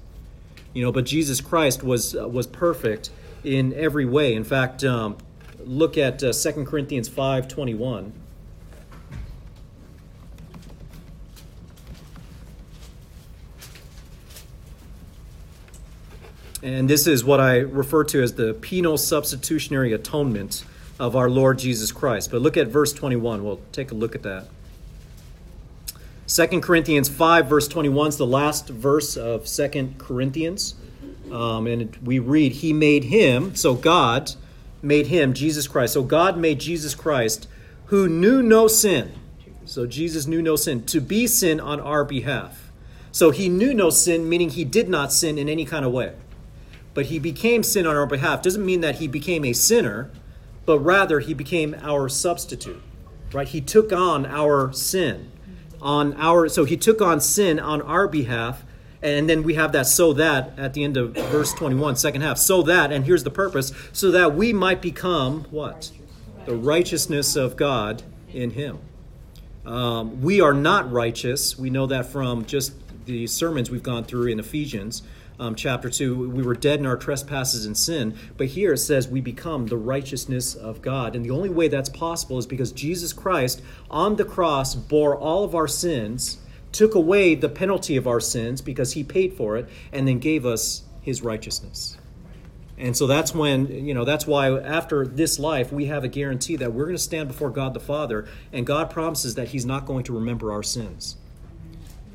You 0.74 0.84
know, 0.84 0.92
but 0.92 1.06
Jesus 1.06 1.42
Christ 1.42 1.84
was 1.84 2.16
uh, 2.16 2.28
was 2.28 2.46
perfect 2.46 3.10
in 3.44 3.74
every 3.74 4.06
way. 4.06 4.36
In 4.36 4.44
fact, 4.44 4.84
um, 4.84 5.18
look 5.66 5.98
at 5.98 6.24
uh, 6.24 6.32
2 6.32 6.66
Corinthians 6.66 7.10
5 7.10 7.48
21. 7.48 8.14
And 16.62 16.90
this 16.90 17.08
is 17.08 17.24
what 17.24 17.40
I 17.40 17.60
refer 17.60 18.04
to 18.06 18.22
as 18.22 18.34
the 18.34 18.54
penal 18.54 18.98
substitutionary 18.98 19.94
atonement 19.94 20.66
of 21.00 21.16
our 21.16 21.30
Lord 21.30 21.58
Jesus 21.60 21.92
Christ. 21.92 22.32
But 22.32 22.42
look 22.42 22.58
at 22.58 22.68
verse 22.68 22.92
21. 22.92 23.44
We'll 23.44 23.62
take 23.72 23.92
a 23.92 23.96
look 23.96 24.14
at 24.14 24.24
that. 24.24 24.48
2 26.28 26.60
Corinthians 26.60 27.08
5, 27.08 27.48
verse 27.48 27.68
21 27.68 28.10
is 28.10 28.18
the 28.18 28.26
last 28.26 28.68
verse 28.68 29.16
of 29.16 29.46
2 29.46 29.96
Corinthians. 29.98 30.76
Um, 31.32 31.66
and 31.66 31.96
we 32.04 32.20
read, 32.20 32.52
He 32.52 32.74
made 32.74 33.06
him, 33.06 33.56
so 33.56 33.74
God 33.74 34.34
made 34.82 35.08
him, 35.08 35.34
Jesus 35.34 35.68
Christ. 35.68 35.94
So 35.94 36.04
God 36.04 36.38
made 36.38 36.60
Jesus 36.60 36.94
Christ, 36.94 37.48
who 37.86 38.08
knew 38.10 38.42
no 38.42 38.68
sin. 38.68 39.14
So 39.66 39.88
Jesus 39.88 40.28
knew 40.28 40.42
no 40.42 40.56
sin, 40.56 40.86
to 40.88 41.00
be 41.00 41.26
sin 41.26 41.60
on 41.60 41.80
our 41.80 42.04
behalf. 42.04 42.72
So 43.12 43.32
he 43.32 43.50
knew 43.50 43.74
no 43.74 43.90
sin, 43.90 44.28
meaning 44.28 44.50
he 44.50 44.66
did 44.66 44.90
not 44.90 45.14
sin 45.14 45.38
in 45.38 45.48
any 45.48 45.66
kind 45.66 45.86
of 45.86 45.92
way 45.92 46.14
but 47.00 47.06
he 47.06 47.18
became 47.18 47.64
sin 47.64 47.88
on 47.88 47.96
our 47.96 48.06
behalf 48.06 48.42
doesn't 48.42 48.66
mean 48.66 48.82
that 48.82 48.96
he 48.96 49.08
became 49.08 49.46
a 49.46 49.54
sinner, 49.54 50.12
but 50.66 50.80
rather 50.80 51.22
he 51.22 51.34
became 51.34 51.74
our 51.82 52.10
substitute. 52.10 52.82
Right? 53.32 53.48
He 53.48 53.62
took 53.62 53.94
on 53.94 54.26
our 54.26 54.74
sin 54.74 55.32
on 55.82 56.14
our 56.18 56.50
so 56.50 56.66
he 56.66 56.76
took 56.76 57.02
on 57.02 57.22
sin 57.22 57.58
on 57.58 57.82
our 57.84 58.06
behalf 58.06 58.66
and 59.02 59.30
then 59.30 59.44
we 59.44 59.54
have 59.54 59.72
that 59.72 59.88
so 59.88 60.12
that 60.12 60.52
at 60.60 60.74
the 60.74 60.84
end 60.84 60.98
of 60.98 61.16
verse 61.32 61.54
21 61.54 61.96
second 61.96 62.20
half 62.20 62.38
so 62.38 62.62
that 62.64 62.92
and 62.92 63.06
here's 63.06 63.24
the 63.24 63.32
purpose 63.32 63.72
so 63.94 64.12
that 64.12 64.36
we 64.36 64.52
might 64.52 64.82
become 64.82 65.46
what 65.52 65.90
the 66.46 66.54
righteousness 66.54 67.38
of 67.38 67.56
god 67.56 68.04
in 68.34 68.52
him 68.52 68.78
um, 69.66 70.22
we 70.22 70.42
are 70.42 70.54
not 70.54 70.92
righteous 70.92 71.58
we 71.58 71.70
know 71.70 71.86
that 71.86 72.08
from 72.08 72.44
just 72.44 72.74
the 73.06 73.26
sermons 73.26 73.72
we've 73.72 73.84
gone 73.84 74.04
through 74.04 74.28
in 74.28 74.38
ephesians 74.38 75.02
um, 75.40 75.56
chapter 75.56 75.90
2, 75.90 76.30
we 76.30 76.44
were 76.44 76.54
dead 76.54 76.80
in 76.80 76.86
our 76.86 76.98
trespasses 76.98 77.66
and 77.66 77.78
sin. 77.78 78.16
But 78.38 78.48
here 78.48 78.74
it 78.74 78.80
says 78.80 79.08
we 79.08 79.22
become 79.22 79.68
the 79.68 79.78
righteousness 79.78 80.54
of 80.54 80.82
God. 80.82 81.16
And 81.16 81.26
the 81.26 81.32
only 81.32 81.50
way 81.50 81.70
that's 81.70 81.90
possible 81.90 82.38
is 82.38 82.46
because 82.46 82.72
Jesus 82.72 83.14
Christ 83.14 83.62
on 83.90 84.18
the 84.18 84.26
cross 84.26 84.76
bore 84.76 85.16
all 85.16 85.44
of 85.44 85.56
our 85.56 85.68
sins, 85.68 86.40
took 86.72 86.94
away 86.94 87.36
the 87.36 87.50
penalty 87.50 87.96
of 87.96 88.08
our 88.08 88.20
sins 88.20 88.62
because 88.62 88.94
he 88.94 89.04
paid 89.04 89.34
for 89.34 89.58
it, 89.58 89.68
and 89.92 90.08
then 90.08 90.20
gave 90.20 90.46
us 90.46 90.84
his 91.02 91.22
righteousness. 91.22 91.98
And 92.78 92.96
so 92.96 93.08
that's 93.08 93.34
when, 93.34 93.68
you 93.86 93.94
know, 93.94 94.06
that's 94.06 94.26
why 94.26 94.58
after 94.58 95.06
this 95.06 95.38
life, 95.38 95.72
we 95.72 95.86
have 95.86 96.06
a 96.06 96.08
guarantee 96.08 96.56
that 96.56 96.74
we're 96.74 96.86
going 96.86 96.96
to 96.96 97.02
stand 97.02 97.28
before 97.28 97.50
God 97.50 97.74
the 97.74 97.80
Father, 97.80 98.26
and 98.54 98.66
God 98.66 98.90
promises 98.90 99.36
that 99.36 99.50
He's 99.50 99.66
not 99.66 99.86
going 99.86 100.06
to 100.06 100.14
remember 100.14 100.54
our 100.54 100.64
sins. 100.64 101.18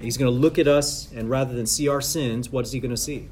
He's 0.04 0.16
going 0.16 0.32
to 0.32 0.38
look 0.38 0.58
at 0.58 0.68
us, 0.68 1.10
and 1.12 1.28
rather 1.28 1.54
than 1.54 1.66
see 1.66 1.88
our 1.88 2.00
sins, 2.00 2.50
what 2.50 2.64
is 2.64 2.72
he 2.72 2.80
going 2.80 2.90
to 2.90 2.96
see? 2.96 3.28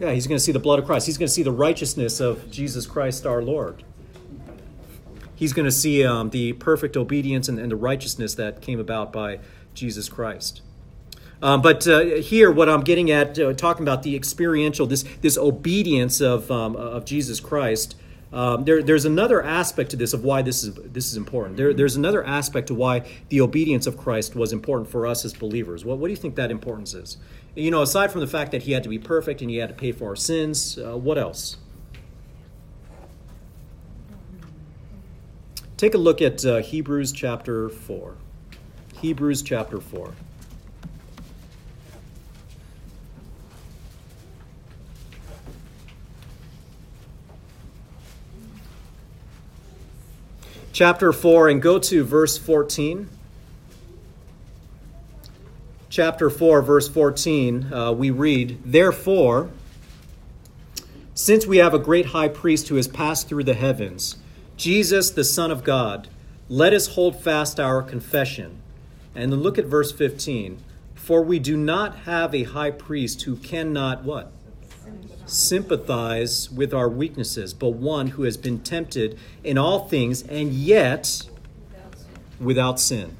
Yeah, 0.00 0.10
he's 0.10 0.26
going 0.26 0.36
to 0.36 0.42
see 0.42 0.52
the 0.52 0.58
blood 0.58 0.80
of 0.80 0.86
Christ. 0.86 1.06
He's 1.06 1.16
going 1.16 1.28
to 1.28 1.32
see 1.32 1.44
the 1.44 1.52
righteousness 1.52 2.20
of 2.20 2.50
Jesus 2.50 2.86
Christ 2.86 3.24
our 3.24 3.42
Lord. 3.42 3.84
He's 5.36 5.52
going 5.52 5.66
to 5.66 5.72
see 5.72 6.04
um, 6.04 6.30
the 6.30 6.52
perfect 6.54 6.96
obedience 6.96 7.48
and, 7.48 7.58
and, 7.58 7.70
the 7.70 7.76
righteousness 7.76 8.34
that 8.34 8.60
came 8.60 8.78
about 8.78 9.12
by 9.12 9.40
Jesus 9.72 10.08
Christ. 10.08 10.62
Um, 11.42 11.60
but 11.60 11.86
uh, 11.86 12.00
here, 12.00 12.50
what 12.50 12.68
I'm 12.68 12.82
getting 12.82 13.10
at, 13.10 13.38
uh, 13.38 13.52
talking 13.52 13.82
about 13.82 14.02
the 14.02 14.16
experiential, 14.16 14.86
this 14.86 15.04
this 15.20 15.36
obedience 15.36 16.20
of 16.20 16.50
um, 16.50 16.76
of 16.76 17.04
Jesus 17.04 17.40
Christ, 17.40 17.96
um, 18.34 18.64
there, 18.64 18.82
there's 18.82 19.04
another 19.04 19.44
aspect 19.44 19.90
to 19.90 19.96
this 19.96 20.12
of 20.12 20.24
why 20.24 20.42
this 20.42 20.64
is 20.64 20.74
this 20.74 21.06
is 21.06 21.16
important. 21.16 21.56
There, 21.56 21.72
there's 21.72 21.94
another 21.94 22.26
aspect 22.26 22.66
to 22.66 22.74
why 22.74 23.08
the 23.28 23.40
obedience 23.40 23.86
of 23.86 23.96
Christ 23.96 24.34
was 24.34 24.52
important 24.52 24.90
for 24.90 25.06
us 25.06 25.24
as 25.24 25.32
believers. 25.32 25.84
What, 25.84 25.98
what 25.98 26.08
do 26.08 26.10
you 26.10 26.16
think 26.16 26.34
that 26.34 26.50
importance 26.50 26.94
is? 26.94 27.16
You 27.54 27.70
know, 27.70 27.80
aside 27.80 28.10
from 28.10 28.22
the 28.22 28.26
fact 28.26 28.50
that 28.50 28.64
he 28.64 28.72
had 28.72 28.82
to 28.82 28.88
be 28.88 28.98
perfect 28.98 29.40
and 29.40 29.48
he 29.48 29.58
had 29.58 29.68
to 29.68 29.74
pay 29.74 29.92
for 29.92 30.08
our 30.08 30.16
sins, 30.16 30.76
uh, 30.78 30.96
what 30.96 31.16
else? 31.16 31.58
Take 35.76 35.94
a 35.94 35.98
look 35.98 36.20
at 36.20 36.44
uh, 36.44 36.56
Hebrews 36.56 37.12
chapter 37.12 37.68
4. 37.68 38.16
Hebrews 39.00 39.42
chapter 39.42 39.80
4. 39.80 40.12
Chapter 50.74 51.12
4 51.12 51.48
and 51.48 51.62
go 51.62 51.78
to 51.78 52.04
verse 52.04 52.36
14. 52.36 53.08
Chapter 55.88 56.28
4, 56.28 56.62
verse 56.62 56.88
14, 56.88 57.72
uh, 57.72 57.92
we 57.92 58.10
read, 58.10 58.60
Therefore, 58.64 59.50
since 61.14 61.46
we 61.46 61.58
have 61.58 61.72
a 61.72 61.78
great 61.78 62.06
high 62.06 62.26
priest 62.26 62.66
who 62.66 62.74
has 62.74 62.88
passed 62.88 63.28
through 63.28 63.44
the 63.44 63.54
heavens, 63.54 64.16
Jesus, 64.56 65.10
the 65.10 65.22
Son 65.22 65.52
of 65.52 65.62
God, 65.62 66.08
let 66.48 66.72
us 66.72 66.88
hold 66.88 67.22
fast 67.22 67.60
our 67.60 67.80
confession. 67.80 68.60
And 69.14 69.30
then 69.30 69.40
look 69.40 69.56
at 69.56 69.66
verse 69.66 69.92
15. 69.92 70.58
For 70.96 71.22
we 71.22 71.38
do 71.38 71.56
not 71.56 71.98
have 71.98 72.34
a 72.34 72.42
high 72.42 72.72
priest 72.72 73.22
who 73.22 73.36
cannot 73.36 74.02
what? 74.02 74.32
Sympathize 75.26 76.50
with 76.50 76.74
our 76.74 76.88
weaknesses, 76.88 77.54
but 77.54 77.70
one 77.70 78.08
who 78.08 78.24
has 78.24 78.36
been 78.36 78.60
tempted 78.60 79.18
in 79.42 79.58
all 79.58 79.88
things 79.88 80.22
and 80.22 80.52
yet 80.52 81.28
without 82.40 82.80
sin. 82.80 83.16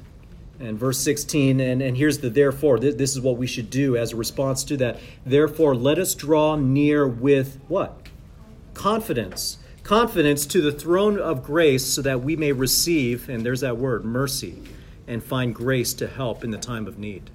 And 0.59 0.79
verse 0.79 0.99
16, 0.99 1.59
and, 1.59 1.81
and 1.81 1.97
here's 1.97 2.19
the 2.19 2.29
therefore. 2.29 2.79
This, 2.79 2.95
this 2.95 3.11
is 3.11 3.21
what 3.21 3.37
we 3.37 3.47
should 3.47 3.69
do 3.69 3.97
as 3.97 4.13
a 4.13 4.15
response 4.15 4.63
to 4.65 4.77
that. 4.77 4.99
Therefore, 5.25 5.75
let 5.75 5.99
us 5.99 6.15
draw 6.15 6.55
near 6.55 7.07
with 7.07 7.59
what? 7.67 8.07
Confidence. 8.73 9.57
Confidence 9.83 10.45
to 10.47 10.61
the 10.61 10.71
throne 10.71 11.19
of 11.19 11.43
grace 11.43 11.85
so 11.85 12.01
that 12.01 12.21
we 12.21 12.35
may 12.35 12.53
receive, 12.53 13.27
and 13.27 13.45
there's 13.45 13.61
that 13.61 13.77
word, 13.77 14.05
mercy, 14.05 14.63
and 15.07 15.23
find 15.23 15.53
grace 15.53 15.93
to 15.95 16.07
help 16.07 16.43
in 16.43 16.51
the 16.51 16.57
time 16.57 16.87
of 16.87 16.97
need. 16.97 17.29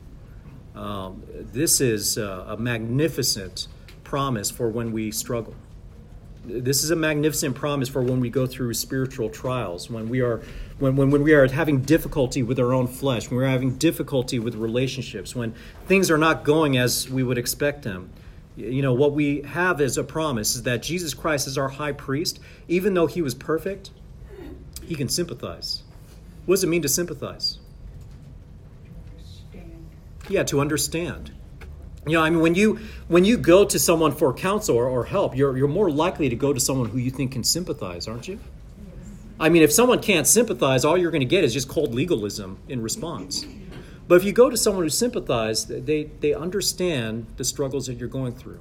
Um, 0.74 1.22
this 1.28 1.80
is 1.80 2.16
uh, 2.16 2.46
a 2.48 2.56
magnificent 2.56 3.68
promise 4.11 4.51
for 4.51 4.68
when 4.68 4.90
we 4.90 5.12
struggle. 5.12 5.55
This 6.44 6.83
is 6.83 6.90
a 6.90 6.96
magnificent 6.96 7.55
promise 7.55 7.88
for 7.88 8.03
when 8.03 8.18
we 8.18 8.29
go 8.29 8.44
through 8.44 8.75
spiritual 8.75 9.31
trials, 9.31 9.88
when 9.88 10.09
we 10.09 10.20
are 10.20 10.42
when, 10.81 10.96
when, 10.96 11.12
when 11.12 11.23
we 11.23 11.33
are 11.33 11.46
having 11.46 11.83
difficulty 11.83 12.42
with 12.42 12.59
our 12.59 12.73
own 12.73 12.88
flesh, 12.88 13.31
when 13.31 13.37
we're 13.37 13.46
having 13.46 13.77
difficulty 13.77 14.40
with 14.40 14.57
relationships, 14.57 15.37
when 15.37 15.55
things 15.87 16.11
are 16.11 16.18
not 16.18 16.42
going 16.42 16.77
as 16.77 17.09
we 17.09 17.23
would 17.23 17.38
expect 17.38 17.85
them. 17.85 18.11
You 18.57 18.83
know, 18.83 18.94
what 18.94 19.12
we 19.12 19.42
have 19.42 19.81
as 19.81 19.96
a 19.96 20.03
promise 20.03 20.57
is 20.57 20.64
that 20.64 20.83
Jesus 20.83 21.14
Christ 21.14 21.46
is 21.46 21.57
our 21.57 21.68
high 21.68 21.92
priest. 21.92 22.40
Even 22.66 22.94
though 22.94 23.07
he 23.07 23.23
was 23.23 23.37
perfect, 23.37 23.90
he 24.85 24.96
can 24.96 25.09
sympathize. 25.09 25.85
What 26.46 26.57
does 26.57 26.64
it 26.64 26.68
mean 26.68 26.83
to 26.83 26.88
sympathize? 26.88 27.61
Yeah, 30.29 30.42
to 30.44 30.61
understand. 30.61 31.31
You 32.06 32.12
know, 32.14 32.22
I 32.22 32.30
mean, 32.30 32.40
when 32.40 32.54
you 32.54 32.78
when 33.08 33.24
you 33.24 33.36
go 33.36 33.64
to 33.64 33.78
someone 33.78 34.12
for 34.12 34.32
counsel 34.32 34.76
or, 34.76 34.88
or 34.88 35.04
help, 35.04 35.36
you're 35.36 35.56
you're 35.56 35.68
more 35.68 35.90
likely 35.90 36.28
to 36.30 36.36
go 36.36 36.52
to 36.52 36.60
someone 36.60 36.88
who 36.88 36.98
you 36.98 37.10
think 37.10 37.32
can 37.32 37.44
sympathize, 37.44 38.08
aren't 38.08 38.26
you? 38.26 38.40
I 39.38 39.48
mean, 39.48 39.62
if 39.62 39.72
someone 39.72 40.00
can't 40.00 40.26
sympathize, 40.26 40.84
all 40.84 40.98
you're 40.98 41.10
going 41.10 41.20
to 41.20 41.26
get 41.26 41.44
is 41.44 41.54
just 41.54 41.68
cold 41.68 41.94
legalism 41.94 42.58
in 42.68 42.82
response. 42.82 43.44
But 44.06 44.16
if 44.16 44.24
you 44.24 44.32
go 44.32 44.50
to 44.50 44.56
someone 44.56 44.82
who 44.82 44.90
sympathizes, 44.90 45.66
they, 45.66 46.05
they 46.05 46.34
understand 46.34 47.26
the 47.36 47.44
struggles 47.44 47.86
that 47.86 47.94
you're 47.94 48.09
going 48.09 48.34
through. 48.34 48.61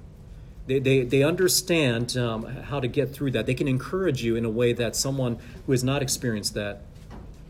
They, 0.68 0.80
they, 0.80 1.02
they 1.02 1.24
understand 1.24 2.16
um, 2.16 2.46
how 2.46 2.80
to 2.80 2.88
get 2.88 3.12
through 3.12 3.32
that. 3.32 3.46
They 3.46 3.56
can 3.56 3.68
encourage 3.68 4.24
you 4.24 4.36
in 4.36 4.46
a 4.46 4.50
way 4.50 4.72
that 4.74 4.96
someone 4.96 5.40
who 5.66 5.72
has 5.72 5.84
not 5.84 6.02
experienced 6.02 6.54
that 6.54 6.84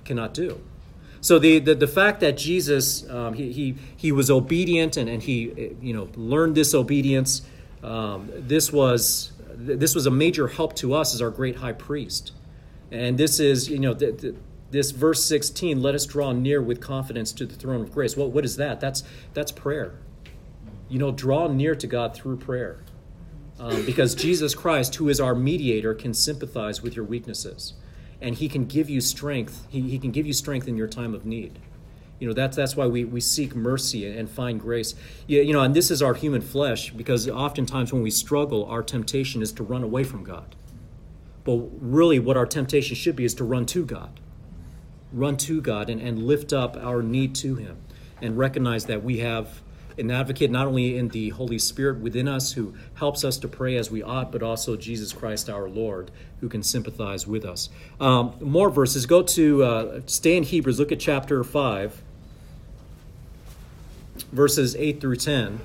cannot 0.05 0.33
do. 0.33 0.61
So 1.21 1.37
the, 1.37 1.59
the, 1.59 1.75
the 1.75 1.87
fact 1.87 2.21
that 2.21 2.37
Jesus, 2.37 3.09
um, 3.09 3.33
he, 3.33 3.51
he, 3.51 3.75
he 3.97 4.11
was 4.11 4.31
obedient 4.31 4.97
and, 4.97 5.09
and 5.09 5.21
he 5.21 5.75
you 5.81 5.93
know, 5.93 6.09
learned 6.15 6.55
this 6.55 6.73
obedience, 6.73 7.41
um, 7.83 8.29
this, 8.33 8.71
was, 8.71 9.31
this 9.55 9.95
was 9.95 10.05
a 10.05 10.11
major 10.11 10.47
help 10.47 10.75
to 10.77 10.93
us 10.93 11.13
as 11.13 11.21
our 11.21 11.29
great 11.29 11.57
high 11.57 11.73
priest. 11.73 12.31
And 12.91 13.17
this 13.17 13.39
is, 13.39 13.69
you 13.69 13.79
know, 13.79 13.93
th- 13.93 14.21
th- 14.21 14.35
this 14.71 14.91
verse 14.91 15.23
16, 15.25 15.81
let 15.81 15.95
us 15.95 16.05
draw 16.05 16.31
near 16.31 16.61
with 16.61 16.79
confidence 16.79 17.31
to 17.33 17.45
the 17.45 17.55
throne 17.55 17.81
of 17.81 17.91
grace. 17.91 18.15
What, 18.15 18.29
what 18.29 18.45
is 18.45 18.55
that? 18.57 18.79
That's, 18.79 19.03
that's 19.33 19.51
prayer. 19.51 19.95
You 20.87 20.99
know, 20.99 21.11
draw 21.11 21.47
near 21.47 21.75
to 21.75 21.87
God 21.87 22.15
through 22.15 22.37
prayer. 22.37 22.83
Um, 23.59 23.85
because 23.85 24.15
Jesus 24.15 24.55
Christ, 24.55 24.95
who 24.95 25.09
is 25.09 25.19
our 25.19 25.35
mediator, 25.35 25.93
can 25.93 26.13
sympathize 26.13 26.81
with 26.81 26.95
your 26.95 27.03
weaknesses. 27.03 27.73
And 28.21 28.35
he 28.35 28.49
can 28.49 28.65
give 28.65 28.89
you 28.89 29.01
strength. 29.01 29.65
He, 29.69 29.81
he 29.81 29.97
can 29.97 30.11
give 30.11 30.27
you 30.27 30.33
strength 30.33 30.67
in 30.67 30.75
your 30.75 30.87
time 30.87 31.13
of 31.13 31.25
need. 31.25 31.59
You 32.19 32.27
know, 32.27 32.33
that's, 32.33 32.57
that's 32.57 32.75
why 32.75 32.85
we, 32.87 33.05
we 33.05 33.21
seek 33.21 33.55
mercy 33.55 34.05
and 34.05 34.29
find 34.29 34.59
grace. 34.59 34.93
You, 35.25 35.41
you 35.41 35.53
know, 35.53 35.61
and 35.61 35.73
this 35.73 35.89
is 35.89 36.01
our 36.01 36.13
human 36.13 36.41
flesh 36.41 36.91
because 36.91 37.29
oftentimes 37.29 37.93
when 37.93 38.03
we 38.03 38.11
struggle, 38.11 38.65
our 38.65 38.83
temptation 38.83 39.41
is 39.41 39.53
to 39.53 39.63
run 39.63 39.83
away 39.83 40.03
from 40.03 40.23
God. 40.23 40.55
But 41.45 41.61
really, 41.79 42.19
what 42.19 42.35
our 42.35 42.45
temptation 42.45 42.95
should 42.95 43.15
be 43.15 43.23
is 43.23 43.33
to 43.35 43.45
run 43.45 43.65
to 43.67 43.85
God. 43.85 44.19
Run 45.13 45.37
to 45.37 45.61
God 45.61 45.89
and, 45.89 46.01
and 46.01 46.23
lift 46.23 46.51
up 46.51 46.75
our 46.77 47.01
need 47.01 47.33
to 47.35 47.55
Him 47.55 47.77
and 48.21 48.37
recognize 48.37 48.85
that 48.85 49.03
we 49.03 49.19
have 49.19 49.61
an 49.99 50.11
advocate 50.11 50.49
not 50.49 50.67
only 50.67 50.97
in 50.97 51.09
the 51.09 51.29
Holy 51.29 51.59
Spirit 51.59 51.99
within 51.99 52.27
us 52.27 52.53
who 52.53 52.73
helps 52.95 53.23
us 53.23 53.37
to 53.37 53.47
pray 53.47 53.75
as 53.75 53.91
we 53.91 54.01
ought, 54.01 54.31
but 54.31 54.41
also 54.41 54.75
Jesus 54.75 55.13
Christ 55.13 55.49
our 55.49 55.69
Lord 55.69 56.11
who 56.39 56.49
can 56.49 56.63
sympathize 56.63 57.27
with 57.27 57.45
us. 57.45 57.69
Um, 57.99 58.35
more 58.39 58.69
verses. 58.69 59.05
Go 59.05 59.23
to, 59.23 59.63
uh, 59.63 60.01
stay 60.05 60.37
in 60.37 60.43
Hebrews, 60.43 60.79
look 60.79 60.91
at 60.91 60.99
chapter 60.99 61.43
5 61.43 62.03
verses 64.31 64.75
8 64.75 65.01
through 65.01 65.15
10. 65.15 65.59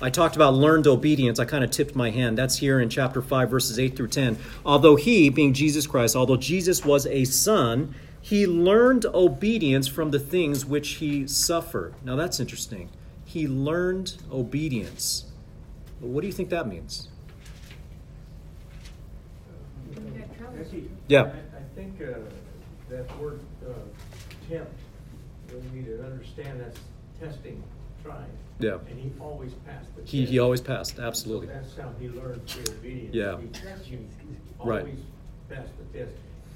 I 0.00 0.10
talked 0.10 0.36
about 0.36 0.54
learned 0.54 0.86
obedience. 0.86 1.38
I 1.38 1.44
kind 1.44 1.64
of 1.64 1.70
tipped 1.70 1.94
my 1.94 2.10
hand. 2.10 2.36
That's 2.36 2.58
here 2.58 2.80
in 2.80 2.90
chapter 2.90 3.22
5, 3.22 3.48
verses 3.48 3.78
8 3.78 3.96
through 3.96 4.08
10. 4.08 4.36
Although 4.66 4.96
he, 4.96 5.30
being 5.30 5.54
Jesus 5.54 5.86
Christ, 5.86 6.16
although 6.16 6.36
Jesus 6.36 6.84
was 6.84 7.06
a 7.06 7.24
son, 7.24 7.94
he 8.24 8.46
learned 8.46 9.04
obedience 9.04 9.86
from 9.86 10.10
the 10.10 10.18
things 10.18 10.64
which 10.64 10.92
he 10.92 11.26
suffered. 11.26 11.92
Now 12.02 12.16
that's 12.16 12.40
interesting. 12.40 12.88
He 13.26 13.46
learned 13.46 14.16
obedience. 14.32 15.26
But 16.00 16.08
What 16.08 16.22
do 16.22 16.26
you 16.26 16.32
think 16.32 16.48
that 16.48 16.66
means? 16.66 17.08
Actually, 20.58 20.88
Yeah. 21.06 21.24
I, 21.24 21.26
I 21.58 21.62
think, 21.74 22.00
uh, 22.00 22.14
that 22.88 23.20
word, 23.20 23.40
uh, 23.68 23.72
tempt, 24.48 24.72
we 25.52 25.78
need 25.80 25.86
to 25.86 26.02
understand 26.06 26.60
that's 26.60 26.78
testing, 27.20 27.62
trying. 28.02 28.24
Yeah. 28.58 28.78
And 28.88 28.98
he 28.98 29.12
always 29.20 29.52
passed 29.66 29.94
the 29.96 30.00
test. 30.00 30.12
He, 30.12 30.24
he 30.24 30.38
always 30.38 30.62
passed, 30.62 30.98
absolutely. 30.98 31.48
That's 31.48 31.76
how 31.76 31.90
he 32.00 32.08
learned 32.08 32.46
to 32.46 32.58
be 32.62 32.72
obedient. 32.78 33.14
Yeah. 33.14 33.36
He, 33.82 33.96
he 33.96 33.98
Right. 34.64 34.80
always 34.80 35.00
passed 35.50 35.72
the 35.92 35.98
test. 35.98 36.14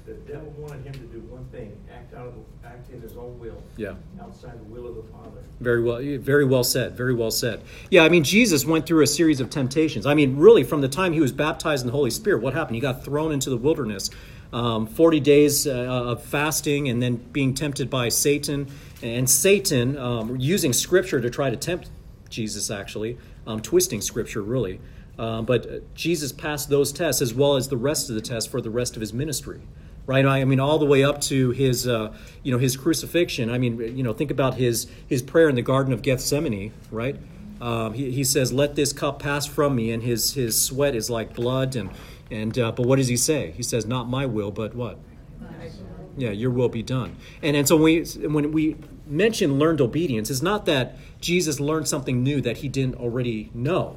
The 0.09 0.15
devil 0.33 0.51
wanted 0.57 0.83
him 0.83 0.93
to 0.93 1.05
do 1.13 1.19
one 1.29 1.45
thing, 1.51 1.77
act 1.93 2.15
out 2.15 2.25
of, 2.25 2.33
the- 2.33 2.67
act 2.67 2.89
in 2.89 2.99
his 2.99 3.15
own 3.15 3.37
will. 3.37 3.61
Yeah. 3.77 3.93
Outside 4.19 4.59
the 4.59 4.63
will 4.63 4.87
of 4.87 4.95
the 4.95 5.03
Father. 5.03 5.43
Very 5.59 5.83
well, 5.83 5.99
very 6.19 6.45
well 6.45 6.63
said. 6.63 6.97
Very 6.97 7.13
well 7.13 7.29
said. 7.29 7.61
Yeah, 7.91 8.05
I 8.05 8.09
mean, 8.09 8.23
Jesus 8.23 8.65
went 8.65 8.87
through 8.87 9.03
a 9.03 9.07
series 9.07 9.39
of 9.39 9.51
temptations. 9.51 10.07
I 10.07 10.15
mean, 10.15 10.35
really, 10.37 10.63
from 10.63 10.81
the 10.81 10.87
time 10.87 11.13
he 11.13 11.19
was 11.19 11.31
baptized 11.31 11.83
in 11.83 11.87
the 11.87 11.91
Holy 11.91 12.09
Spirit, 12.09 12.41
what 12.41 12.55
happened? 12.55 12.73
He 12.73 12.81
got 12.81 13.05
thrown 13.05 13.31
into 13.31 13.51
the 13.51 13.57
wilderness, 13.57 14.09
um, 14.51 14.87
forty 14.87 15.19
days 15.19 15.67
uh, 15.67 15.71
of 15.73 16.23
fasting, 16.23 16.89
and 16.89 17.03
then 17.03 17.17
being 17.17 17.53
tempted 17.53 17.91
by 17.91 18.09
Satan. 18.09 18.67
And 19.03 19.29
Satan 19.29 19.95
um, 19.95 20.37
using 20.39 20.73
Scripture 20.73 21.21
to 21.21 21.29
try 21.29 21.51
to 21.51 21.55
tempt 21.55 21.91
Jesus, 22.31 22.71
actually, 22.71 23.19
um, 23.45 23.61
twisting 23.61 24.01
Scripture, 24.01 24.41
really. 24.41 24.81
Um, 25.19 25.45
but 25.45 25.67
uh, 25.67 25.79
Jesus 25.93 26.31
passed 26.31 26.67
those 26.67 26.91
tests 26.91 27.21
as 27.21 27.31
well 27.31 27.57
as 27.57 27.67
the 27.67 27.77
rest 27.77 28.09
of 28.09 28.15
the 28.15 28.21
tests 28.21 28.49
for 28.49 28.59
the 28.59 28.71
rest 28.71 28.95
of 28.95 29.01
his 29.01 29.13
ministry 29.13 29.61
right? 30.09 30.25
I 30.25 30.43
mean, 30.43 30.59
all 30.59 30.79
the 30.79 30.87
way 30.87 31.03
up 31.03 31.21
to 31.21 31.51
his, 31.51 31.87
uh, 31.87 32.11
you 32.41 32.51
know, 32.51 32.57
his 32.57 32.75
crucifixion. 32.75 33.51
I 33.51 33.59
mean, 33.59 33.77
you 33.95 34.01
know, 34.01 34.11
think 34.11 34.31
about 34.31 34.55
his 34.55 34.87
his 35.07 35.21
prayer 35.21 35.47
in 35.49 35.53
the 35.53 35.61
Garden 35.61 35.93
of 35.93 36.01
Gethsemane, 36.01 36.73
right? 36.89 37.15
Um, 37.61 37.93
he, 37.93 38.09
he 38.09 38.23
says, 38.23 38.51
"Let 38.51 38.75
this 38.75 38.91
cup 38.91 39.19
pass 39.19 39.45
from 39.45 39.75
me," 39.75 39.91
and 39.91 40.01
his 40.01 40.33
his 40.33 40.59
sweat 40.59 40.95
is 40.95 41.11
like 41.11 41.35
blood. 41.35 41.75
And 41.75 41.91
and 42.31 42.57
uh, 42.57 42.71
but 42.71 42.87
what 42.87 42.95
does 42.95 43.07
he 43.07 43.17
say? 43.17 43.51
He 43.51 43.61
says, 43.61 43.85
"Not 43.85 44.09
my 44.09 44.25
will, 44.25 44.49
but 44.49 44.73
what." 44.75 44.97
Yeah, 46.17 46.31
your 46.31 46.49
will 46.49 46.69
be 46.69 46.81
done. 46.81 47.15
And 47.43 47.55
and 47.55 47.67
so 47.67 47.77
we 47.77 48.03
when 48.03 48.51
we 48.51 48.77
mention 49.05 49.59
learned 49.59 49.79
obedience, 49.79 50.31
it's 50.31 50.41
not 50.41 50.65
that 50.65 50.97
Jesus 51.21 51.59
learned 51.59 51.87
something 51.87 52.23
new 52.23 52.41
that 52.41 52.57
he 52.57 52.67
didn't 52.67 52.95
already 52.95 53.51
know. 53.53 53.95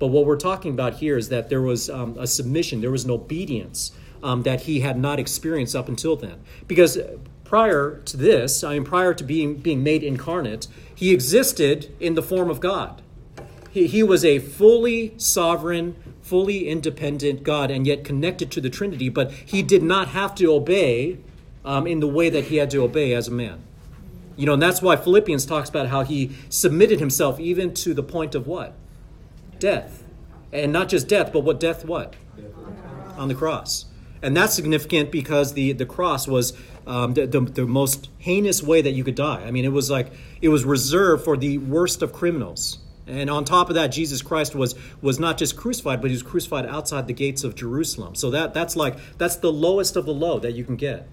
But 0.00 0.08
what 0.08 0.26
we're 0.26 0.36
talking 0.36 0.72
about 0.72 0.94
here 0.94 1.16
is 1.16 1.28
that 1.28 1.48
there 1.50 1.62
was 1.62 1.88
um, 1.88 2.16
a 2.18 2.26
submission, 2.26 2.80
there 2.80 2.90
was 2.90 3.04
an 3.04 3.12
obedience 3.12 3.92
um, 4.22 4.42
that 4.42 4.62
he 4.62 4.80
had 4.80 4.98
not 4.98 5.18
experienced 5.18 5.74
up 5.74 5.88
until 5.88 6.16
then. 6.16 6.40
Because 6.66 6.98
prior 7.44 7.98
to 8.04 8.16
this, 8.16 8.64
I 8.64 8.74
mean, 8.74 8.84
prior 8.84 9.14
to 9.14 9.24
being, 9.24 9.56
being 9.56 9.82
made 9.82 10.02
incarnate, 10.02 10.68
he 10.94 11.12
existed 11.12 11.94
in 12.00 12.14
the 12.14 12.22
form 12.22 12.48
of 12.48 12.60
God. 12.60 13.02
He, 13.70 13.86
he 13.86 14.02
was 14.02 14.24
a 14.24 14.38
fully 14.38 15.14
sovereign, 15.16 15.96
fully 16.22 16.68
independent 16.68 17.42
God, 17.42 17.70
and 17.70 17.86
yet 17.86 18.04
connected 18.04 18.50
to 18.52 18.60
the 18.60 18.70
Trinity, 18.70 19.08
but 19.08 19.32
he 19.32 19.62
did 19.62 19.82
not 19.82 20.08
have 20.08 20.34
to 20.36 20.52
obey 20.52 21.18
um, 21.64 21.86
in 21.86 22.00
the 22.00 22.08
way 22.08 22.28
that 22.30 22.44
he 22.44 22.56
had 22.56 22.70
to 22.70 22.82
obey 22.82 23.12
as 23.14 23.28
a 23.28 23.30
man. 23.30 23.62
You 24.36 24.46
know, 24.46 24.54
and 24.54 24.62
that's 24.62 24.80
why 24.80 24.96
Philippians 24.96 25.44
talks 25.44 25.68
about 25.68 25.88
how 25.88 26.04
he 26.04 26.32
submitted 26.48 27.00
himself 27.00 27.38
even 27.38 27.74
to 27.74 27.92
the 27.92 28.02
point 28.02 28.34
of 28.34 28.46
what? 28.46 28.74
Death. 29.58 30.04
And 30.52 30.72
not 30.72 30.88
just 30.88 31.08
death, 31.08 31.32
but 31.32 31.40
what 31.40 31.60
death 31.60 31.84
what? 31.84 32.14
On 33.16 33.28
the 33.28 33.34
cross. 33.34 33.86
And 34.22 34.36
that's 34.36 34.54
significant 34.54 35.10
because 35.10 35.54
the, 35.54 35.72
the 35.72 35.86
cross 35.86 36.28
was 36.28 36.52
um, 36.86 37.14
the, 37.14 37.26
the, 37.26 37.40
the 37.40 37.66
most 37.66 38.08
heinous 38.18 38.62
way 38.62 38.80
that 38.80 38.92
you 38.92 39.02
could 39.04 39.16
die. 39.16 39.42
I 39.44 39.50
mean, 39.50 39.64
it 39.64 39.72
was 39.72 39.90
like, 39.90 40.12
it 40.40 40.48
was 40.48 40.64
reserved 40.64 41.24
for 41.24 41.36
the 41.36 41.58
worst 41.58 42.02
of 42.02 42.12
criminals. 42.12 42.78
And 43.06 43.28
on 43.28 43.44
top 43.44 43.68
of 43.68 43.74
that, 43.74 43.88
Jesus 43.88 44.22
Christ 44.22 44.54
was 44.54 44.76
was 45.00 45.18
not 45.18 45.36
just 45.36 45.56
crucified, 45.56 46.00
but 46.00 46.10
he 46.10 46.14
was 46.14 46.22
crucified 46.22 46.66
outside 46.66 47.08
the 47.08 47.12
gates 47.12 47.42
of 47.42 47.56
Jerusalem. 47.56 48.14
So 48.14 48.30
that 48.30 48.54
that's 48.54 48.76
like 48.76 48.96
that's 49.18 49.36
the 49.36 49.52
lowest 49.52 49.96
of 49.96 50.06
the 50.06 50.14
low 50.14 50.38
that 50.38 50.52
you 50.52 50.64
can 50.64 50.76
get. 50.76 51.08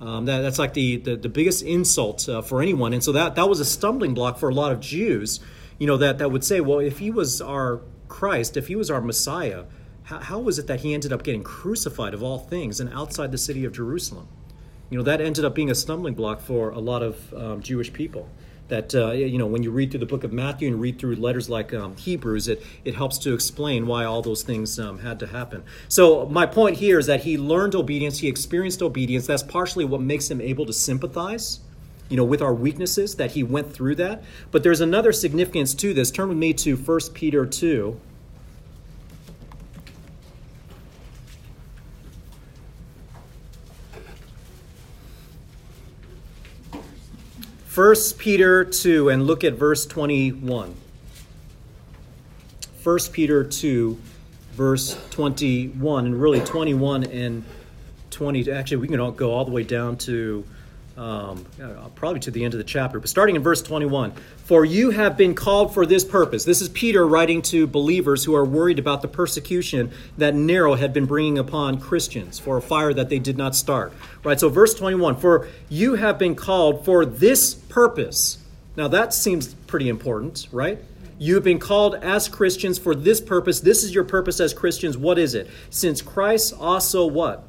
Um, 0.00 0.24
that, 0.24 0.40
that's 0.40 0.58
like 0.58 0.74
the, 0.74 0.96
the, 0.96 1.16
the 1.16 1.28
biggest 1.28 1.62
insult 1.62 2.28
uh, 2.28 2.42
for 2.42 2.60
anyone. 2.60 2.92
And 2.92 3.02
so 3.02 3.12
that, 3.12 3.36
that 3.36 3.48
was 3.48 3.60
a 3.60 3.64
stumbling 3.64 4.12
block 4.12 4.38
for 4.38 4.48
a 4.48 4.54
lot 4.54 4.72
of 4.72 4.80
Jews, 4.80 5.40
you 5.78 5.86
know, 5.86 5.96
that, 5.98 6.18
that 6.18 6.30
would 6.30 6.44
say, 6.44 6.60
well, 6.60 6.80
if 6.80 6.98
he 6.98 7.10
was 7.10 7.40
our 7.40 7.80
Christ, 8.08 8.56
if 8.56 8.66
he 8.66 8.76
was 8.76 8.90
our 8.90 9.00
Messiah, 9.00 9.64
how, 10.04 10.20
how 10.20 10.38
was 10.38 10.58
it 10.58 10.66
that 10.66 10.80
he 10.80 10.94
ended 10.94 11.12
up 11.12 11.22
getting 11.22 11.42
crucified 11.42 12.14
of 12.14 12.22
all 12.22 12.38
things 12.38 12.80
and 12.80 12.92
outside 12.92 13.32
the 13.32 13.38
city 13.38 13.64
of 13.64 13.72
Jerusalem? 13.72 14.28
You 14.90 14.98
know, 14.98 15.04
that 15.04 15.20
ended 15.20 15.44
up 15.44 15.54
being 15.54 15.70
a 15.70 15.74
stumbling 15.74 16.14
block 16.14 16.40
for 16.40 16.70
a 16.70 16.78
lot 16.78 17.02
of 17.02 17.34
um, 17.34 17.62
Jewish 17.62 17.92
people. 17.92 18.28
That, 18.68 18.94
uh, 18.94 19.10
you 19.12 19.36
know, 19.36 19.46
when 19.46 19.62
you 19.62 19.70
read 19.70 19.90
through 19.90 20.00
the 20.00 20.06
book 20.06 20.24
of 20.24 20.32
Matthew 20.32 20.68
and 20.68 20.80
read 20.80 20.98
through 20.98 21.16
letters 21.16 21.50
like 21.50 21.74
um, 21.74 21.96
Hebrews, 21.96 22.48
it, 22.48 22.62
it 22.84 22.94
helps 22.94 23.18
to 23.18 23.34
explain 23.34 23.86
why 23.86 24.04
all 24.04 24.22
those 24.22 24.42
things 24.42 24.78
um, 24.78 25.00
had 25.00 25.18
to 25.20 25.26
happen. 25.26 25.64
So, 25.88 26.26
my 26.26 26.46
point 26.46 26.78
here 26.78 26.98
is 26.98 27.06
that 27.06 27.24
he 27.24 27.36
learned 27.36 27.74
obedience, 27.74 28.18
he 28.18 28.28
experienced 28.28 28.80
obedience. 28.80 29.26
That's 29.26 29.42
partially 29.42 29.84
what 29.84 30.00
makes 30.00 30.30
him 30.30 30.40
able 30.40 30.64
to 30.64 30.72
sympathize 30.72 31.60
you 32.08 32.16
know, 32.16 32.24
with 32.24 32.42
our 32.42 32.54
weaknesses, 32.54 33.14
that 33.16 33.32
he 33.32 33.42
went 33.42 33.72
through 33.72 33.94
that. 33.96 34.22
But 34.50 34.62
there's 34.62 34.80
another 34.80 35.12
significance 35.12 35.74
to 35.74 35.94
this. 35.94 36.10
Turn 36.10 36.28
with 36.28 36.36
me 36.36 36.52
to 36.54 36.76
1 36.76 37.00
Peter 37.14 37.46
2. 37.46 37.98
First 47.74 48.18
Peter 48.18 48.64
2, 48.64 49.08
and 49.08 49.26
look 49.26 49.42
at 49.42 49.54
verse 49.54 49.84
21. 49.84 50.76
1 52.84 52.98
Peter 53.10 53.42
2, 53.42 53.98
verse 54.52 54.96
21, 55.10 56.06
and 56.06 56.22
really 56.22 56.38
21 56.38 57.02
and 57.02 57.44
20. 58.10 58.48
Actually, 58.52 58.76
we 58.76 58.86
can 58.86 59.00
all 59.00 59.10
go 59.10 59.32
all 59.32 59.44
the 59.44 59.50
way 59.50 59.64
down 59.64 59.96
to 59.96 60.44
um, 60.96 61.44
probably 61.94 62.20
to 62.20 62.30
the 62.30 62.44
end 62.44 62.54
of 62.54 62.58
the 62.58 62.64
chapter, 62.64 63.00
but 63.00 63.08
starting 63.08 63.36
in 63.36 63.42
verse 63.42 63.62
21 63.62 64.12
For 64.44 64.64
you 64.64 64.90
have 64.90 65.16
been 65.16 65.34
called 65.34 65.74
for 65.74 65.86
this 65.86 66.04
purpose. 66.04 66.44
This 66.44 66.60
is 66.60 66.68
Peter 66.68 67.06
writing 67.06 67.42
to 67.42 67.66
believers 67.66 68.24
who 68.24 68.34
are 68.34 68.44
worried 68.44 68.78
about 68.78 69.02
the 69.02 69.08
persecution 69.08 69.90
that 70.18 70.34
Nero 70.34 70.74
had 70.74 70.92
been 70.92 71.06
bringing 71.06 71.38
upon 71.38 71.80
Christians 71.80 72.38
for 72.38 72.56
a 72.56 72.62
fire 72.62 72.94
that 72.94 73.08
they 73.08 73.18
did 73.18 73.36
not 73.36 73.56
start. 73.56 73.92
Right, 74.22 74.38
so 74.38 74.48
verse 74.48 74.74
21 74.74 75.16
For 75.16 75.48
you 75.68 75.94
have 75.94 76.18
been 76.18 76.34
called 76.34 76.84
for 76.84 77.04
this 77.04 77.54
purpose. 77.54 78.38
Now 78.76 78.88
that 78.88 79.12
seems 79.12 79.54
pretty 79.54 79.88
important, 79.88 80.46
right? 80.52 80.78
You 81.18 81.34
have 81.34 81.44
been 81.44 81.60
called 81.60 81.94
as 81.96 82.28
Christians 82.28 82.78
for 82.78 82.94
this 82.94 83.20
purpose. 83.20 83.60
This 83.60 83.82
is 83.84 83.94
your 83.94 84.04
purpose 84.04 84.40
as 84.40 84.52
Christians. 84.52 84.98
What 84.98 85.18
is 85.18 85.34
it? 85.34 85.48
Since 85.70 86.02
Christ 86.02 86.54
also 86.58 87.06
what? 87.06 87.44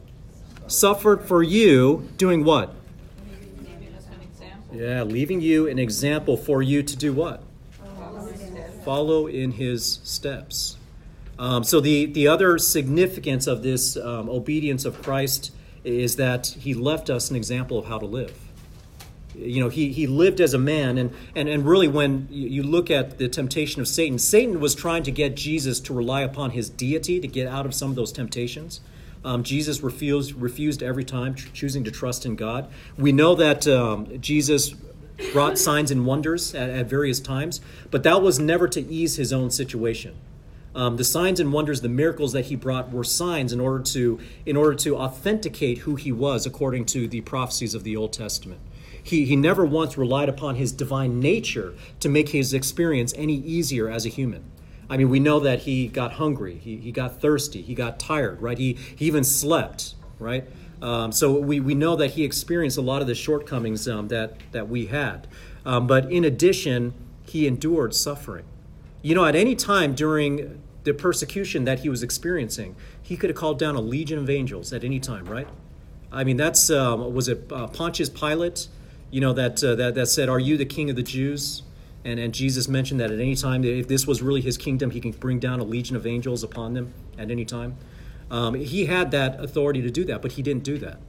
Suffered 0.67 1.23
for 1.23 1.43
you, 1.43 2.07
doing 2.17 2.43
what? 2.43 2.73
Yeah, 4.75 5.03
leaving 5.03 5.39
you 5.39 5.67
an 5.69 5.79
example 5.79 6.35
for 6.35 6.61
you 6.61 6.83
to 6.83 6.97
do 6.97 7.13
what? 7.13 7.41
Follow 8.83 9.25
in 9.25 9.51
his 9.51 9.99
steps. 10.03 10.77
Um, 11.39 11.63
so 11.63 11.79
the, 11.79 12.05
the 12.05 12.27
other 12.27 12.57
significance 12.57 13.47
of 13.47 13.63
this 13.63 13.95
um, 13.95 14.29
obedience 14.29 14.83
of 14.83 15.01
Christ 15.01 15.53
is 15.85 16.17
that 16.17 16.47
he 16.47 16.73
left 16.73 17.09
us 17.09 17.29
an 17.29 17.35
example 17.35 17.79
of 17.79 17.85
how 17.85 17.99
to 17.99 18.05
live. 18.05 18.37
You 19.33 19.61
know, 19.61 19.69
he, 19.69 19.91
he 19.91 20.07
lived 20.07 20.39
as 20.41 20.53
a 20.53 20.57
man, 20.57 20.97
and, 20.97 21.13
and, 21.35 21.49
and 21.49 21.65
really, 21.65 21.87
when 21.87 22.27
you 22.31 22.47
you 22.47 22.63
look 22.63 22.89
at 22.89 23.17
the 23.17 23.27
temptation 23.27 23.81
of 23.81 23.87
Satan, 23.87 24.17
Satan 24.17 24.61
was 24.61 24.73
trying 24.75 25.03
to 25.03 25.11
get 25.11 25.35
Jesus 25.35 25.81
to 25.81 25.93
rely 25.93 26.21
upon 26.21 26.51
his 26.51 26.69
deity 26.69 27.19
to 27.19 27.27
get 27.27 27.47
out 27.47 27.65
of 27.65 27.73
some 27.73 27.89
of 27.89 27.95
those 27.95 28.13
temptations. 28.13 28.79
Um, 29.25 29.41
Jesus 29.41 29.81
refused, 29.81 30.35
refused 30.35 30.83
every 30.83 31.03
time, 31.03 31.33
choosing 31.33 31.83
to 31.83 31.91
trust 31.91 32.27
in 32.27 32.35
God. 32.35 32.69
We 32.95 33.11
know 33.11 33.33
that 33.33 33.67
um, 33.67 34.21
Jesus 34.21 34.75
brought 35.33 35.57
signs 35.57 35.89
and 35.89 36.05
wonders 36.05 36.53
at, 36.53 36.69
at 36.69 36.85
various 36.85 37.19
times, 37.19 37.59
but 37.89 38.03
that 38.03 38.21
was 38.21 38.37
never 38.37 38.67
to 38.67 38.79
ease 38.81 39.15
his 39.15 39.33
own 39.33 39.49
situation. 39.49 40.15
Um, 40.75 40.97
the 40.97 41.03
signs 41.03 41.39
and 41.39 41.51
wonders, 41.51 41.81
the 41.81 41.89
miracles 41.89 42.33
that 42.33 42.45
he 42.45 42.55
brought, 42.55 42.91
were 42.91 43.03
signs 43.03 43.51
in 43.51 43.59
order 43.59 43.83
to 43.85 44.19
in 44.45 44.55
order 44.55 44.75
to 44.75 44.97
authenticate 44.97 45.79
who 45.79 45.95
he 45.95 46.11
was 46.11 46.45
according 46.45 46.85
to 46.87 47.07
the 47.07 47.21
prophecies 47.21 47.73
of 47.73 47.83
the 47.83 47.95
Old 47.95 48.13
Testament. 48.13 48.59
He, 49.01 49.25
he 49.25 49.35
never 49.35 49.65
once 49.65 49.97
relied 49.97 50.29
upon 50.29 50.55
his 50.55 50.71
divine 50.71 51.19
nature 51.19 51.73
to 52.01 52.09
make 52.09 52.29
his 52.29 52.53
experience 52.53 53.13
any 53.15 53.35
easier 53.35 53.89
as 53.89 54.05
a 54.05 54.09
human. 54.09 54.43
I 54.89 54.97
mean, 54.97 55.09
we 55.09 55.19
know 55.19 55.39
that 55.39 55.59
he 55.59 55.87
got 55.87 56.13
hungry, 56.13 56.57
he, 56.57 56.77
he 56.77 56.91
got 56.91 57.19
thirsty, 57.19 57.61
he 57.61 57.73
got 57.73 57.99
tired, 57.99 58.41
right? 58.41 58.57
He, 58.57 58.73
he 58.73 59.05
even 59.05 59.23
slept, 59.23 59.95
right? 60.19 60.47
Um, 60.81 61.11
so 61.11 61.39
we, 61.39 61.59
we 61.59 61.73
know 61.73 61.95
that 61.95 62.11
he 62.11 62.23
experienced 62.23 62.77
a 62.77 62.81
lot 62.81 63.01
of 63.01 63.07
the 63.07 63.15
shortcomings 63.15 63.87
um, 63.87 64.09
that, 64.09 64.35
that 64.51 64.69
we 64.69 64.87
had. 64.87 65.27
Um, 65.65 65.87
but 65.87 66.11
in 66.11 66.23
addition, 66.23 66.93
he 67.25 67.47
endured 67.47 67.95
suffering. 67.95 68.45
You 69.01 69.15
know, 69.15 69.25
at 69.25 69.35
any 69.35 69.55
time 69.55 69.95
during 69.95 70.61
the 70.83 70.93
persecution 70.93 71.65
that 71.65 71.79
he 71.79 71.89
was 71.89 72.03
experiencing, 72.03 72.75
he 73.01 73.17
could 73.17 73.29
have 73.29 73.37
called 73.37 73.57
down 73.57 73.75
a 73.75 73.81
legion 73.81 74.19
of 74.19 74.29
angels 74.29 74.71
at 74.71 74.83
any 74.83 74.99
time, 74.99 75.25
right? 75.25 75.47
I 76.11 76.23
mean, 76.23 76.37
that's, 76.37 76.69
um, 76.69 77.13
was 77.13 77.27
it 77.27 77.51
uh, 77.51 77.67
Pontius 77.67 78.09
Pilate, 78.09 78.67
you 79.09 79.21
know, 79.21 79.33
that, 79.33 79.63
uh, 79.63 79.75
that, 79.75 79.95
that 79.95 80.07
said, 80.07 80.29
Are 80.29 80.39
you 80.39 80.57
the 80.57 80.65
king 80.65 80.89
of 80.89 80.95
the 80.95 81.03
Jews? 81.03 81.63
And, 82.05 82.19
and 82.19 82.33
Jesus 82.33 82.67
mentioned 82.67 82.99
that 82.99 83.11
at 83.11 83.19
any 83.19 83.35
time, 83.35 83.63
if 83.63 83.87
this 83.87 84.05
was 84.05 84.21
really 84.21 84.39
his 84.39 84.57
kingdom, 84.57 84.91
he 84.91 85.01
can 85.01 85.11
bring 85.11 85.39
down 85.39 85.59
a 85.59 85.63
legion 85.63 85.95
of 85.95 86.05
angels 86.05 86.43
upon 86.43 86.75
them 86.75 86.93
at 87.17 87.31
any 87.31 87.45
time. 87.45 87.75
Um, 88.29 88.53
he 88.53 88.85
had 88.85 89.11
that 89.11 89.43
authority 89.43 89.81
to 89.81 89.89
do 89.89 90.05
that, 90.05 90.21
but 90.21 90.33
he 90.33 90.43
didn't 90.43 90.63
do 90.63 90.77
that. 90.77 90.99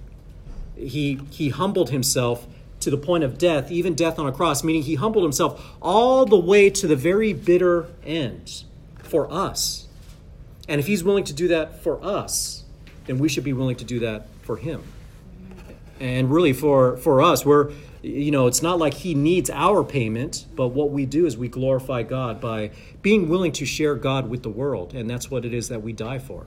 He, 0.75 1.21
he 1.31 1.51
humbled 1.51 1.91
himself 1.91 2.47
to 2.81 2.91
the 2.91 2.97
point 2.97 3.25
of 3.25 3.39
death, 3.39 3.71
even 3.71 3.95
death 3.95 4.19
on 4.19 4.27
a 4.27 4.33
cross, 4.33 4.65
meaning 4.65 4.83
he 4.83 4.95
humbled 4.95 5.25
himself 5.25 5.77
all 5.81 6.25
the 6.25 6.39
way 6.39 6.71
to 6.71 6.87
the 6.87 6.97
very 6.97 7.33
bitter 7.33 7.87
end 8.05 8.65
for 9.03 9.31
us. 9.33 9.87
And 10.69 10.79
if 10.79 10.87
he's 10.87 11.05
willing 11.05 11.25
to 11.25 11.33
do 11.33 11.49
that 11.49 11.83
for 11.83 12.03
us, 12.05 12.65
then 13.07 13.19
we 13.19 13.29
should 13.29 13.45
be 13.45 13.53
willing 13.53 13.77
to 13.77 13.85
do 13.85 14.01
that 14.01 14.29
for 14.43 14.57
him. 14.57 14.83
And 16.01 16.31
really, 16.31 16.53
for, 16.53 16.97
for 16.99 17.23
us, 17.23 17.45
we're, 17.47 17.73
you 18.03 18.31
know, 18.31 18.47
it's 18.47 18.63
not 18.63 18.79
like 18.79 18.95
he 18.95 19.15
needs 19.15 19.51
our 19.51 19.83
payment, 19.83 20.47
but 20.55 20.69
what 20.69 20.91
we 20.91 21.07
do 21.07 21.27
is 21.27 21.37
we 21.37 21.49
glorify 21.49 22.03
God 22.03 22.41
by 22.41 22.71
being 23.03 23.29
willing 23.29 23.53
to 23.53 23.67
share 23.67 23.95
God 23.95 24.29
with 24.29 24.43
the 24.43 24.51
world. 24.51 24.95
And 24.95 25.09
that's 25.09 25.31
what 25.31 25.45
it 25.45 25.55
is 25.55 25.69
that 25.69 25.83
we 25.83 25.93
die 25.93 26.19
for. 26.19 26.47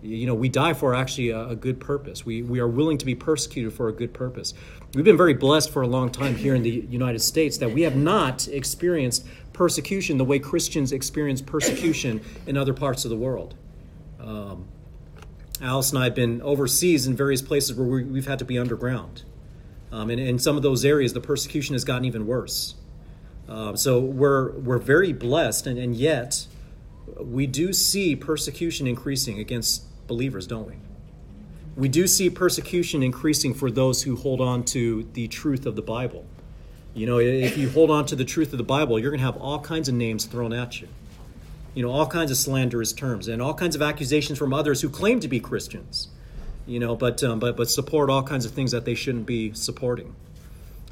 You 0.00 0.26
know, 0.26 0.34
we 0.34 0.48
die 0.48 0.74
for 0.74 0.94
actually 0.94 1.30
a, 1.30 1.48
a 1.48 1.56
good 1.56 1.80
purpose. 1.80 2.24
We, 2.24 2.42
we 2.42 2.60
are 2.60 2.68
willing 2.68 2.98
to 2.98 3.06
be 3.06 3.16
persecuted 3.16 3.72
for 3.72 3.88
a 3.88 3.92
good 3.92 4.14
purpose. 4.14 4.54
We've 4.94 5.04
been 5.04 5.16
very 5.16 5.34
blessed 5.34 5.70
for 5.70 5.82
a 5.82 5.88
long 5.88 6.10
time 6.10 6.36
here 6.36 6.54
in 6.54 6.62
the 6.62 6.86
United 6.88 7.18
States 7.18 7.58
that 7.58 7.72
we 7.72 7.82
have 7.82 7.96
not 7.96 8.46
experienced 8.48 9.26
persecution 9.52 10.16
the 10.16 10.24
way 10.24 10.38
Christians 10.38 10.92
experience 10.92 11.42
persecution 11.42 12.20
in 12.46 12.56
other 12.56 12.72
parts 12.72 13.04
of 13.04 13.10
the 13.10 13.16
world. 13.16 13.56
Um, 14.20 14.66
Alice 15.60 15.90
and 15.90 15.98
I 15.98 16.04
have 16.04 16.14
been 16.14 16.40
overseas 16.42 17.08
in 17.08 17.16
various 17.16 17.42
places 17.42 17.74
where 17.74 17.86
we, 17.86 18.04
we've 18.04 18.26
had 18.28 18.38
to 18.38 18.44
be 18.44 18.56
underground. 18.56 19.24
Um, 19.90 20.10
and 20.10 20.20
in 20.20 20.38
some 20.38 20.56
of 20.56 20.62
those 20.62 20.84
areas, 20.84 21.12
the 21.12 21.20
persecution 21.20 21.74
has 21.74 21.84
gotten 21.84 22.04
even 22.04 22.26
worse. 22.26 22.74
Uh, 23.48 23.74
so 23.74 23.98
we're, 23.98 24.52
we're 24.52 24.78
very 24.78 25.12
blessed, 25.12 25.66
and, 25.66 25.78
and 25.78 25.96
yet 25.96 26.46
we 27.18 27.46
do 27.46 27.72
see 27.72 28.14
persecution 28.14 28.86
increasing 28.86 29.38
against 29.38 29.84
believers, 30.06 30.46
don't 30.46 30.66
we? 30.66 30.74
We 31.76 31.88
do 31.88 32.06
see 32.06 32.28
persecution 32.28 33.02
increasing 33.02 33.54
for 33.54 33.70
those 33.70 34.02
who 34.02 34.16
hold 34.16 34.40
on 34.40 34.64
to 34.64 35.08
the 35.12 35.28
truth 35.28 35.64
of 35.64 35.76
the 35.76 35.82
Bible. 35.82 36.26
You 36.92 37.06
know, 37.06 37.18
if 37.18 37.56
you 37.56 37.70
hold 37.70 37.90
on 37.90 38.06
to 38.06 38.16
the 38.16 38.24
truth 38.24 38.52
of 38.52 38.58
the 38.58 38.64
Bible, 38.64 38.98
you're 38.98 39.10
going 39.10 39.20
to 39.20 39.26
have 39.26 39.36
all 39.36 39.60
kinds 39.60 39.88
of 39.88 39.94
names 39.94 40.24
thrown 40.24 40.52
at 40.52 40.80
you. 40.80 40.88
You 41.74 41.84
know, 41.84 41.92
all 41.92 42.06
kinds 42.08 42.32
of 42.32 42.36
slanderous 42.36 42.92
terms 42.92 43.28
and 43.28 43.40
all 43.40 43.54
kinds 43.54 43.76
of 43.76 43.82
accusations 43.82 44.38
from 44.38 44.52
others 44.52 44.80
who 44.80 44.88
claim 44.88 45.20
to 45.20 45.28
be 45.28 45.38
Christians. 45.38 46.08
You 46.68 46.78
know, 46.78 46.94
but 46.94 47.24
um, 47.24 47.38
but 47.38 47.56
but 47.56 47.70
support 47.70 48.10
all 48.10 48.22
kinds 48.22 48.44
of 48.44 48.52
things 48.52 48.72
that 48.72 48.84
they 48.84 48.94
shouldn't 48.94 49.24
be 49.24 49.54
supporting. 49.54 50.14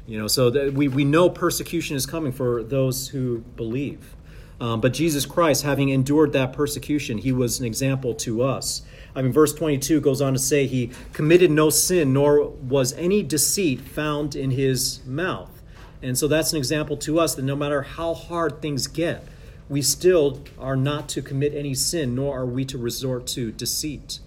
You 0.07 0.17
know, 0.17 0.27
so 0.27 0.49
that 0.49 0.73
we, 0.73 0.87
we 0.87 1.03
know 1.03 1.29
persecution 1.29 1.95
is 1.95 2.05
coming 2.05 2.31
for 2.31 2.63
those 2.63 3.09
who 3.09 3.39
believe. 3.57 4.15
Um, 4.59 4.81
but 4.81 4.93
Jesus 4.93 5.25
Christ, 5.25 5.63
having 5.63 5.89
endured 5.89 6.33
that 6.33 6.53
persecution, 6.53 7.19
he 7.19 7.31
was 7.31 7.59
an 7.59 7.65
example 7.65 8.15
to 8.15 8.41
us. 8.41 8.81
I 9.15 9.21
mean, 9.21 9.31
verse 9.31 9.53
22 9.53 10.01
goes 10.01 10.21
on 10.21 10.33
to 10.33 10.39
say, 10.39 10.65
He 10.65 10.91
committed 11.13 11.51
no 11.51 11.69
sin, 11.69 12.13
nor 12.13 12.47
was 12.47 12.93
any 12.93 13.21
deceit 13.21 13.81
found 13.81 14.35
in 14.35 14.51
his 14.51 15.05
mouth. 15.05 15.61
And 16.01 16.17
so 16.17 16.27
that's 16.27 16.53
an 16.53 16.57
example 16.57 16.97
to 16.97 17.19
us 17.19 17.35
that 17.35 17.43
no 17.43 17.55
matter 17.55 17.83
how 17.83 18.15
hard 18.15 18.61
things 18.61 18.87
get, 18.87 19.27
we 19.69 19.81
still 19.83 20.41
are 20.57 20.77
not 20.77 21.09
to 21.09 21.21
commit 21.21 21.53
any 21.53 21.75
sin, 21.75 22.15
nor 22.15 22.39
are 22.39 22.45
we 22.45 22.65
to 22.65 22.77
resort 22.77 23.27
to 23.27 23.51
deceit 23.51 24.19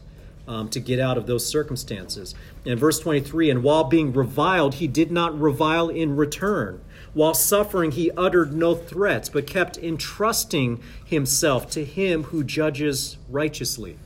um, 0.50 0.68
to 0.68 0.80
get 0.80 0.98
out 0.98 1.16
of 1.16 1.26
those 1.26 1.46
circumstances. 1.46 2.34
In 2.64 2.76
verse 2.76 2.98
23, 2.98 3.50
and 3.50 3.62
while 3.62 3.84
being 3.84 4.12
reviled, 4.12 4.74
he 4.74 4.88
did 4.88 5.12
not 5.12 5.38
revile 5.40 5.88
in 5.88 6.16
return. 6.16 6.80
While 7.14 7.34
suffering, 7.34 7.92
he 7.92 8.10
uttered 8.16 8.52
no 8.52 8.74
threats, 8.74 9.28
but 9.28 9.46
kept 9.46 9.78
entrusting 9.78 10.82
himself 11.04 11.70
to 11.70 11.84
him 11.84 12.24
who 12.24 12.42
judges 12.42 13.16
righteously. 13.28 13.96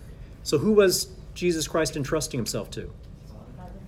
So, 0.43 0.59
who 0.59 0.73
was 0.73 1.09
Jesus 1.35 1.67
Christ 1.67 1.97
entrusting 1.97 2.39
himself 2.39 2.71
to? 2.73 2.93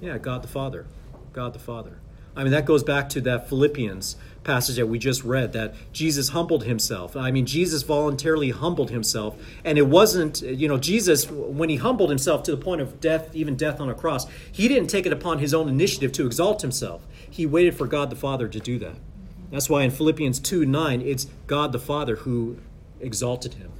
Yeah, 0.00 0.16
God 0.16 0.42
the 0.42 0.48
Father. 0.48 0.86
God 1.34 1.52
the 1.52 1.58
Father. 1.58 1.98
I 2.34 2.42
mean, 2.42 2.52
that 2.52 2.64
goes 2.64 2.82
back 2.82 3.10
to 3.10 3.20
that 3.22 3.50
Philippians 3.50 4.16
passage 4.46 4.76
that 4.76 4.86
we 4.86 4.98
just 4.98 5.24
read 5.24 5.52
that 5.52 5.74
Jesus 5.92 6.30
humbled 6.30 6.64
himself. 6.64 7.16
I 7.16 7.30
mean, 7.30 7.44
Jesus 7.46 7.82
voluntarily 7.82 8.50
humbled 8.50 8.90
himself. 8.90 9.36
And 9.64 9.76
it 9.76 9.88
wasn't, 9.88 10.40
you 10.40 10.68
know, 10.68 10.78
Jesus, 10.78 11.30
when 11.30 11.68
he 11.68 11.76
humbled 11.76 12.08
himself 12.08 12.42
to 12.44 12.52
the 12.52 12.56
point 12.56 12.80
of 12.80 13.00
death, 13.00 13.34
even 13.34 13.56
death 13.56 13.80
on 13.80 13.88
a 13.90 13.94
cross, 13.94 14.26
he 14.50 14.68
didn't 14.68 14.88
take 14.88 15.04
it 15.04 15.12
upon 15.12 15.40
his 15.40 15.52
own 15.52 15.68
initiative 15.68 16.12
to 16.12 16.24
exalt 16.26 16.62
himself. 16.62 17.06
He 17.28 17.44
waited 17.44 17.76
for 17.76 17.86
God 17.86 18.08
the 18.08 18.16
Father 18.16 18.48
to 18.48 18.60
do 18.60 18.78
that. 18.78 18.94
That's 19.50 19.68
why 19.68 19.82
in 19.82 19.90
Philippians 19.90 20.40
2 20.40 20.64
9, 20.64 21.00
it's 21.02 21.26
God 21.46 21.72
the 21.72 21.78
Father 21.78 22.16
who 22.16 22.58
exalted 23.00 23.54
him 23.54 23.70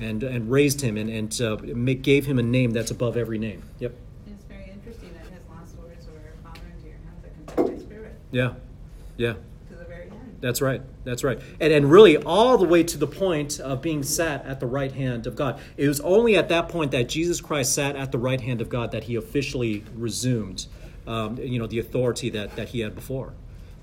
and, 0.00 0.22
and 0.22 0.50
raised 0.50 0.80
him 0.80 0.96
and, 0.96 1.10
and 1.10 1.40
uh, 1.40 1.56
gave 1.56 2.26
him 2.26 2.38
a 2.38 2.42
name 2.42 2.70
that's 2.70 2.90
above 2.90 3.16
every 3.16 3.38
name. 3.38 3.62
Yep. 3.80 3.94
It's 4.26 4.44
very 4.44 4.70
interesting 4.70 5.12
that 5.14 5.32
his 5.32 5.42
last 5.50 5.76
words 5.76 6.06
were, 6.06 6.32
Father, 6.42 6.60
into 6.74 6.88
your 6.88 6.96
hands 7.04 7.24
I 7.24 7.54
commit 7.54 7.76
my 7.76 7.82
spirit, 7.82 8.14
Yeah. 8.30 8.54
Yeah. 9.16 9.34
to 9.68 9.74
the 9.76 9.84
very 9.84 10.04
end. 10.04 10.33
That's 10.44 10.60
right. 10.60 10.82
That's 11.04 11.24
right. 11.24 11.40
And, 11.58 11.72
and 11.72 11.90
really, 11.90 12.18
all 12.18 12.58
the 12.58 12.66
way 12.66 12.82
to 12.82 12.98
the 12.98 13.06
point 13.06 13.60
of 13.60 13.80
being 13.80 14.02
sat 14.02 14.44
at 14.44 14.60
the 14.60 14.66
right 14.66 14.92
hand 14.92 15.26
of 15.26 15.36
God. 15.36 15.58
It 15.78 15.88
was 15.88 16.00
only 16.00 16.36
at 16.36 16.50
that 16.50 16.68
point 16.68 16.90
that 16.90 17.08
Jesus 17.08 17.40
Christ 17.40 17.72
sat 17.72 17.96
at 17.96 18.12
the 18.12 18.18
right 18.18 18.42
hand 18.42 18.60
of 18.60 18.68
God 18.68 18.92
that 18.92 19.04
he 19.04 19.16
officially 19.16 19.84
resumed, 19.96 20.66
um, 21.06 21.38
you 21.38 21.58
know, 21.58 21.66
the 21.66 21.78
authority 21.78 22.28
that, 22.28 22.56
that 22.56 22.68
he 22.68 22.80
had 22.80 22.94
before. 22.94 23.32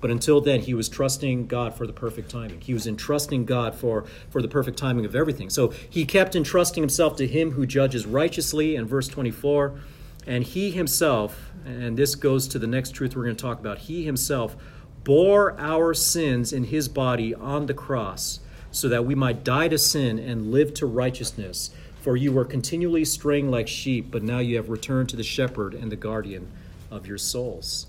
But 0.00 0.12
until 0.12 0.40
then, 0.40 0.60
he 0.60 0.72
was 0.72 0.88
trusting 0.88 1.48
God 1.48 1.74
for 1.74 1.84
the 1.84 1.92
perfect 1.92 2.30
timing. 2.30 2.60
He 2.60 2.74
was 2.74 2.86
entrusting 2.86 3.44
God 3.44 3.74
for, 3.74 4.04
for 4.30 4.40
the 4.40 4.46
perfect 4.46 4.78
timing 4.78 5.04
of 5.04 5.16
everything. 5.16 5.50
So 5.50 5.70
he 5.90 6.04
kept 6.04 6.36
entrusting 6.36 6.80
himself 6.80 7.16
to 7.16 7.26
him 7.26 7.50
who 7.50 7.66
judges 7.66 8.06
righteously 8.06 8.76
in 8.76 8.86
verse 8.86 9.08
24. 9.08 9.80
And 10.28 10.44
he 10.44 10.70
himself, 10.70 11.50
and 11.66 11.96
this 11.96 12.14
goes 12.14 12.46
to 12.48 12.60
the 12.60 12.68
next 12.68 12.92
truth 12.92 13.16
we're 13.16 13.24
going 13.24 13.34
to 13.34 13.42
talk 13.42 13.58
about, 13.58 13.78
he 13.78 14.04
himself 14.04 14.56
bore 15.04 15.58
our 15.58 15.94
sins 15.94 16.52
in 16.52 16.64
his 16.64 16.88
body 16.88 17.34
on 17.34 17.66
the 17.66 17.74
cross 17.74 18.40
so 18.70 18.88
that 18.88 19.04
we 19.04 19.14
might 19.14 19.44
die 19.44 19.68
to 19.68 19.78
sin 19.78 20.18
and 20.18 20.50
live 20.50 20.74
to 20.74 20.86
righteousness. 20.86 21.70
For 22.00 22.16
you 22.16 22.32
were 22.32 22.44
continually 22.44 23.04
straying 23.04 23.50
like 23.50 23.68
sheep, 23.68 24.10
but 24.10 24.22
now 24.22 24.38
you 24.38 24.56
have 24.56 24.68
returned 24.68 25.08
to 25.10 25.16
the 25.16 25.22
shepherd 25.22 25.74
and 25.74 25.92
the 25.92 25.96
guardian 25.96 26.48
of 26.90 27.06
your 27.06 27.18
souls. 27.18 27.86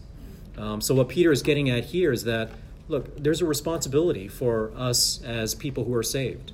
Um, 0.56 0.82
so, 0.82 0.94
what 0.94 1.10
Peter 1.10 1.32
is 1.32 1.42
getting 1.42 1.70
at 1.72 1.86
here 1.86 2.12
is 2.12 2.26
that, 2.26 2.52
look, 2.88 3.18
there's 3.18 3.42
a 3.42 3.46
responsibility 3.46 4.28
for 4.28 4.72
us 4.76 5.20
as 5.24 5.56
people 5.56 5.86
who 5.86 5.96
are 5.96 6.04
saved. 6.04 6.52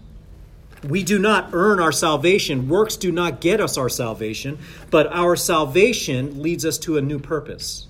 We 0.87 1.03
do 1.03 1.19
not 1.19 1.49
earn 1.51 1.81
our 1.81 1.91
salvation. 1.91 2.69
Works 2.69 2.95
do 2.95 3.11
not 3.11 3.41
get 3.41 3.59
us 3.59 3.77
our 3.77 3.89
salvation, 3.89 4.57
but 4.89 5.07
our 5.07 5.35
salvation 5.35 6.41
leads 6.41 6.65
us 6.65 6.77
to 6.79 6.97
a 6.97 7.01
new 7.01 7.19
purpose. 7.19 7.88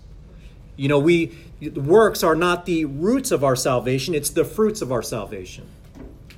You 0.80 0.88
know, 0.88 1.00
we 1.00 1.38
works 1.76 2.24
are 2.24 2.36
not 2.36 2.66
the 2.66 2.86
roots 2.86 3.32
of 3.32 3.44
our 3.44 3.58
salvation, 3.58 4.16
it's 4.16 4.30
the 4.30 4.46
fruits 4.46 4.82
of 4.82 4.94
our 4.94 5.02
salvation. 5.02 5.68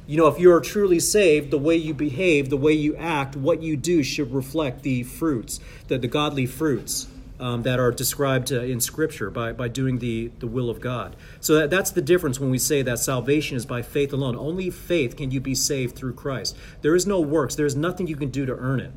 You 0.08 0.18
know, 0.18 0.26
if 0.26 0.40
you 0.40 0.52
are 0.52 0.60
truly 0.60 1.00
saved, 1.00 1.52
the 1.52 1.60
way 1.60 1.76
you 1.76 1.94
behave, 1.94 2.50
the 2.50 2.58
way 2.58 2.74
you 2.74 2.96
act, 2.96 3.36
what 3.36 3.62
you 3.62 3.78
do 3.78 4.02
should 4.02 4.34
reflect 4.34 4.82
the 4.82 5.04
fruits, 5.04 5.60
the, 5.90 6.00
the 6.00 6.08
godly 6.08 6.48
fruits 6.48 7.08
um, 7.40 7.62
that 7.64 7.80
are 7.80 7.92
described 7.92 8.52
uh, 8.52 8.62
in 8.62 8.82
Scripture 8.82 9.30
by, 9.30 9.54
by 9.54 9.68
doing 9.68 10.00
the, 10.00 10.32
the 10.40 10.48
will 10.48 10.72
of 10.72 10.82
God. 10.82 11.16
So 11.40 11.54
that, 11.60 11.70
that's 11.70 11.92
the 11.92 12.02
difference 12.02 12.40
when 12.40 12.50
we 12.50 12.58
say 12.58 12.82
that 12.82 12.98
salvation 12.98 13.58
is 13.58 13.68
by 13.68 13.84
faith 13.84 14.12
alone. 14.12 14.36
Only 14.36 14.72
faith 14.72 15.16
can 15.16 15.30
you 15.30 15.40
be 15.40 15.54
saved 15.54 15.96
through 15.96 16.14
Christ. 16.14 16.58
There 16.82 16.96
is 16.96 17.06
no 17.06 17.22
works, 17.22 17.54
there's 17.54 17.76
nothing 17.76 18.08
you 18.08 18.16
can 18.16 18.32
do 18.32 18.48
to 18.48 18.56
earn 18.56 18.80
it. 18.80 18.92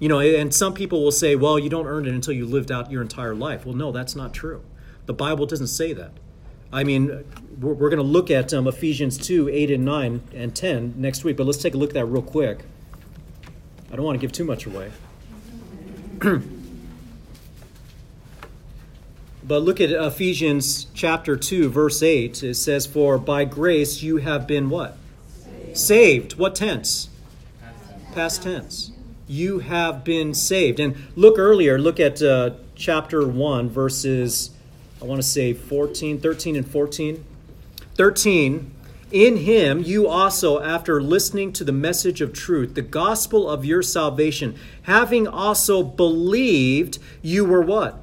You 0.00 0.08
know, 0.08 0.18
and 0.18 0.52
some 0.52 0.74
people 0.74 1.04
will 1.04 1.12
say, 1.12 1.36
well, 1.36 1.56
you 1.56 1.70
don't 1.70 1.86
earn 1.86 2.04
it 2.04 2.14
until 2.14 2.34
you 2.34 2.46
lived 2.46 2.72
out 2.72 2.90
your 2.90 3.02
entire 3.02 3.36
life. 3.36 3.64
Well, 3.64 3.76
no, 3.76 3.92
that's 3.92 4.16
not 4.16 4.34
true. 4.34 4.64
The 5.08 5.14
Bible 5.14 5.46
doesn't 5.46 5.68
say 5.68 5.94
that. 5.94 6.12
I 6.70 6.84
mean, 6.84 7.24
we're, 7.58 7.72
we're 7.72 7.88
going 7.88 7.96
to 7.96 8.02
look 8.02 8.30
at 8.30 8.52
um, 8.52 8.68
Ephesians 8.68 9.16
2 9.16 9.48
8 9.48 9.70
and 9.70 9.86
9 9.86 10.20
and 10.34 10.54
10 10.54 10.96
next 10.98 11.24
week, 11.24 11.38
but 11.38 11.46
let's 11.46 11.62
take 11.62 11.72
a 11.72 11.78
look 11.78 11.88
at 11.90 11.94
that 11.94 12.04
real 12.04 12.20
quick. 12.20 12.58
I 13.90 13.96
don't 13.96 14.04
want 14.04 14.20
to 14.20 14.20
give 14.20 14.32
too 14.32 14.44
much 14.44 14.66
away. 14.66 14.92
but 19.42 19.62
look 19.62 19.80
at 19.80 19.90
Ephesians 19.90 20.88
chapter 20.92 21.38
2, 21.38 21.70
verse 21.70 22.02
8. 22.02 22.42
It 22.42 22.54
says, 22.56 22.84
For 22.84 23.16
by 23.16 23.46
grace 23.46 24.02
you 24.02 24.18
have 24.18 24.46
been 24.46 24.68
what? 24.68 24.98
Saved. 25.26 25.78
Saved. 25.78 26.34
What 26.34 26.54
tense? 26.54 27.08
Past 28.12 28.42
tense. 28.42 28.92
You 29.26 29.60
have 29.60 30.04
been 30.04 30.34
saved. 30.34 30.78
And 30.78 30.96
look 31.16 31.38
earlier, 31.38 31.78
look 31.78 31.98
at 31.98 32.20
uh, 32.20 32.50
chapter 32.74 33.26
1, 33.26 33.70
verses, 33.70 34.50
I 35.00 35.04
want 35.04 35.22
to 35.22 35.26
say 35.26 35.52
14, 35.52 36.20
13 36.20 36.56
and 36.56 36.68
14. 36.68 37.24
13 37.94 38.74
in 39.10 39.38
him, 39.38 39.82
you 39.82 40.06
also, 40.06 40.60
after 40.60 41.00
listening 41.00 41.52
to 41.54 41.64
the 41.64 41.72
message 41.72 42.20
of 42.20 42.34
truth, 42.34 42.74
the 42.74 42.82
gospel 42.82 43.48
of 43.48 43.64
your 43.64 43.82
salvation, 43.82 44.54
having 44.82 45.26
also 45.26 45.82
believed, 45.82 46.98
you 47.22 47.44
were 47.46 47.62
what? 47.62 48.02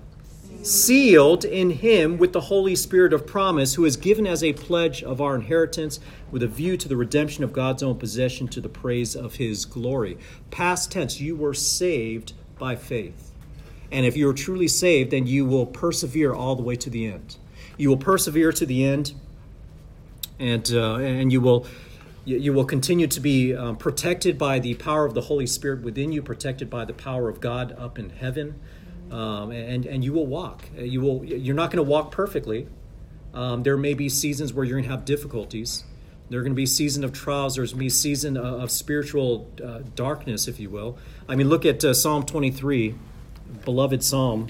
Sealed 0.64 1.46
in 1.46 1.70
him 1.70 2.18
with 2.18 2.34
the 2.34 2.41
Holy 2.41 2.76
Spirit 2.76 3.14
of 3.14 3.28
promise, 3.28 3.76
who 3.76 3.86
is 3.86 3.98
given 3.98 4.26
as 4.26 4.43
a 4.43 4.54
pledge 4.54 5.04
of 5.04 5.22
our 5.22 5.36
inheritance 5.36 6.00
with 6.32 6.41
a 6.41 6.48
view 6.48 6.76
to 6.76 6.88
the 6.88 6.98
redemption 6.98 7.43
of 7.43 7.54
God's 7.54 7.84
own 7.84 8.00
possession 8.00 8.48
to 8.48 8.60
the 8.60 8.68
praise 8.68 9.16
of 9.16 9.36
his 9.36 9.66
glory. 9.66 10.18
Past 10.50 10.91
tense, 10.91 11.22
you 11.22 11.36
were 11.36 11.54
saved 11.54 12.34
by 12.58 12.76
faith. 12.76 13.32
And 13.96 14.06
if 14.06 14.18
you 14.18 14.30
are 14.30 14.34
truly 14.34 14.68
saved, 14.68 15.12
then 15.12 15.26
you 15.26 15.46
will 15.46 15.66
persevere 15.66 16.34
all 16.34 16.58
the 16.58 16.64
way 16.64 16.76
to 16.76 16.89
the 16.89 17.08
end. 17.08 17.38
You 17.78 17.88
will 17.89 17.98
persevere 17.98 18.52
to 18.52 18.66
the 18.66 18.84
end 18.84 19.14
and 20.39 20.70
uh, 20.74 20.96
and 20.96 21.32
you 21.32 21.41
will 21.41 21.66
you 22.26 22.52
will 22.54 22.66
continue 22.66 23.06
to 23.06 23.20
be 23.20 23.56
um, 23.56 23.78
protected 23.78 24.38
by 24.38 24.58
the 24.60 24.74
power 24.74 25.06
of 25.06 25.14
the 25.14 25.22
Holy 25.22 25.46
Spirit 25.46 25.82
within 25.82 26.12
you, 26.12 26.24
protected 26.24 26.70
by 26.70 26.84
the 26.84 26.93
power 26.93 27.30
of 27.30 27.39
God 27.39 27.76
up 27.78 28.00
in 28.00 28.10
heaven, 28.10 28.60
um, 29.12 29.52
and 29.52 29.86
and 29.86 30.04
you 30.04 30.12
will 30.12 30.26
walk. 30.26 30.64
You 30.78 31.02
will. 31.02 31.24
You're 31.24 31.56
not 31.56 31.72
going 31.72 31.84
to 31.84 31.89
walk 31.89 32.12
perfectly. 32.12 32.68
Um, 33.34 33.64
there 33.64 33.78
may 33.78 33.93
be 33.93 34.10
seasons 34.10 34.54
where 34.54 34.66
you're 34.66 34.78
going 34.78 34.89
to 34.89 34.96
have 34.96 35.06
difficulties. 35.06 35.84
There 36.30 36.39
are 36.39 36.43
going 36.43 36.54
to 36.54 36.56
be 36.56 36.66
season 36.66 37.04
of 37.04 37.14
trials. 37.14 37.56
There's 37.56 37.72
going 37.72 37.80
to 37.80 37.86
be 37.86 37.89
season 37.89 38.36
of, 38.38 38.64
of 38.64 38.72
spiritual 38.72 39.48
uh, 39.64 39.80
darkness, 39.93 40.48
if 40.48 40.60
you 40.60 40.70
will. 40.70 40.98
I 41.30 41.36
mean, 41.36 41.50
look 41.50 41.66
at 41.66 41.84
uh, 41.84 41.93
Psalm 41.93 42.26
23, 42.26 42.96
beloved 43.64 44.03
Psalm. 44.03 44.47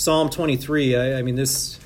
Psalm 0.00 0.30
23, 0.30 0.96
I, 0.96 1.18
I, 1.18 1.22
mean, 1.22 1.34
this 1.34 1.78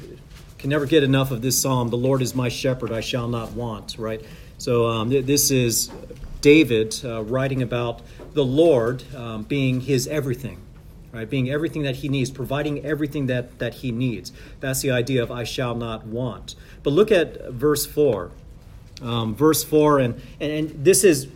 can 0.56 0.70
never 0.70 0.86
get 0.86 1.02
enough 1.02 1.32
of 1.32 1.42
this 1.42 1.60
psalm. 1.60 1.88
The 1.88 1.96
Lord 1.96 2.22
is 2.22 2.32
my 2.32 2.48
shepherd, 2.48 2.92
I 2.92 3.00
shall 3.00 3.26
not 3.26 3.54
want, 3.54 3.96
right? 3.98 4.24
So 4.56 4.86
um, 4.86 5.10
th- 5.10 5.26
this 5.26 5.50
is 5.50 5.90
David 6.40 6.94
uh, 7.04 7.24
writing 7.24 7.60
about 7.60 8.02
the 8.34 8.44
Lord 8.44 9.02
um, 9.16 9.42
being 9.42 9.80
his 9.80 10.06
everything, 10.06 10.60
right? 11.12 11.28
Being 11.28 11.50
everything 11.50 11.82
that 11.82 11.96
he 11.96 12.08
needs, 12.08 12.30
providing 12.30 12.84
everything 12.84 13.26
that, 13.26 13.58
that 13.58 13.74
he 13.74 13.90
needs. 13.90 14.30
That's 14.60 14.80
the 14.80 14.92
idea 14.92 15.20
of 15.20 15.32
I 15.32 15.42
shall 15.42 15.74
not 15.74 16.06
want. 16.06 16.54
But 16.84 16.92
look 16.92 17.10
at 17.10 17.50
verse 17.50 17.84
4. 17.86 18.30
Um, 19.02 19.34
verse 19.34 19.64
4, 19.64 19.98
and, 19.98 20.22
and, 20.38 20.52
and 20.52 20.84
this 20.84 21.02
has 21.02 21.26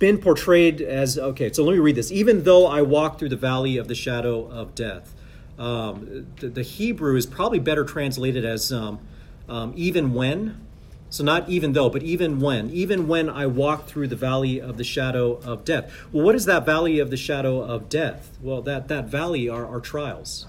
been 0.00 0.18
portrayed 0.18 0.80
as 0.80 1.16
okay, 1.18 1.52
so 1.52 1.62
let 1.62 1.74
me 1.74 1.78
read 1.78 1.94
this. 1.94 2.10
Even 2.10 2.42
though 2.42 2.66
I 2.66 2.82
walk 2.82 3.18
through 3.18 3.28
the 3.28 3.36
valley 3.36 3.76
of 3.76 3.86
the 3.86 3.94
shadow 3.94 4.50
of 4.50 4.74
death. 4.74 5.14
Um, 5.56 6.26
the, 6.36 6.48
the, 6.48 6.62
Hebrew 6.62 7.16
is 7.16 7.26
probably 7.26 7.58
better 7.58 7.84
translated 7.84 8.46
as 8.46 8.72
um, 8.72 8.98
um, 9.46 9.74
even 9.76 10.14
when. 10.14 10.66
So, 11.10 11.22
not 11.22 11.50
even 11.50 11.74
though, 11.74 11.90
but 11.90 12.02
even 12.02 12.40
when. 12.40 12.70
Even 12.70 13.06
when 13.08 13.28
I 13.28 13.46
walk 13.46 13.86
through 13.86 14.08
the 14.08 14.16
valley 14.16 14.58
of 14.58 14.78
the 14.78 14.84
shadow 14.84 15.34
of 15.44 15.64
death. 15.66 15.92
Well, 16.12 16.24
what 16.24 16.34
is 16.34 16.46
that 16.46 16.64
valley 16.64 16.98
of 16.98 17.10
the 17.10 17.16
shadow 17.18 17.60
of 17.60 17.90
death? 17.90 18.38
Well, 18.40 18.62
that, 18.62 18.88
that 18.88 19.06
valley 19.06 19.50
are 19.50 19.66
our 19.66 19.80
trials. 19.80 20.46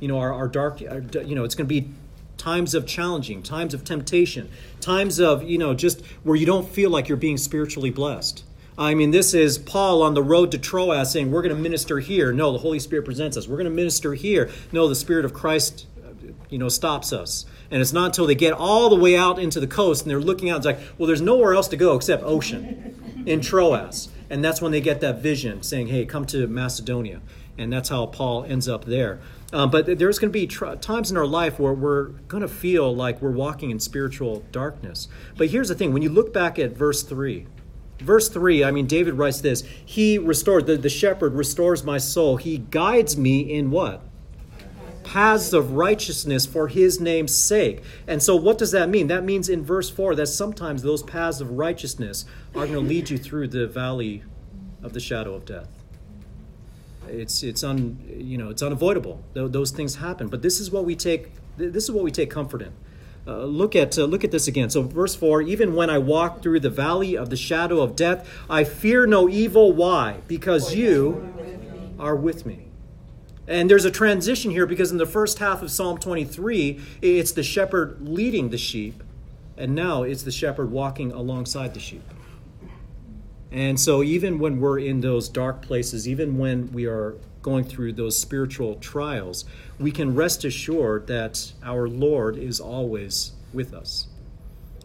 You 0.00 0.08
know, 0.08 0.18
our, 0.18 0.32
our 0.32 0.48
dark, 0.48 0.82
our, 0.90 1.00
you 1.22 1.36
know, 1.36 1.44
it's 1.44 1.54
going 1.54 1.68
to 1.68 1.80
be 1.80 1.92
times 2.40 2.74
of 2.74 2.86
challenging, 2.86 3.42
times 3.42 3.74
of 3.74 3.84
temptation, 3.84 4.48
times 4.80 5.20
of, 5.20 5.42
you 5.42 5.58
know, 5.58 5.74
just 5.74 6.04
where 6.22 6.36
you 6.36 6.46
don't 6.46 6.66
feel 6.66 6.88
like 6.88 7.06
you're 7.06 7.18
being 7.18 7.36
spiritually 7.36 7.90
blessed. 7.90 8.44
I 8.78 8.94
mean, 8.94 9.10
this 9.10 9.34
is 9.34 9.58
Paul 9.58 10.02
on 10.02 10.14
the 10.14 10.22
road 10.22 10.50
to 10.52 10.58
Troas 10.58 11.12
saying, 11.12 11.30
We're 11.30 11.42
going 11.42 11.54
to 11.54 11.62
minister 11.62 12.00
here. 12.00 12.32
No, 12.32 12.50
the 12.52 12.58
Holy 12.58 12.78
Spirit 12.78 13.04
presents 13.04 13.36
us. 13.36 13.46
We're 13.46 13.58
going 13.58 13.66
to 13.66 13.70
minister 13.70 14.14
here. 14.14 14.50
No, 14.72 14.88
the 14.88 14.94
Spirit 14.94 15.26
of 15.26 15.34
Christ, 15.34 15.86
you 16.48 16.56
know, 16.56 16.70
stops 16.70 17.12
us. 17.12 17.44
And 17.70 17.82
it's 17.82 17.92
not 17.92 18.06
until 18.06 18.26
they 18.26 18.34
get 18.34 18.54
all 18.54 18.88
the 18.88 18.96
way 18.96 19.18
out 19.18 19.38
into 19.38 19.60
the 19.60 19.66
coast 19.66 20.02
and 20.02 20.10
they're 20.10 20.18
looking 20.18 20.48
out, 20.48 20.56
it's 20.56 20.66
like, 20.66 20.80
Well, 20.96 21.06
there's 21.06 21.20
nowhere 21.20 21.52
else 21.52 21.68
to 21.68 21.76
go 21.76 21.94
except 21.94 22.22
ocean 22.22 23.22
in 23.26 23.42
Troas. 23.42 24.08
And 24.30 24.42
that's 24.42 24.62
when 24.62 24.72
they 24.72 24.80
get 24.80 25.02
that 25.02 25.20
vision 25.20 25.62
saying, 25.62 25.88
Hey, 25.88 26.06
come 26.06 26.24
to 26.26 26.46
Macedonia. 26.46 27.20
And 27.60 27.70
that's 27.70 27.90
how 27.90 28.06
Paul 28.06 28.44
ends 28.44 28.68
up 28.68 28.86
there. 28.86 29.20
Um, 29.52 29.70
but 29.70 29.98
there's 29.98 30.18
going 30.18 30.32
to 30.32 30.38
be 30.38 30.46
tr- 30.46 30.74
times 30.76 31.10
in 31.10 31.16
our 31.16 31.26
life 31.26 31.58
where 31.58 31.74
we're 31.74 32.04
going 32.28 32.40
to 32.40 32.48
feel 32.48 32.94
like 32.94 33.20
we're 33.20 33.30
walking 33.30 33.70
in 33.70 33.80
spiritual 33.80 34.44
darkness. 34.50 35.08
But 35.36 35.48
here's 35.48 35.68
the 35.68 35.74
thing 35.74 35.92
when 35.92 36.02
you 36.02 36.08
look 36.08 36.32
back 36.32 36.58
at 36.58 36.72
verse 36.72 37.02
3, 37.02 37.46
verse 37.98 38.30
3, 38.30 38.64
I 38.64 38.70
mean, 38.70 38.86
David 38.86 39.14
writes 39.14 39.42
this 39.42 39.62
He 39.84 40.16
restores, 40.18 40.64
the, 40.64 40.78
the 40.78 40.88
shepherd 40.88 41.34
restores 41.34 41.84
my 41.84 41.98
soul. 41.98 42.38
He 42.38 42.58
guides 42.58 43.16
me 43.16 43.40
in 43.40 43.70
what? 43.70 44.02
Paths 45.04 45.52
of 45.52 45.72
righteousness 45.72 46.46
for 46.46 46.68
his 46.68 46.98
name's 46.98 47.36
sake. 47.36 47.82
And 48.06 48.22
so, 48.22 48.36
what 48.36 48.56
does 48.56 48.70
that 48.70 48.88
mean? 48.88 49.08
That 49.08 49.24
means 49.24 49.48
in 49.48 49.64
verse 49.64 49.90
4 49.90 50.14
that 50.14 50.28
sometimes 50.28 50.82
those 50.82 51.02
paths 51.02 51.40
of 51.40 51.50
righteousness 51.50 52.24
are 52.54 52.66
going 52.66 52.72
to 52.72 52.80
lead 52.80 53.10
you 53.10 53.18
through 53.18 53.48
the 53.48 53.66
valley 53.66 54.22
of 54.82 54.94
the 54.94 55.00
shadow 55.00 55.34
of 55.34 55.44
death. 55.44 55.79
It's, 57.08 57.42
it's, 57.42 57.64
un, 57.64 57.98
you 58.08 58.38
know, 58.38 58.50
it's 58.50 58.62
unavoidable. 58.62 59.22
Those 59.34 59.70
things 59.70 59.96
happen. 59.96 60.28
But 60.28 60.42
this 60.42 60.60
is 60.60 60.70
what 60.70 60.84
we 60.84 60.94
take, 60.94 61.32
this 61.56 61.84
is 61.84 61.90
what 61.90 62.04
we 62.04 62.10
take 62.10 62.30
comfort 62.30 62.62
in. 62.62 62.72
Uh, 63.26 63.44
look 63.44 63.76
at 63.76 63.98
uh, 63.98 64.04
look 64.04 64.24
at 64.24 64.30
this 64.30 64.48
again. 64.48 64.70
So 64.70 64.82
verse 64.82 65.14
4, 65.14 65.42
even 65.42 65.74
when 65.74 65.90
I 65.90 65.98
walk 65.98 66.42
through 66.42 66.60
the 66.60 66.70
valley 66.70 67.16
of 67.16 67.28
the 67.28 67.36
shadow 67.36 67.80
of 67.80 67.94
death, 67.94 68.28
I 68.48 68.64
fear 68.64 69.06
no 69.06 69.28
evil. 69.28 69.72
Why? 69.72 70.20
Because 70.26 70.74
you 70.74 71.32
are 71.98 72.16
with 72.16 72.46
me. 72.46 72.66
And 73.46 73.70
there's 73.70 73.84
a 73.84 73.90
transition 73.90 74.52
here 74.52 74.64
because 74.64 74.90
in 74.90 74.98
the 74.98 75.06
first 75.06 75.38
half 75.38 75.60
of 75.60 75.70
Psalm 75.70 75.98
23, 75.98 76.80
it's 77.02 77.32
the 77.32 77.42
shepherd 77.42 78.00
leading 78.00 78.50
the 78.50 78.58
sheep, 78.58 79.02
and 79.56 79.74
now 79.74 80.02
it's 80.02 80.22
the 80.22 80.30
shepherd 80.30 80.70
walking 80.70 81.12
alongside 81.12 81.74
the 81.74 81.80
sheep. 81.80 82.02
And 83.52 83.80
so 83.80 84.02
even 84.02 84.38
when 84.38 84.60
we're 84.60 84.78
in 84.78 85.00
those 85.00 85.28
dark 85.28 85.62
places, 85.62 86.08
even 86.08 86.38
when 86.38 86.72
we 86.72 86.86
are 86.86 87.16
going 87.42 87.64
through 87.64 87.94
those 87.94 88.18
spiritual 88.18 88.76
trials, 88.76 89.44
we 89.78 89.90
can 89.90 90.14
rest 90.14 90.44
assured 90.44 91.06
that 91.08 91.52
our 91.62 91.88
Lord 91.88 92.36
is 92.36 92.60
always 92.60 93.32
with 93.52 93.74
us. 93.74 94.06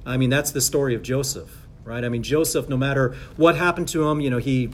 I 0.06 0.18
mean, 0.18 0.30
that's 0.30 0.52
the 0.52 0.62
story 0.62 0.96
of 0.96 1.04
Joseph, 1.04 1.68
right? 1.84 2.04
I 2.04 2.10
mean, 2.10 2.24
Joseph, 2.24 2.70
no 2.70 2.78
matter 2.78 3.16
what 3.38 3.56
happened 3.56 3.88
to 3.90 4.08
him, 4.10 4.22
you 4.22 4.30
know, 4.30 4.38
he 4.38 4.70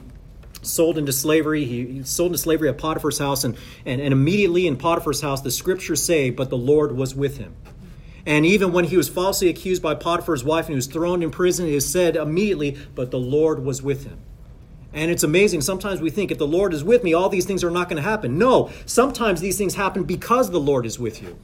sold 0.62 0.98
into 0.98 1.12
slavery. 1.12 1.66
He, 1.66 2.04
sold 2.04 2.32
into 2.32 2.38
slavery 2.38 2.70
at 2.70 2.78
Potiphar's 2.78 3.18
house, 3.18 3.44
and, 3.44 3.58
and, 3.86 4.02
and 4.02 4.14
immediately 4.14 4.68
in 4.68 4.78
Potiphar's 4.78 5.22
house, 5.22 5.42
the 5.42 5.52
scriptures 5.52 6.04
say, 6.04 6.30
but 6.30 6.50
the 6.50 6.58
Lord 6.58 6.96
was 6.96 7.16
with 7.16 7.38
him. 7.38 7.56
And 8.26 8.46
even 8.46 8.72
when 8.72 8.86
he 8.86 8.98
was 8.98 9.10
falsely 9.10 9.50
accused 9.50 9.82
by 9.82 9.96
Potiphar's 9.96 10.44
wife 10.44 10.66
and 10.66 10.74
he 10.74 10.76
was 10.76 10.88
thrown 10.88 11.24
in 11.24 11.32
prison, 11.32 11.68
it 11.68 11.74
is 11.74 11.90
said 11.90 12.16
immediately, 12.16 12.78
but 12.94 13.12
the 13.12 13.20
Lord 13.20 13.64
was 13.64 13.82
with 13.82 14.06
him. 14.06 14.20
And 14.94 15.10
it's 15.10 15.24
amazing. 15.24 15.62
Sometimes 15.62 16.02
we 16.02 16.10
think 16.10 16.32
if 16.32 16.38
the 16.38 16.48
Lord 16.48 16.74
is 16.74 16.84
with 16.84 17.04
me, 17.04 17.14
all 17.14 17.30
these 17.30 17.46
things 17.46 17.64
are 17.64 17.72
not 17.72 17.88
going 17.88 18.02
to 18.02 18.08
happen. 18.08 18.38
No, 18.38 18.70
sometimes 18.86 19.40
these 19.40 19.58
things 19.58 19.76
happen 19.76 20.04
because 20.04 20.52
the 20.52 20.60
Lord 20.60 20.86
is 20.86 21.00
with 21.00 21.22
you. 21.22 21.38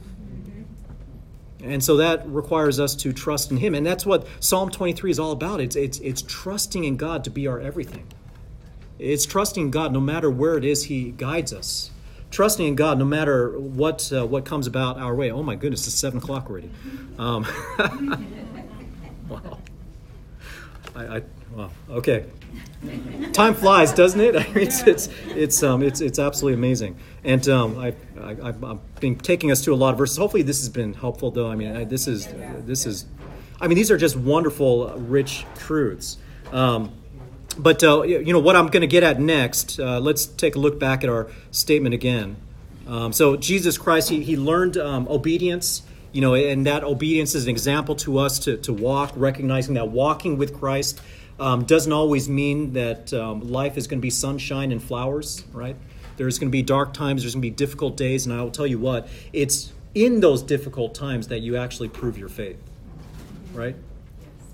And 1.62 1.82
so 1.82 1.96
that 1.96 2.26
requires 2.28 2.78
us 2.78 2.94
to 2.96 3.12
trust 3.12 3.50
in 3.50 3.56
Him. 3.56 3.74
And 3.74 3.84
that's 3.84 4.06
what 4.06 4.26
Psalm 4.40 4.70
23 4.70 5.10
is 5.10 5.18
all 5.18 5.32
about. 5.32 5.60
It's, 5.60 5.76
it's, 5.76 5.98
it's 6.00 6.22
trusting 6.22 6.84
in 6.84 6.96
God 6.96 7.24
to 7.24 7.30
be 7.30 7.46
our 7.46 7.58
everything. 7.58 8.06
It's 8.98 9.26
trusting 9.26 9.70
God 9.70 9.92
no 9.92 10.00
matter 10.00 10.30
where 10.30 10.56
it 10.56 10.64
is 10.64 10.84
He 10.84 11.10
guides 11.12 11.52
us. 11.52 11.90
Trusting 12.30 12.66
in 12.66 12.74
God 12.74 12.98
no 12.98 13.04
matter 13.04 13.58
what, 13.58 14.12
uh, 14.12 14.26
what 14.26 14.44
comes 14.44 14.66
about 14.66 14.98
our 14.98 15.14
way. 15.14 15.30
Oh 15.30 15.42
my 15.42 15.54
goodness, 15.54 15.86
it's 15.86 15.96
7 15.96 16.18
o'clock 16.18 16.50
already. 16.50 16.70
Um, 17.18 17.46
wow. 19.28 19.58
I, 20.94 21.16
I 21.16 21.22
well, 21.54 21.72
okay. 21.90 22.26
Time 23.32 23.54
flies, 23.54 23.92
doesn't 23.92 24.20
it? 24.20 24.36
I 24.36 24.44
mean, 24.54 24.66
it's 24.66 24.82
it's 24.82 25.08
it's 25.28 25.62
um 25.62 25.82
it's 25.82 26.00
it's 26.00 26.18
absolutely 26.18 26.54
amazing. 26.54 26.96
And 27.24 27.48
um, 27.48 27.78
I, 27.78 27.94
I 28.20 28.36
I've 28.42 29.00
been 29.00 29.16
taking 29.16 29.50
us 29.50 29.64
to 29.64 29.72
a 29.72 29.76
lot 29.76 29.92
of 29.92 29.98
verses. 29.98 30.16
Hopefully, 30.16 30.42
this 30.42 30.60
has 30.60 30.68
been 30.68 30.94
helpful, 30.94 31.30
though. 31.30 31.50
I 31.50 31.56
mean, 31.56 31.76
I, 31.76 31.84
this 31.84 32.06
is 32.06 32.28
this 32.64 32.86
is, 32.86 33.06
I 33.60 33.66
mean, 33.66 33.76
these 33.76 33.90
are 33.90 33.96
just 33.96 34.16
wonderful, 34.16 34.92
rich 34.98 35.44
truths. 35.56 36.18
Um, 36.52 36.92
but 37.58 37.82
uh, 37.82 38.02
you 38.02 38.32
know 38.32 38.38
what 38.38 38.56
I'm 38.56 38.68
going 38.68 38.82
to 38.82 38.86
get 38.86 39.02
at 39.02 39.20
next. 39.20 39.78
Uh, 39.78 40.00
let's 40.00 40.26
take 40.26 40.54
a 40.56 40.58
look 40.58 40.78
back 40.78 41.02
at 41.02 41.10
our 41.10 41.28
statement 41.50 41.94
again. 41.94 42.36
Um, 42.86 43.12
so 43.12 43.36
Jesus 43.36 43.76
Christ, 43.76 44.08
he, 44.08 44.22
he 44.22 44.36
learned 44.36 44.78
um, 44.78 45.06
obedience, 45.08 45.82
you 46.12 46.20
know, 46.20 46.34
and 46.34 46.66
that 46.66 46.84
obedience 46.84 47.34
is 47.34 47.44
an 47.44 47.50
example 47.50 47.94
to 47.96 48.18
us 48.18 48.38
to, 48.40 48.56
to 48.58 48.72
walk, 48.72 49.12
recognizing 49.14 49.74
that 49.74 49.88
walking 49.88 50.38
with 50.38 50.58
Christ 50.58 51.00
um, 51.38 51.64
doesn't 51.64 51.92
always 51.92 52.28
mean 52.28 52.72
that 52.72 53.12
um, 53.12 53.40
life 53.40 53.76
is 53.76 53.86
going 53.86 53.98
to 53.98 54.02
be 54.02 54.10
sunshine 54.10 54.72
and 54.72 54.82
flowers, 54.82 55.44
right? 55.52 55.76
There's 56.16 56.38
going 56.38 56.48
to 56.48 56.52
be 56.52 56.62
dark 56.62 56.94
times, 56.94 57.22
there's 57.22 57.34
going 57.34 57.42
to 57.42 57.50
be 57.50 57.54
difficult 57.54 57.96
days, 57.96 58.26
and 58.26 58.34
I 58.34 58.42
will 58.42 58.50
tell 58.50 58.66
you 58.66 58.78
what, 58.78 59.08
it's 59.32 59.72
in 59.94 60.20
those 60.20 60.42
difficult 60.42 60.94
times 60.94 61.28
that 61.28 61.40
you 61.40 61.56
actually 61.56 61.88
prove 61.88 62.18
your 62.18 62.28
faith, 62.28 62.58
right? 63.52 63.76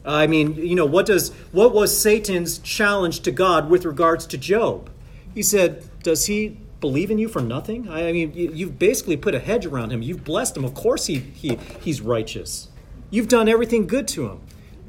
I 0.04 0.26
mean, 0.26 0.54
you 0.56 0.74
know, 0.74 0.84
what 0.84 1.06
does 1.06 1.30
what 1.52 1.74
was 1.74 1.98
Satan's 1.98 2.58
challenge 2.58 3.20
to 3.20 3.30
God 3.30 3.70
with 3.70 3.84
regards 3.84 4.26
to 4.26 4.38
Job? 4.38 4.90
He 5.34 5.42
said, 5.42 5.84
"Does 6.02 6.26
he 6.26 6.58
believe 6.80 7.10
in 7.10 7.18
you 7.18 7.28
for 7.28 7.40
nothing?" 7.40 7.88
I 7.88 8.12
mean, 8.12 8.32
you've 8.34 8.78
basically 8.78 9.16
put 9.16 9.34
a 9.34 9.38
hedge 9.38 9.64
around 9.64 9.90
him. 9.90 10.02
You've 10.02 10.24
blessed 10.24 10.56
him. 10.56 10.64
Of 10.64 10.74
course, 10.74 11.06
he 11.06 11.18
he 11.18 11.58
he's 11.80 12.00
righteous. 12.00 12.68
You've 13.10 13.28
done 13.28 13.48
everything 13.48 13.86
good 13.86 14.08
to 14.08 14.28
him. 14.28 14.40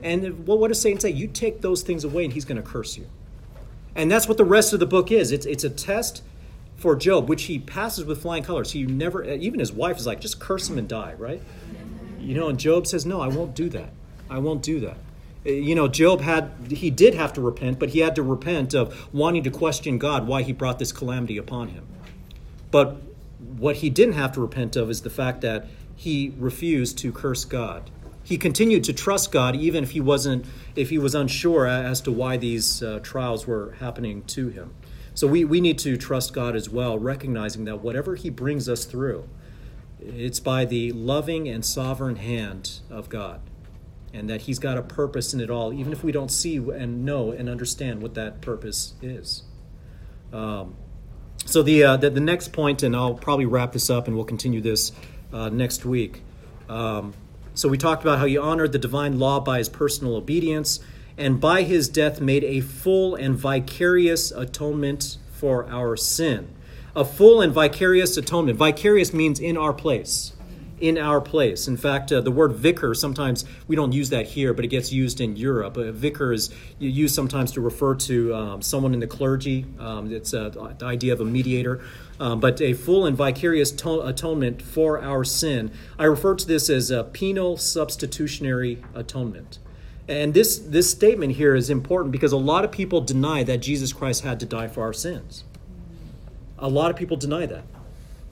And 0.03 0.45
what, 0.45 0.59
what 0.59 0.67
does 0.67 0.81
Satan 0.81 0.99
say? 0.99 1.11
You 1.11 1.27
take 1.27 1.61
those 1.61 1.81
things 1.81 2.03
away, 2.03 2.25
and 2.25 2.33
he's 2.33 2.45
going 2.45 2.61
to 2.61 2.67
curse 2.67 2.97
you. 2.97 3.07
And 3.95 4.11
that's 4.11 4.27
what 4.27 4.37
the 4.37 4.45
rest 4.45 4.73
of 4.73 4.79
the 4.79 4.85
book 4.85 5.11
is. 5.11 5.31
It's 5.31 5.45
it's 5.45 5.63
a 5.63 5.69
test 5.69 6.21
for 6.75 6.95
Job, 6.95 7.29
which 7.29 7.43
he 7.43 7.59
passes 7.59 8.05
with 8.05 8.21
flying 8.21 8.43
colors. 8.43 8.71
He 8.71 8.83
never, 8.83 9.23
even 9.23 9.59
his 9.59 9.71
wife 9.71 9.97
is 9.97 10.05
like, 10.05 10.19
just 10.19 10.39
curse 10.39 10.69
him 10.69 10.77
and 10.77 10.87
die, 10.87 11.13
right? 11.17 11.41
You 12.19 12.35
know, 12.35 12.49
and 12.49 12.59
Job 12.59 12.85
says, 12.85 13.05
no, 13.05 13.21
I 13.21 13.27
won't 13.27 13.55
do 13.55 13.69
that. 13.69 13.89
I 14.29 14.39
won't 14.39 14.61
do 14.61 14.79
that. 14.81 14.97
You 15.45 15.75
know, 15.75 15.87
Job 15.87 16.21
had, 16.21 16.51
he 16.71 16.89
did 16.89 17.13
have 17.13 17.31
to 17.33 17.41
repent, 17.41 17.77
but 17.77 17.89
he 17.89 17.99
had 17.99 18.15
to 18.15 18.23
repent 18.23 18.73
of 18.73 19.13
wanting 19.13 19.43
to 19.43 19.51
question 19.51 19.99
God 19.99 20.27
why 20.27 20.41
he 20.41 20.51
brought 20.51 20.79
this 20.79 20.91
calamity 20.91 21.37
upon 21.37 21.69
him. 21.69 21.85
But 22.71 22.97
what 23.57 23.77
he 23.77 23.91
didn't 23.91 24.15
have 24.15 24.31
to 24.33 24.41
repent 24.41 24.75
of 24.75 24.89
is 24.89 25.01
the 25.01 25.09
fact 25.11 25.41
that 25.41 25.67
he 25.95 26.33
refused 26.39 26.97
to 26.99 27.11
curse 27.11 27.45
God. 27.45 27.91
He 28.23 28.39
continued 28.39 28.83
to 28.85 28.93
trust 28.93 29.31
God 29.31 29.55
even 29.55 29.83
if 29.83 29.91
he 29.91 30.01
wasn't, 30.01 30.47
if 30.75 30.89
he 30.89 30.97
was 30.97 31.13
unsure 31.13 31.67
as 31.67 32.01
to 32.01 32.11
why 32.11 32.37
these 32.37 32.81
uh, 32.81 32.99
trials 33.03 33.45
were 33.45 33.75
happening 33.79 34.23
to 34.23 34.49
him. 34.49 34.73
So 35.13 35.27
we, 35.27 35.45
we 35.45 35.61
need 35.61 35.77
to 35.79 35.95
trust 35.95 36.33
God 36.33 36.55
as 36.55 36.69
well, 36.71 36.97
recognizing 36.97 37.65
that 37.65 37.81
whatever 37.81 38.15
he 38.15 38.31
brings 38.31 38.67
us 38.67 38.83
through, 38.83 39.29
it's 40.01 40.39
by 40.39 40.65
the 40.65 40.91
loving 40.91 41.47
and 41.47 41.63
sovereign 41.63 42.15
hand 42.15 42.79
of 42.89 43.09
God 43.09 43.41
and 44.15 44.29
that 44.29 44.41
He's 44.41 44.59
got 44.59 44.77
a 44.77 44.81
purpose 44.81 45.33
in 45.33 45.41
it 45.41 45.49
all, 45.49 45.73
even 45.73 45.91
if 45.91 46.03
we 46.03 46.11
don't 46.11 46.31
see 46.31 46.57
and 46.57 47.05
know 47.05 47.31
and 47.31 47.49
understand 47.49 48.01
what 48.01 48.13
that 48.15 48.41
purpose 48.41 48.93
is. 49.01 49.43
Um, 50.31 50.75
so 51.45 51.61
the, 51.61 51.83
uh, 51.83 51.97
the, 51.97 52.09
the 52.09 52.19
next 52.21 52.53
point, 52.53 52.81
and 52.81 52.95
I'll 52.95 53.13
probably 53.13 53.45
wrap 53.45 53.73
this 53.73 53.89
up, 53.89 54.07
and 54.07 54.15
we'll 54.15 54.25
continue 54.25 54.61
this 54.61 54.91
uh, 55.33 55.49
next 55.49 55.85
week. 55.85 56.21
Um, 56.69 57.13
so 57.53 57.69
we 57.69 57.77
talked 57.77 58.03
about 58.03 58.19
how 58.19 58.25
He 58.25 58.37
honored 58.37 58.71
the 58.71 58.79
divine 58.79 59.19
law 59.19 59.39
by 59.39 59.57
His 59.57 59.69
personal 59.69 60.15
obedience, 60.15 60.79
and 61.17 61.39
by 61.39 61.63
His 61.63 61.89
death 61.89 62.21
made 62.21 62.43
a 62.43 62.61
full 62.61 63.15
and 63.15 63.35
vicarious 63.35 64.31
atonement 64.31 65.17
for 65.31 65.69
our 65.69 65.97
sin. 65.97 66.53
A 66.95 67.03
full 67.03 67.41
and 67.41 67.53
vicarious 67.53 68.15
atonement. 68.15 68.57
Vicarious 68.57 69.13
means 69.13 69.39
in 69.39 69.57
our 69.57 69.73
place 69.73 70.31
in 70.87 70.99
our 70.99 71.19
place. 71.19 71.67
In 71.67 71.77
fact, 71.77 72.11
uh, 72.11 72.21
the 72.21 72.29
word 72.29 72.53
vicar, 72.53 72.93
sometimes 72.93 73.43
we 73.67 73.75
don't 73.75 73.91
use 73.91 74.09
that 74.11 74.27
here, 74.27 74.53
but 74.53 74.63
it 74.63 74.67
gets 74.67 74.91
used 74.91 75.19
in 75.19 75.35
Europe. 75.35 75.77
A 75.77 75.91
vicar 75.91 76.31
is 76.31 76.53
used 76.77 77.15
sometimes 77.15 77.51
to 77.53 77.61
refer 77.61 77.95
to 77.95 78.35
um, 78.35 78.61
someone 78.61 78.93
in 78.93 78.99
the 78.99 79.07
clergy. 79.07 79.65
Um, 79.79 80.11
it's 80.11 80.33
uh, 80.33 80.49
the 80.49 80.85
idea 80.85 81.13
of 81.13 81.21
a 81.21 81.25
mediator. 81.25 81.81
Um, 82.19 82.39
but 82.39 82.61
a 82.61 82.73
full 82.73 83.05
and 83.05 83.17
vicarious 83.17 83.71
to- 83.71 84.01
atonement 84.01 84.61
for 84.61 85.01
our 85.01 85.23
sin. 85.23 85.71
I 85.97 86.03
refer 86.05 86.35
to 86.35 86.47
this 86.47 86.69
as 86.69 86.91
a 86.91 87.03
penal 87.03 87.57
substitutionary 87.57 88.83
atonement. 88.93 89.57
And 90.07 90.35
this, 90.35 90.59
this 90.59 90.89
statement 90.89 91.33
here 91.33 91.55
is 91.55 91.71
important 91.71 92.11
because 92.11 92.31
a 92.31 92.37
lot 92.37 92.63
of 92.63 92.71
people 92.71 93.01
deny 93.01 93.43
that 93.43 93.57
Jesus 93.57 93.91
Christ 93.91 94.23
had 94.23 94.39
to 94.41 94.45
die 94.45 94.67
for 94.67 94.83
our 94.83 94.93
sins. 94.93 95.43
A 96.59 96.69
lot 96.69 96.91
of 96.91 96.95
people 96.95 97.17
deny 97.17 97.47
that. 97.47 97.63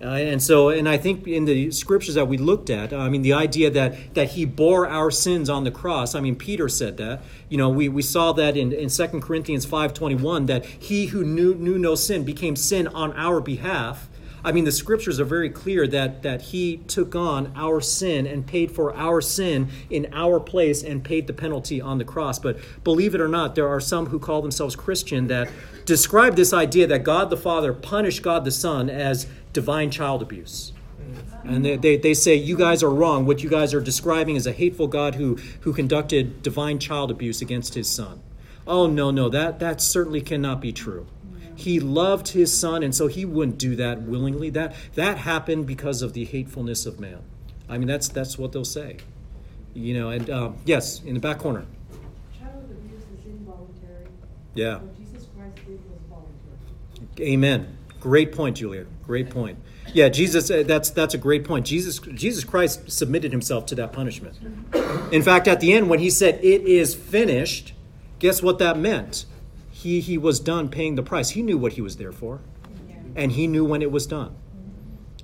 Uh, 0.04 0.10
and 0.10 0.44
so, 0.44 0.68
and 0.68 0.90
I 0.90 0.98
think 0.98 1.28
in 1.28 1.46
the 1.46 1.72
scriptures 1.72 2.16
that 2.16 2.28
we 2.28 2.38
looked 2.38 2.70
at, 2.70 2.92
I 2.92 3.08
mean, 3.08 3.22
the 3.22 3.34
idea 3.34 3.70
that 3.70 4.14
that 4.16 4.32
he 4.32 4.44
bore 4.44 4.86
our 4.88 5.10
sins 5.10 5.50
on 5.50 5.64
the 5.64 5.72
cross. 5.72 6.14
I 6.14 6.20
mean, 6.20 6.36
Peter 6.36 6.68
said 6.68 6.98
that. 6.98 7.22
You 7.48 7.58
know, 7.58 7.70
we, 7.70 7.88
we 7.88 8.02
saw 8.02 8.34
that 8.34 8.58
in, 8.58 8.74
in 8.74 8.90
2 8.90 9.08
Corinthians 9.22 9.66
5.21, 9.66 10.48
that 10.48 10.66
he 10.66 11.08
who 11.08 11.24
knew, 11.24 11.56
knew 11.56 11.78
no 11.78 11.96
sin 11.96 12.24
became 12.26 12.56
sin 12.56 12.88
on 12.88 13.14
our 13.14 13.40
behalf. 13.40 14.10
I 14.46 14.52
mean, 14.52 14.66
the 14.66 14.74
scriptures 14.74 15.22
are 15.22 15.26
very 15.26 15.50
clear 15.50 15.88
that, 15.88 16.24
that 16.24 16.42
he 16.42 16.78
took 16.78 17.16
on 17.16 17.54
our 17.56 17.80
sin 17.80 18.28
and 18.28 18.46
paid 18.46 18.72
for 18.72 18.94
our 18.94 19.22
sin 19.22 19.70
in 19.90 20.10
our 20.12 20.40
place 20.40 20.84
and 20.84 21.02
paid 21.02 21.28
the 21.28 21.34
penalty 21.34 21.80
on 21.80 21.98
the 21.98 22.04
cross. 22.04 22.40
But 22.40 22.58
believe 22.84 23.16
it 23.16 23.22
or 23.22 23.30
not, 23.30 23.56
there 23.56 23.70
are 23.70 23.80
some 23.80 24.08
who 24.08 24.20
call 24.20 24.42
themselves 24.42 24.76
Christian 24.76 25.28
that 25.28 25.50
describe 25.86 26.36
this 26.36 26.54
idea 26.54 26.88
that 26.88 27.04
God 27.04 27.30
the 27.30 27.38
Father 27.38 27.74
punished 27.74 28.22
God 28.22 28.46
the 28.46 28.52
Son 28.52 28.90
as 28.90 29.28
divine 29.52 29.92
child 29.92 30.22
abuse. 30.22 30.74
And 31.44 31.66
they, 31.66 31.76
they, 31.76 31.98
they, 31.98 32.14
say, 32.14 32.36
you 32.36 32.56
guys 32.58 32.82
are 32.82 32.90
wrong. 32.90 33.26
What 33.26 33.44
you 33.44 33.50
guys 33.50 33.74
are 33.74 33.82
describing 33.82 34.38
is 34.38 34.48
a 34.48 34.54
hateful 34.54 34.88
God 34.88 35.16
who, 35.16 35.36
who 35.62 35.74
conducted 35.74 36.42
divine 36.42 36.80
child 36.80 37.12
abuse 37.12 37.42
against 37.42 37.74
his 37.74 37.90
son. 37.90 38.22
Oh, 38.66 38.88
no, 38.88 39.12
no, 39.12 39.28
that, 39.28 39.60
that 39.60 39.82
certainly 39.82 40.22
cannot 40.22 40.62
be 40.62 40.72
true. 40.72 41.06
He 41.56 41.80
loved 41.82 42.30
his 42.30 42.58
son, 42.58 42.82
and 42.82 42.96
so 42.96 43.08
he 43.08 43.26
wouldn't 43.26 43.58
do 43.58 43.76
that 43.76 44.04
willingly. 44.04 44.50
That, 44.52 44.74
that 44.96 45.18
happened 45.18 45.68
because 45.68 46.02
of 46.02 46.14
the 46.14 46.24
hatefulness 46.24 46.86
of 46.86 47.00
man. 47.00 47.20
I 47.68 47.78
mean, 47.78 47.88
that's, 47.88 48.08
that's 48.08 48.38
what 48.38 48.54
they'll 48.54 48.64
say. 48.64 48.98
You 49.74 50.00
know, 50.00 50.10
and 50.10 50.30
um, 50.30 50.58
yes, 50.66 51.04
in 51.04 51.14
the 51.14 51.20
back 51.20 51.40
corner. 51.40 51.66
Child 52.40 52.70
abuse 52.72 53.04
is 53.20 53.26
involuntary. 53.26 54.08
Yeah. 54.56 54.80
Amen. 57.20 57.78
Great 58.00 58.34
point, 58.34 58.58
Julia. 58.58 58.86
Great 59.06 59.30
point. 59.30 59.58
Yeah, 59.94 60.10
Jesus. 60.10 60.50
Uh, 60.50 60.64
that's 60.66 60.90
that's 60.90 61.14
a 61.14 61.18
great 61.18 61.44
point. 61.46 61.66
Jesus 61.66 62.00
Jesus 62.00 62.44
Christ 62.44 62.92
submitted 62.92 63.32
himself 63.32 63.66
to 63.68 63.76
that 63.76 63.94
punishment. 63.94 64.36
In 65.12 65.22
fact, 65.22 65.48
at 65.48 65.60
the 65.60 65.74
end, 65.74 65.90
when 65.90 66.00
he 66.00 66.10
said 66.10 66.36
"It 66.44 66.64
is 66.64 66.96
finished," 66.96 67.74
guess 68.20 68.42
what 68.42 68.60
that 68.60 68.78
meant? 68.78 69.26
He 69.72 70.00
he 70.00 70.18
was 70.18 70.40
done 70.40 70.70
paying 70.70 70.96
the 70.96 71.04
price. 71.04 71.32
He 71.32 71.42
knew 71.42 71.58
what 71.58 71.74
he 71.74 71.82
was 71.82 71.98
there 71.98 72.12
for, 72.12 72.42
and 73.16 73.32
he 73.34 73.48
knew 73.48 73.64
when 73.66 73.82
it 73.82 73.92
was 73.92 74.08
done. 74.08 74.36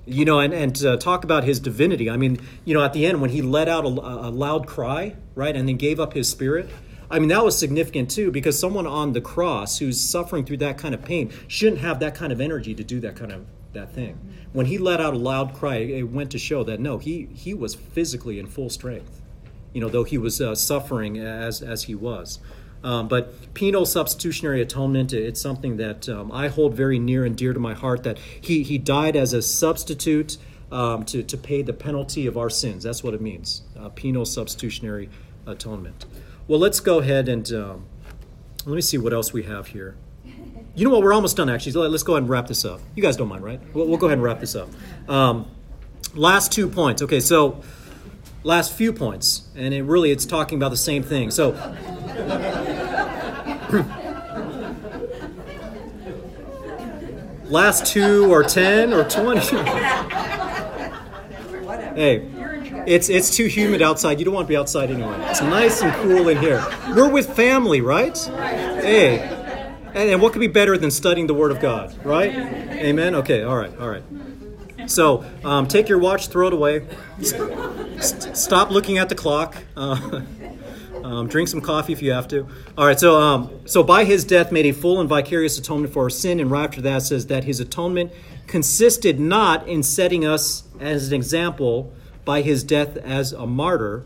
You 0.06 0.24
know, 0.24 0.40
and 0.40 0.54
and 0.54 0.84
uh, 0.84 0.96
talk 0.96 1.24
about 1.24 1.44
his 1.44 1.60
divinity. 1.60 2.08
I 2.08 2.16
mean, 2.16 2.38
you 2.64 2.74
know, 2.74 2.82
at 2.82 2.92
the 2.92 3.06
end 3.06 3.20
when 3.20 3.30
he 3.30 3.42
let 3.42 3.68
out 3.68 3.84
a, 3.84 3.88
a 3.88 4.30
loud 4.30 4.66
cry, 4.66 5.16
right, 5.34 5.54
and 5.54 5.68
then 5.68 5.76
gave 5.76 5.98
up 6.00 6.14
his 6.14 6.28
spirit 6.28 6.70
I 7.10 7.18
mean, 7.18 7.28
that 7.28 7.44
was 7.44 7.58
significant 7.58 8.10
too, 8.10 8.30
because 8.30 8.58
someone 8.58 8.86
on 8.86 9.12
the 9.12 9.20
cross 9.20 9.78
who's 9.78 10.00
suffering 10.00 10.44
through 10.44 10.58
that 10.58 10.78
kind 10.78 10.94
of 10.94 11.02
pain 11.02 11.32
shouldn't 11.48 11.80
have 11.80 12.00
that 12.00 12.14
kind 12.14 12.32
of 12.32 12.40
energy 12.40 12.74
to 12.74 12.84
do 12.84 13.00
that 13.00 13.16
kind 13.16 13.32
of 13.32 13.46
that 13.72 13.92
thing. 13.92 14.18
When 14.52 14.66
he 14.66 14.78
let 14.78 15.00
out 15.00 15.14
a 15.14 15.18
loud 15.18 15.54
cry, 15.54 15.76
it 15.76 16.10
went 16.10 16.30
to 16.32 16.38
show 16.38 16.64
that 16.64 16.80
no, 16.80 16.98
he 16.98 17.28
he 17.34 17.54
was 17.54 17.74
physically 17.74 18.38
in 18.38 18.46
full 18.46 18.70
strength. 18.70 19.20
You 19.72 19.80
know, 19.80 19.88
though 19.88 20.04
he 20.04 20.18
was 20.18 20.40
uh, 20.40 20.54
suffering 20.54 21.18
as 21.18 21.62
as 21.62 21.84
he 21.84 21.94
was. 21.94 22.38
Um, 22.82 23.08
but 23.08 23.52
penal 23.52 23.84
substitutionary 23.84 24.62
atonement, 24.62 25.12
it's 25.12 25.40
something 25.40 25.76
that 25.76 26.08
um, 26.08 26.32
I 26.32 26.48
hold 26.48 26.74
very 26.74 26.98
near 26.98 27.24
and 27.24 27.36
dear 27.36 27.52
to 27.52 27.60
my 27.60 27.74
heart 27.74 28.04
that 28.04 28.18
he, 28.18 28.62
he 28.62 28.78
died 28.78 29.16
as 29.16 29.34
a 29.34 29.42
substitute 29.42 30.38
um, 30.72 31.04
to, 31.04 31.22
to 31.22 31.36
pay 31.36 31.60
the 31.60 31.74
penalty 31.74 32.26
of 32.26 32.38
our 32.38 32.48
sins. 32.48 32.84
That's 32.84 33.04
what 33.04 33.12
it 33.12 33.20
means 33.20 33.62
uh, 33.78 33.90
penal 33.90 34.24
substitutionary 34.24 35.10
atonement. 35.46 36.06
Well, 36.50 36.58
let's 36.58 36.80
go 36.80 36.98
ahead 36.98 37.28
and 37.28 37.48
um, 37.52 37.84
let 38.66 38.74
me 38.74 38.80
see 38.80 38.98
what 38.98 39.12
else 39.12 39.32
we 39.32 39.44
have 39.44 39.68
here. 39.68 39.94
You 40.74 40.84
know 40.84 40.90
what? 40.90 41.04
We're 41.04 41.12
almost 41.12 41.36
done, 41.36 41.48
actually. 41.48 41.86
Let's 41.86 42.02
go 42.02 42.14
ahead 42.14 42.24
and 42.24 42.28
wrap 42.28 42.48
this 42.48 42.64
up. 42.64 42.80
You 42.96 43.04
guys 43.04 43.16
don't 43.16 43.28
mind, 43.28 43.44
right? 43.44 43.60
We'll, 43.72 43.86
we'll 43.86 43.98
go 43.98 44.06
ahead 44.06 44.18
and 44.18 44.24
wrap 44.24 44.40
this 44.40 44.56
up. 44.56 44.68
Um, 45.08 45.48
last 46.12 46.50
two 46.50 46.68
points. 46.68 47.02
Okay, 47.02 47.20
so 47.20 47.62
last 48.42 48.72
few 48.72 48.92
points, 48.92 49.48
and 49.54 49.72
it 49.72 49.84
really 49.84 50.10
it's 50.10 50.26
talking 50.26 50.58
about 50.58 50.70
the 50.70 50.76
same 50.76 51.04
thing. 51.04 51.30
So. 51.30 51.52
last 57.44 57.86
two 57.86 58.28
or 58.28 58.42
10 58.42 58.92
or 58.92 59.04
20 59.04 59.40
hey 61.94 62.39
It's 62.90 63.08
it's 63.08 63.36
too 63.36 63.46
humid 63.46 63.82
outside. 63.82 64.18
You 64.18 64.24
don't 64.24 64.34
want 64.34 64.48
to 64.48 64.48
be 64.48 64.56
outside 64.56 64.90
anyway. 64.90 65.16
It's 65.30 65.40
nice 65.40 65.80
and 65.80 65.94
cool 66.02 66.28
in 66.28 66.38
here. 66.38 66.60
We're 66.88 67.08
with 67.08 67.36
family, 67.36 67.80
right? 67.80 68.18
Hey, 68.18 69.20
and, 69.94 70.20
what 70.20 70.32
could 70.32 70.40
be 70.40 70.48
better 70.48 70.76
than 70.76 70.90
studying 70.90 71.28
the 71.28 71.34
Word 71.34 71.52
of 71.52 71.60
God, 71.60 71.94
right? 72.04 72.34
Amen. 72.34 73.14
Okay. 73.14 73.44
All 73.44 73.56
right. 73.56 73.72
All 73.78 73.88
right. 73.88 74.02
So 74.86 75.24
um, 75.44 75.68
take 75.68 75.88
your 75.88 75.98
watch, 75.98 76.30
throw 76.30 76.48
it 76.48 76.52
away. 76.52 76.84
S- 77.20 78.28
stop 78.42 78.72
looking 78.72 78.98
at 78.98 79.08
the 79.08 79.14
clock. 79.14 79.56
Uh, 79.76 80.22
um, 81.04 81.28
drink 81.28 81.46
some 81.46 81.60
coffee 81.60 81.92
if 81.92 82.02
you 82.02 82.10
have 82.10 82.26
to. 82.26 82.48
All 82.76 82.86
right. 82.86 82.98
So 82.98 83.20
um, 83.20 83.60
so 83.66 83.84
by 83.84 84.02
his 84.02 84.24
death 84.24 84.50
made 84.50 84.66
a 84.66 84.72
full 84.72 84.98
and 84.98 85.08
vicarious 85.08 85.56
atonement 85.58 85.92
for 85.92 86.02
our 86.02 86.10
sin, 86.10 86.40
and 86.40 86.50
right 86.50 86.64
after 86.64 86.80
that 86.80 87.02
says 87.02 87.28
that 87.28 87.44
his 87.44 87.60
atonement 87.60 88.10
consisted 88.48 89.20
not 89.20 89.68
in 89.68 89.84
setting 89.84 90.24
us 90.24 90.64
as 90.80 91.06
an 91.06 91.14
example 91.14 91.92
by 92.30 92.42
his 92.42 92.62
death 92.62 92.96
as 92.98 93.32
a 93.32 93.44
martyr, 93.44 94.04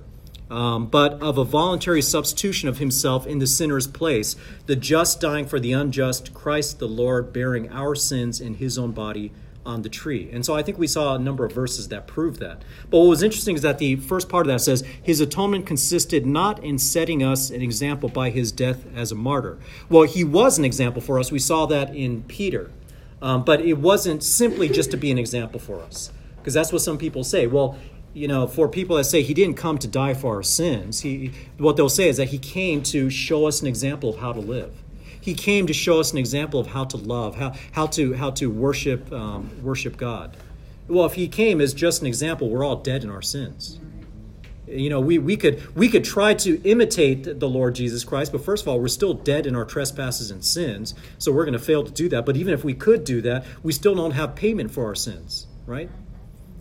um, 0.48 0.86
but 0.86 1.12
of 1.20 1.36
a 1.36 1.44
voluntary 1.44 2.00
substitution 2.00 2.70
of 2.70 2.78
himself 2.78 3.26
in 3.26 3.38
the 3.38 3.46
sinner's 3.46 3.86
place, 3.86 4.34
the 4.64 4.74
just 4.74 5.20
dying 5.20 5.44
for 5.44 5.60
the 5.60 5.72
unjust, 5.72 6.32
Christ 6.32 6.78
the 6.78 6.88
Lord 6.88 7.34
bearing 7.34 7.70
our 7.70 7.94
sins 7.94 8.40
in 8.40 8.54
his 8.54 8.78
own 8.78 8.92
body 8.92 9.30
on 9.66 9.82
the 9.82 9.90
tree. 9.90 10.30
And 10.32 10.42
so 10.42 10.56
I 10.56 10.62
think 10.62 10.78
we 10.78 10.86
saw 10.86 11.14
a 11.14 11.18
number 11.18 11.44
of 11.44 11.52
verses 11.52 11.88
that 11.88 12.06
prove 12.06 12.38
that. 12.38 12.62
But 12.88 13.00
what 13.00 13.08
was 13.08 13.22
interesting 13.22 13.56
is 13.56 13.60
that 13.60 13.76
the 13.76 13.96
first 13.96 14.30
part 14.30 14.46
of 14.46 14.52
that 14.54 14.62
says, 14.62 14.82
His 15.02 15.20
atonement 15.20 15.66
consisted 15.66 16.24
not 16.24 16.64
in 16.64 16.78
setting 16.78 17.22
us 17.22 17.50
an 17.50 17.60
example 17.60 18.08
by 18.08 18.30
his 18.30 18.52
death 18.52 18.86
as 18.96 19.12
a 19.12 19.14
martyr. 19.14 19.58
Well, 19.90 20.04
he 20.04 20.24
was 20.24 20.56
an 20.56 20.64
example 20.64 21.02
for 21.02 21.18
us. 21.18 21.30
We 21.30 21.40
saw 21.40 21.66
that 21.66 21.94
in 21.94 22.22
Peter. 22.22 22.70
Um, 23.20 23.44
but 23.44 23.60
it 23.60 23.74
wasn't 23.74 24.22
simply 24.24 24.70
just 24.70 24.90
to 24.92 24.96
be 24.96 25.10
an 25.10 25.18
example 25.18 25.60
for 25.60 25.82
us. 25.82 26.10
Because 26.44 26.52
that's 26.52 26.74
what 26.74 26.82
some 26.82 26.98
people 26.98 27.24
say. 27.24 27.46
Well, 27.46 27.78
you 28.14 28.28
know, 28.28 28.46
for 28.46 28.68
people 28.68 28.96
that 28.96 29.04
say 29.04 29.22
he 29.22 29.34
didn't 29.34 29.56
come 29.56 29.76
to 29.78 29.88
die 29.88 30.14
for 30.14 30.36
our 30.36 30.42
sins, 30.42 31.00
he, 31.00 31.32
what 31.58 31.76
they'll 31.76 31.88
say 31.88 32.08
is 32.08 32.16
that 32.16 32.28
he 32.28 32.38
came 32.38 32.82
to 32.84 33.10
show 33.10 33.46
us 33.46 33.60
an 33.60 33.66
example 33.66 34.10
of 34.10 34.18
how 34.18 34.32
to 34.32 34.40
live. 34.40 34.72
He 35.20 35.34
came 35.34 35.66
to 35.66 35.72
show 35.72 35.98
us 36.00 36.12
an 36.12 36.18
example 36.18 36.60
of 36.60 36.68
how 36.68 36.84
to 36.84 36.96
love, 36.96 37.34
how, 37.34 37.54
how 37.72 37.86
to 37.88 38.12
how 38.12 38.30
to 38.32 38.50
worship 38.50 39.10
um, 39.12 39.50
worship 39.62 39.96
God. 39.96 40.36
Well, 40.86 41.06
if 41.06 41.14
he 41.14 41.28
came 41.28 41.60
as 41.60 41.72
just 41.72 42.02
an 42.02 42.06
example, 42.06 42.50
we're 42.50 42.62
all 42.62 42.76
dead 42.76 43.04
in 43.04 43.10
our 43.10 43.22
sins. 43.22 43.80
You 44.66 44.90
know, 44.90 45.00
we, 45.00 45.18
we 45.18 45.36
could 45.36 45.74
we 45.74 45.88
could 45.88 46.04
try 46.04 46.34
to 46.34 46.60
imitate 46.62 47.40
the 47.40 47.48
Lord 47.48 47.74
Jesus 47.74 48.04
Christ, 48.04 48.32
but 48.32 48.44
first 48.44 48.64
of 48.64 48.68
all, 48.68 48.78
we're 48.78 48.88
still 48.88 49.14
dead 49.14 49.46
in 49.46 49.56
our 49.56 49.64
trespasses 49.64 50.30
and 50.30 50.44
sins, 50.44 50.94
so 51.18 51.32
we're 51.32 51.44
going 51.44 51.54
to 51.54 51.58
fail 51.58 51.82
to 51.84 51.90
do 51.90 52.08
that. 52.10 52.26
But 52.26 52.36
even 52.36 52.52
if 52.52 52.62
we 52.62 52.74
could 52.74 53.04
do 53.04 53.22
that, 53.22 53.46
we 53.62 53.72
still 53.72 53.94
don't 53.94 54.12
have 54.12 54.34
payment 54.34 54.70
for 54.72 54.84
our 54.84 54.94
sins, 54.94 55.46
right? 55.66 55.90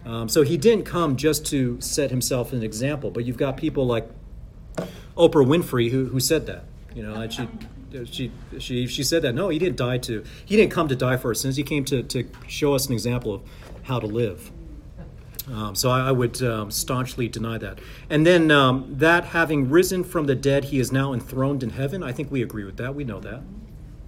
Um, 0.06 0.28
so 0.28 0.42
he 0.42 0.58
didn't 0.58 0.86
come 0.86 1.16
just 1.16 1.46
to 1.48 1.80
set 1.80 2.10
himself 2.10 2.52
an 2.52 2.62
example, 2.64 3.10
but 3.10 3.26
you've 3.26 3.38
got 3.38 3.58
people 3.58 3.86
like 3.86 4.10
Oprah 5.18 5.46
Winfrey 5.46 5.92
who, 5.92 6.06
who 6.06 6.20
said 6.20 6.46
that. 6.48 6.66
You 6.94 7.04
know, 7.04 7.28
she 7.30 7.48
she 8.06 8.32
she 8.60 8.88
she 8.88 9.04
said 9.04 9.22
that 9.22 9.34
no, 9.34 9.50
he 9.50 9.60
didn't 9.60 9.78
die 9.78 9.98
to 10.00 10.24
he 10.46 10.56
didn't 10.56 10.72
come 10.72 10.88
to 10.88 10.96
die 10.96 11.18
for 11.18 11.30
our 11.30 11.34
sins. 11.34 11.56
He 11.56 11.64
came 11.64 11.86
to 11.86 12.04
to 12.04 12.28
show 12.48 12.74
us 12.76 12.88
an 12.88 12.94
example 12.94 13.36
of 13.36 13.44
how 13.84 14.00
to 14.00 14.08
live. 14.08 14.52
Um, 15.52 15.76
so 15.76 15.90
I, 15.90 16.08
I 16.08 16.12
would 16.12 16.42
um, 16.42 16.72
staunchly 16.72 17.28
deny 17.28 17.58
that. 17.58 17.80
And 18.10 18.26
then 18.26 18.50
um, 18.50 18.86
that 18.98 19.26
having 19.26 19.70
risen 19.70 20.06
from 20.06 20.26
the 20.26 20.36
dead, 20.36 20.66
he 20.66 20.80
is 20.80 20.92
now 20.92 21.12
enthroned 21.12 21.64
in 21.64 21.72
heaven. 21.72 22.02
I 22.02 22.14
think 22.14 22.32
we 22.32 22.42
agree 22.42 22.64
with 22.64 22.78
that. 22.78 22.96
We 22.96 23.04
know 23.04 23.20
that. 23.20 23.42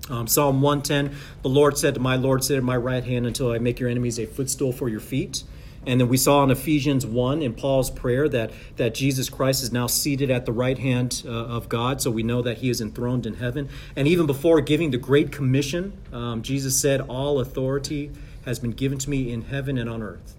Um, 0.10 0.28
Psalm 0.28 0.62
110 0.62 1.18
The 1.41 1.50
Lord 1.50 1.78
said 1.78 1.96
to 1.96 2.00
my 2.00 2.16
Lord, 2.16 2.43
Sit 2.43 2.58
at 2.58 2.64
my 2.64 2.78
right 2.78 3.04
hand 3.04 3.26
until 3.26 3.52
I 3.52 3.58
make 3.58 3.80
your 3.80 3.89
enemies 3.89 4.18
a 4.18 4.26
footstool 4.26 4.72
for 4.72 4.88
your 4.88 5.00
feet. 5.00 5.43
And 5.86 6.00
then 6.00 6.08
we 6.08 6.18
saw 6.18 6.44
in 6.44 6.52
Ephesians 6.52 7.06
1 7.06 7.42
in 7.42 7.54
Paul's 7.54 7.92
prayer 7.92 8.28
that, 8.30 8.52
that 8.78 8.96
Jesus 8.96 9.30
Christ 9.30 9.62
is 9.62 9.72
now 9.72 9.88
seated 9.88 10.32
at 10.32 10.46
the 10.46 10.52
right 10.52 10.78
hand 10.78 11.24
uh, 11.26 11.30
of 11.30 11.70
God. 11.70 12.02
So 12.02 12.10
we 12.10 12.24
know 12.24 12.42
that 12.42 12.58
he 12.58 12.70
is 12.70 12.82
enthroned 12.82 13.26
in 13.26 13.36
heaven. 13.36 13.70
And 13.96 14.08
even 14.08 14.26
before 14.26 14.62
giving 14.62 14.92
the 14.92 14.98
Great 14.98 15.32
Commission, 15.32 15.94
um, 16.12 16.42
Jesus 16.42 16.80
said, 16.80 17.02
All 17.02 17.40
authority 17.40 18.12
has 18.46 18.60
been 18.60 18.72
given 18.72 18.98
to 19.00 19.10
me 19.10 19.32
in 19.32 19.44
heaven 19.44 19.78
and 19.78 19.90
on 19.90 20.02
earth. 20.02 20.36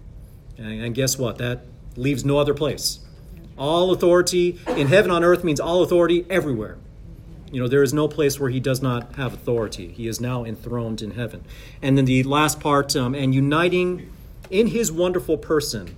And, 0.57 0.81
and 0.81 0.95
guess 0.95 1.17
what? 1.17 1.37
That 1.37 1.61
leaves 1.95 2.25
no 2.25 2.37
other 2.37 2.53
place. 2.53 2.99
All 3.57 3.91
authority 3.91 4.59
in 4.67 4.87
heaven 4.87 5.11
on 5.11 5.23
earth 5.23 5.43
means 5.43 5.59
all 5.59 5.81
authority 5.81 6.25
everywhere. 6.29 6.77
You 7.51 7.61
know, 7.61 7.67
there 7.67 7.81
is 7.81 7.93
no 7.93 8.07
place 8.07 8.39
where 8.39 8.49
he 8.49 8.59
does 8.59 8.81
not 8.81 9.15
have 9.15 9.33
authority. 9.33 9.87
He 9.87 10.07
is 10.07 10.19
now 10.19 10.43
enthroned 10.43 11.01
in 11.01 11.11
heaven. 11.11 11.43
And 11.81 11.97
then 11.97 12.05
the 12.05 12.23
last 12.23 12.59
part, 12.59 12.95
um, 12.95 13.15
and 13.15 13.33
uniting 13.33 14.11
in 14.49 14.67
his 14.67 14.91
wonderful 14.91 15.37
person 15.37 15.95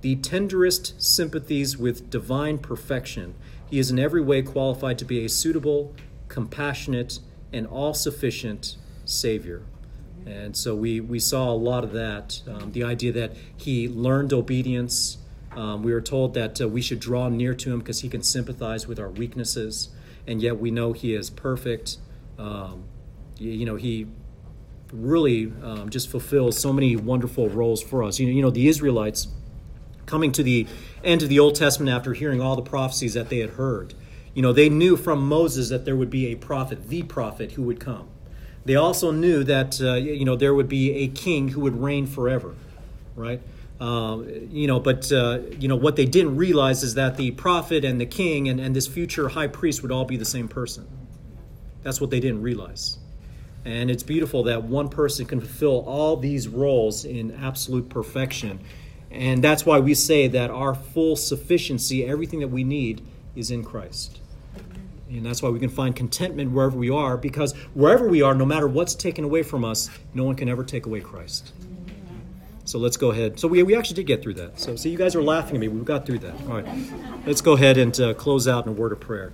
the 0.00 0.16
tenderest 0.16 1.00
sympathies 1.02 1.76
with 1.76 2.10
divine 2.10 2.58
perfection, 2.58 3.34
he 3.68 3.78
is 3.78 3.90
in 3.90 3.98
every 3.98 4.20
way 4.22 4.42
qualified 4.42 4.98
to 4.98 5.04
be 5.04 5.24
a 5.24 5.28
suitable, 5.28 5.94
compassionate, 6.28 7.18
and 7.52 7.66
all 7.66 7.92
sufficient 7.92 8.76
Savior. 9.04 9.62
And 10.26 10.56
so 10.56 10.74
we, 10.74 11.00
we 11.00 11.18
saw 11.18 11.50
a 11.50 11.54
lot 11.54 11.84
of 11.84 11.92
that. 11.92 12.42
Um, 12.48 12.72
the 12.72 12.84
idea 12.84 13.12
that 13.12 13.32
he 13.56 13.88
learned 13.88 14.32
obedience. 14.32 15.18
Um, 15.56 15.82
we 15.82 15.92
were 15.92 16.00
told 16.00 16.34
that 16.34 16.60
uh, 16.60 16.68
we 16.68 16.80
should 16.80 17.00
draw 17.00 17.28
near 17.28 17.54
to 17.54 17.72
him 17.72 17.80
because 17.80 18.00
he 18.00 18.08
can 18.08 18.22
sympathize 18.22 18.86
with 18.86 19.00
our 19.00 19.08
weaknesses, 19.08 19.88
and 20.26 20.40
yet 20.40 20.58
we 20.58 20.70
know 20.70 20.92
he 20.92 21.14
is 21.14 21.28
perfect. 21.28 21.98
Um, 22.38 22.84
you, 23.36 23.50
you 23.50 23.66
know, 23.66 23.76
he 23.76 24.06
really 24.92 25.52
um, 25.62 25.90
just 25.90 26.08
fulfills 26.08 26.58
so 26.58 26.72
many 26.72 26.96
wonderful 26.96 27.48
roles 27.48 27.82
for 27.82 28.02
us. 28.02 28.18
You 28.18 28.26
know, 28.26 28.32
you 28.32 28.42
know, 28.42 28.50
the 28.50 28.68
Israelites 28.68 29.28
coming 30.06 30.32
to 30.32 30.42
the 30.42 30.66
end 31.04 31.22
of 31.22 31.28
the 31.28 31.38
Old 31.38 31.54
Testament 31.54 31.94
after 31.94 32.12
hearing 32.14 32.40
all 32.40 32.56
the 32.56 32.62
prophecies 32.62 33.14
that 33.14 33.28
they 33.28 33.38
had 33.38 33.50
heard. 33.50 33.94
You 34.34 34.42
know, 34.42 34.52
they 34.52 34.68
knew 34.68 34.96
from 34.96 35.26
Moses 35.26 35.68
that 35.70 35.84
there 35.84 35.96
would 35.96 36.10
be 36.10 36.28
a 36.28 36.34
prophet, 36.34 36.88
the 36.88 37.02
prophet, 37.02 37.52
who 37.52 37.62
would 37.62 37.80
come. 37.80 38.08
They 38.64 38.76
also 38.76 39.10
knew 39.10 39.42
that 39.44 39.80
uh, 39.80 39.94
you 39.94 40.24
know 40.24 40.36
there 40.36 40.54
would 40.54 40.68
be 40.68 41.04
a 41.04 41.08
king 41.08 41.48
who 41.48 41.62
would 41.62 41.80
reign 41.80 42.06
forever, 42.06 42.54
right? 43.16 43.40
Um, 43.80 44.28
you 44.50 44.66
know, 44.66 44.78
but 44.78 45.10
uh, 45.10 45.40
you 45.58 45.66
know 45.66 45.76
what 45.76 45.96
they 45.96 46.04
didn't 46.04 46.36
realize 46.36 46.82
is 46.82 46.94
that 46.94 47.16
the 47.16 47.30
prophet 47.30 47.84
and 47.84 48.00
the 48.00 48.06
king 48.06 48.48
and, 48.48 48.60
and 48.60 48.76
this 48.76 48.86
future 48.86 49.30
high 49.30 49.46
priest 49.46 49.82
would 49.82 49.90
all 49.90 50.04
be 50.04 50.18
the 50.18 50.26
same 50.26 50.48
person. 50.48 50.86
That's 51.82 52.00
what 52.00 52.10
they 52.10 52.20
didn't 52.20 52.42
realize. 52.42 52.99
And 53.64 53.90
it's 53.90 54.02
beautiful 54.02 54.44
that 54.44 54.64
one 54.64 54.88
person 54.88 55.26
can 55.26 55.40
fulfill 55.40 55.84
all 55.86 56.16
these 56.16 56.48
roles 56.48 57.04
in 57.04 57.34
absolute 57.34 57.88
perfection. 57.88 58.60
And 59.10 59.42
that's 59.42 59.66
why 59.66 59.80
we 59.80 59.94
say 59.94 60.28
that 60.28 60.50
our 60.50 60.74
full 60.74 61.16
sufficiency, 61.16 62.06
everything 62.06 62.40
that 62.40 62.48
we 62.48 62.64
need, 62.64 63.02
is 63.34 63.50
in 63.50 63.64
Christ. 63.64 64.20
And 65.08 65.26
that's 65.26 65.42
why 65.42 65.48
we 65.48 65.58
can 65.58 65.68
find 65.68 65.94
contentment 65.94 66.52
wherever 66.52 66.78
we 66.78 66.88
are, 66.88 67.16
because 67.16 67.52
wherever 67.74 68.08
we 68.08 68.22
are, 68.22 68.34
no 68.34 68.46
matter 68.46 68.68
what's 68.68 68.94
taken 68.94 69.24
away 69.24 69.42
from 69.42 69.64
us, 69.64 69.90
no 70.14 70.22
one 70.22 70.36
can 70.36 70.48
ever 70.48 70.62
take 70.62 70.86
away 70.86 71.00
Christ. 71.00 71.52
So 72.64 72.78
let's 72.78 72.96
go 72.96 73.10
ahead. 73.10 73.40
So 73.40 73.48
we, 73.48 73.64
we 73.64 73.74
actually 73.74 73.96
did 73.96 74.06
get 74.06 74.22
through 74.22 74.34
that. 74.34 74.60
So 74.60 74.76
see, 74.76 74.90
you 74.90 74.98
guys 74.98 75.16
are 75.16 75.22
laughing 75.22 75.56
at 75.56 75.60
me. 75.60 75.66
We 75.66 75.80
got 75.84 76.06
through 76.06 76.20
that. 76.20 76.34
All 76.42 76.60
right. 76.60 77.26
Let's 77.26 77.40
go 77.40 77.54
ahead 77.54 77.76
and 77.78 77.98
uh, 78.00 78.14
close 78.14 78.46
out 78.46 78.64
in 78.64 78.70
a 78.70 78.74
word 78.74 78.92
of 78.92 79.00
prayer. 79.00 79.32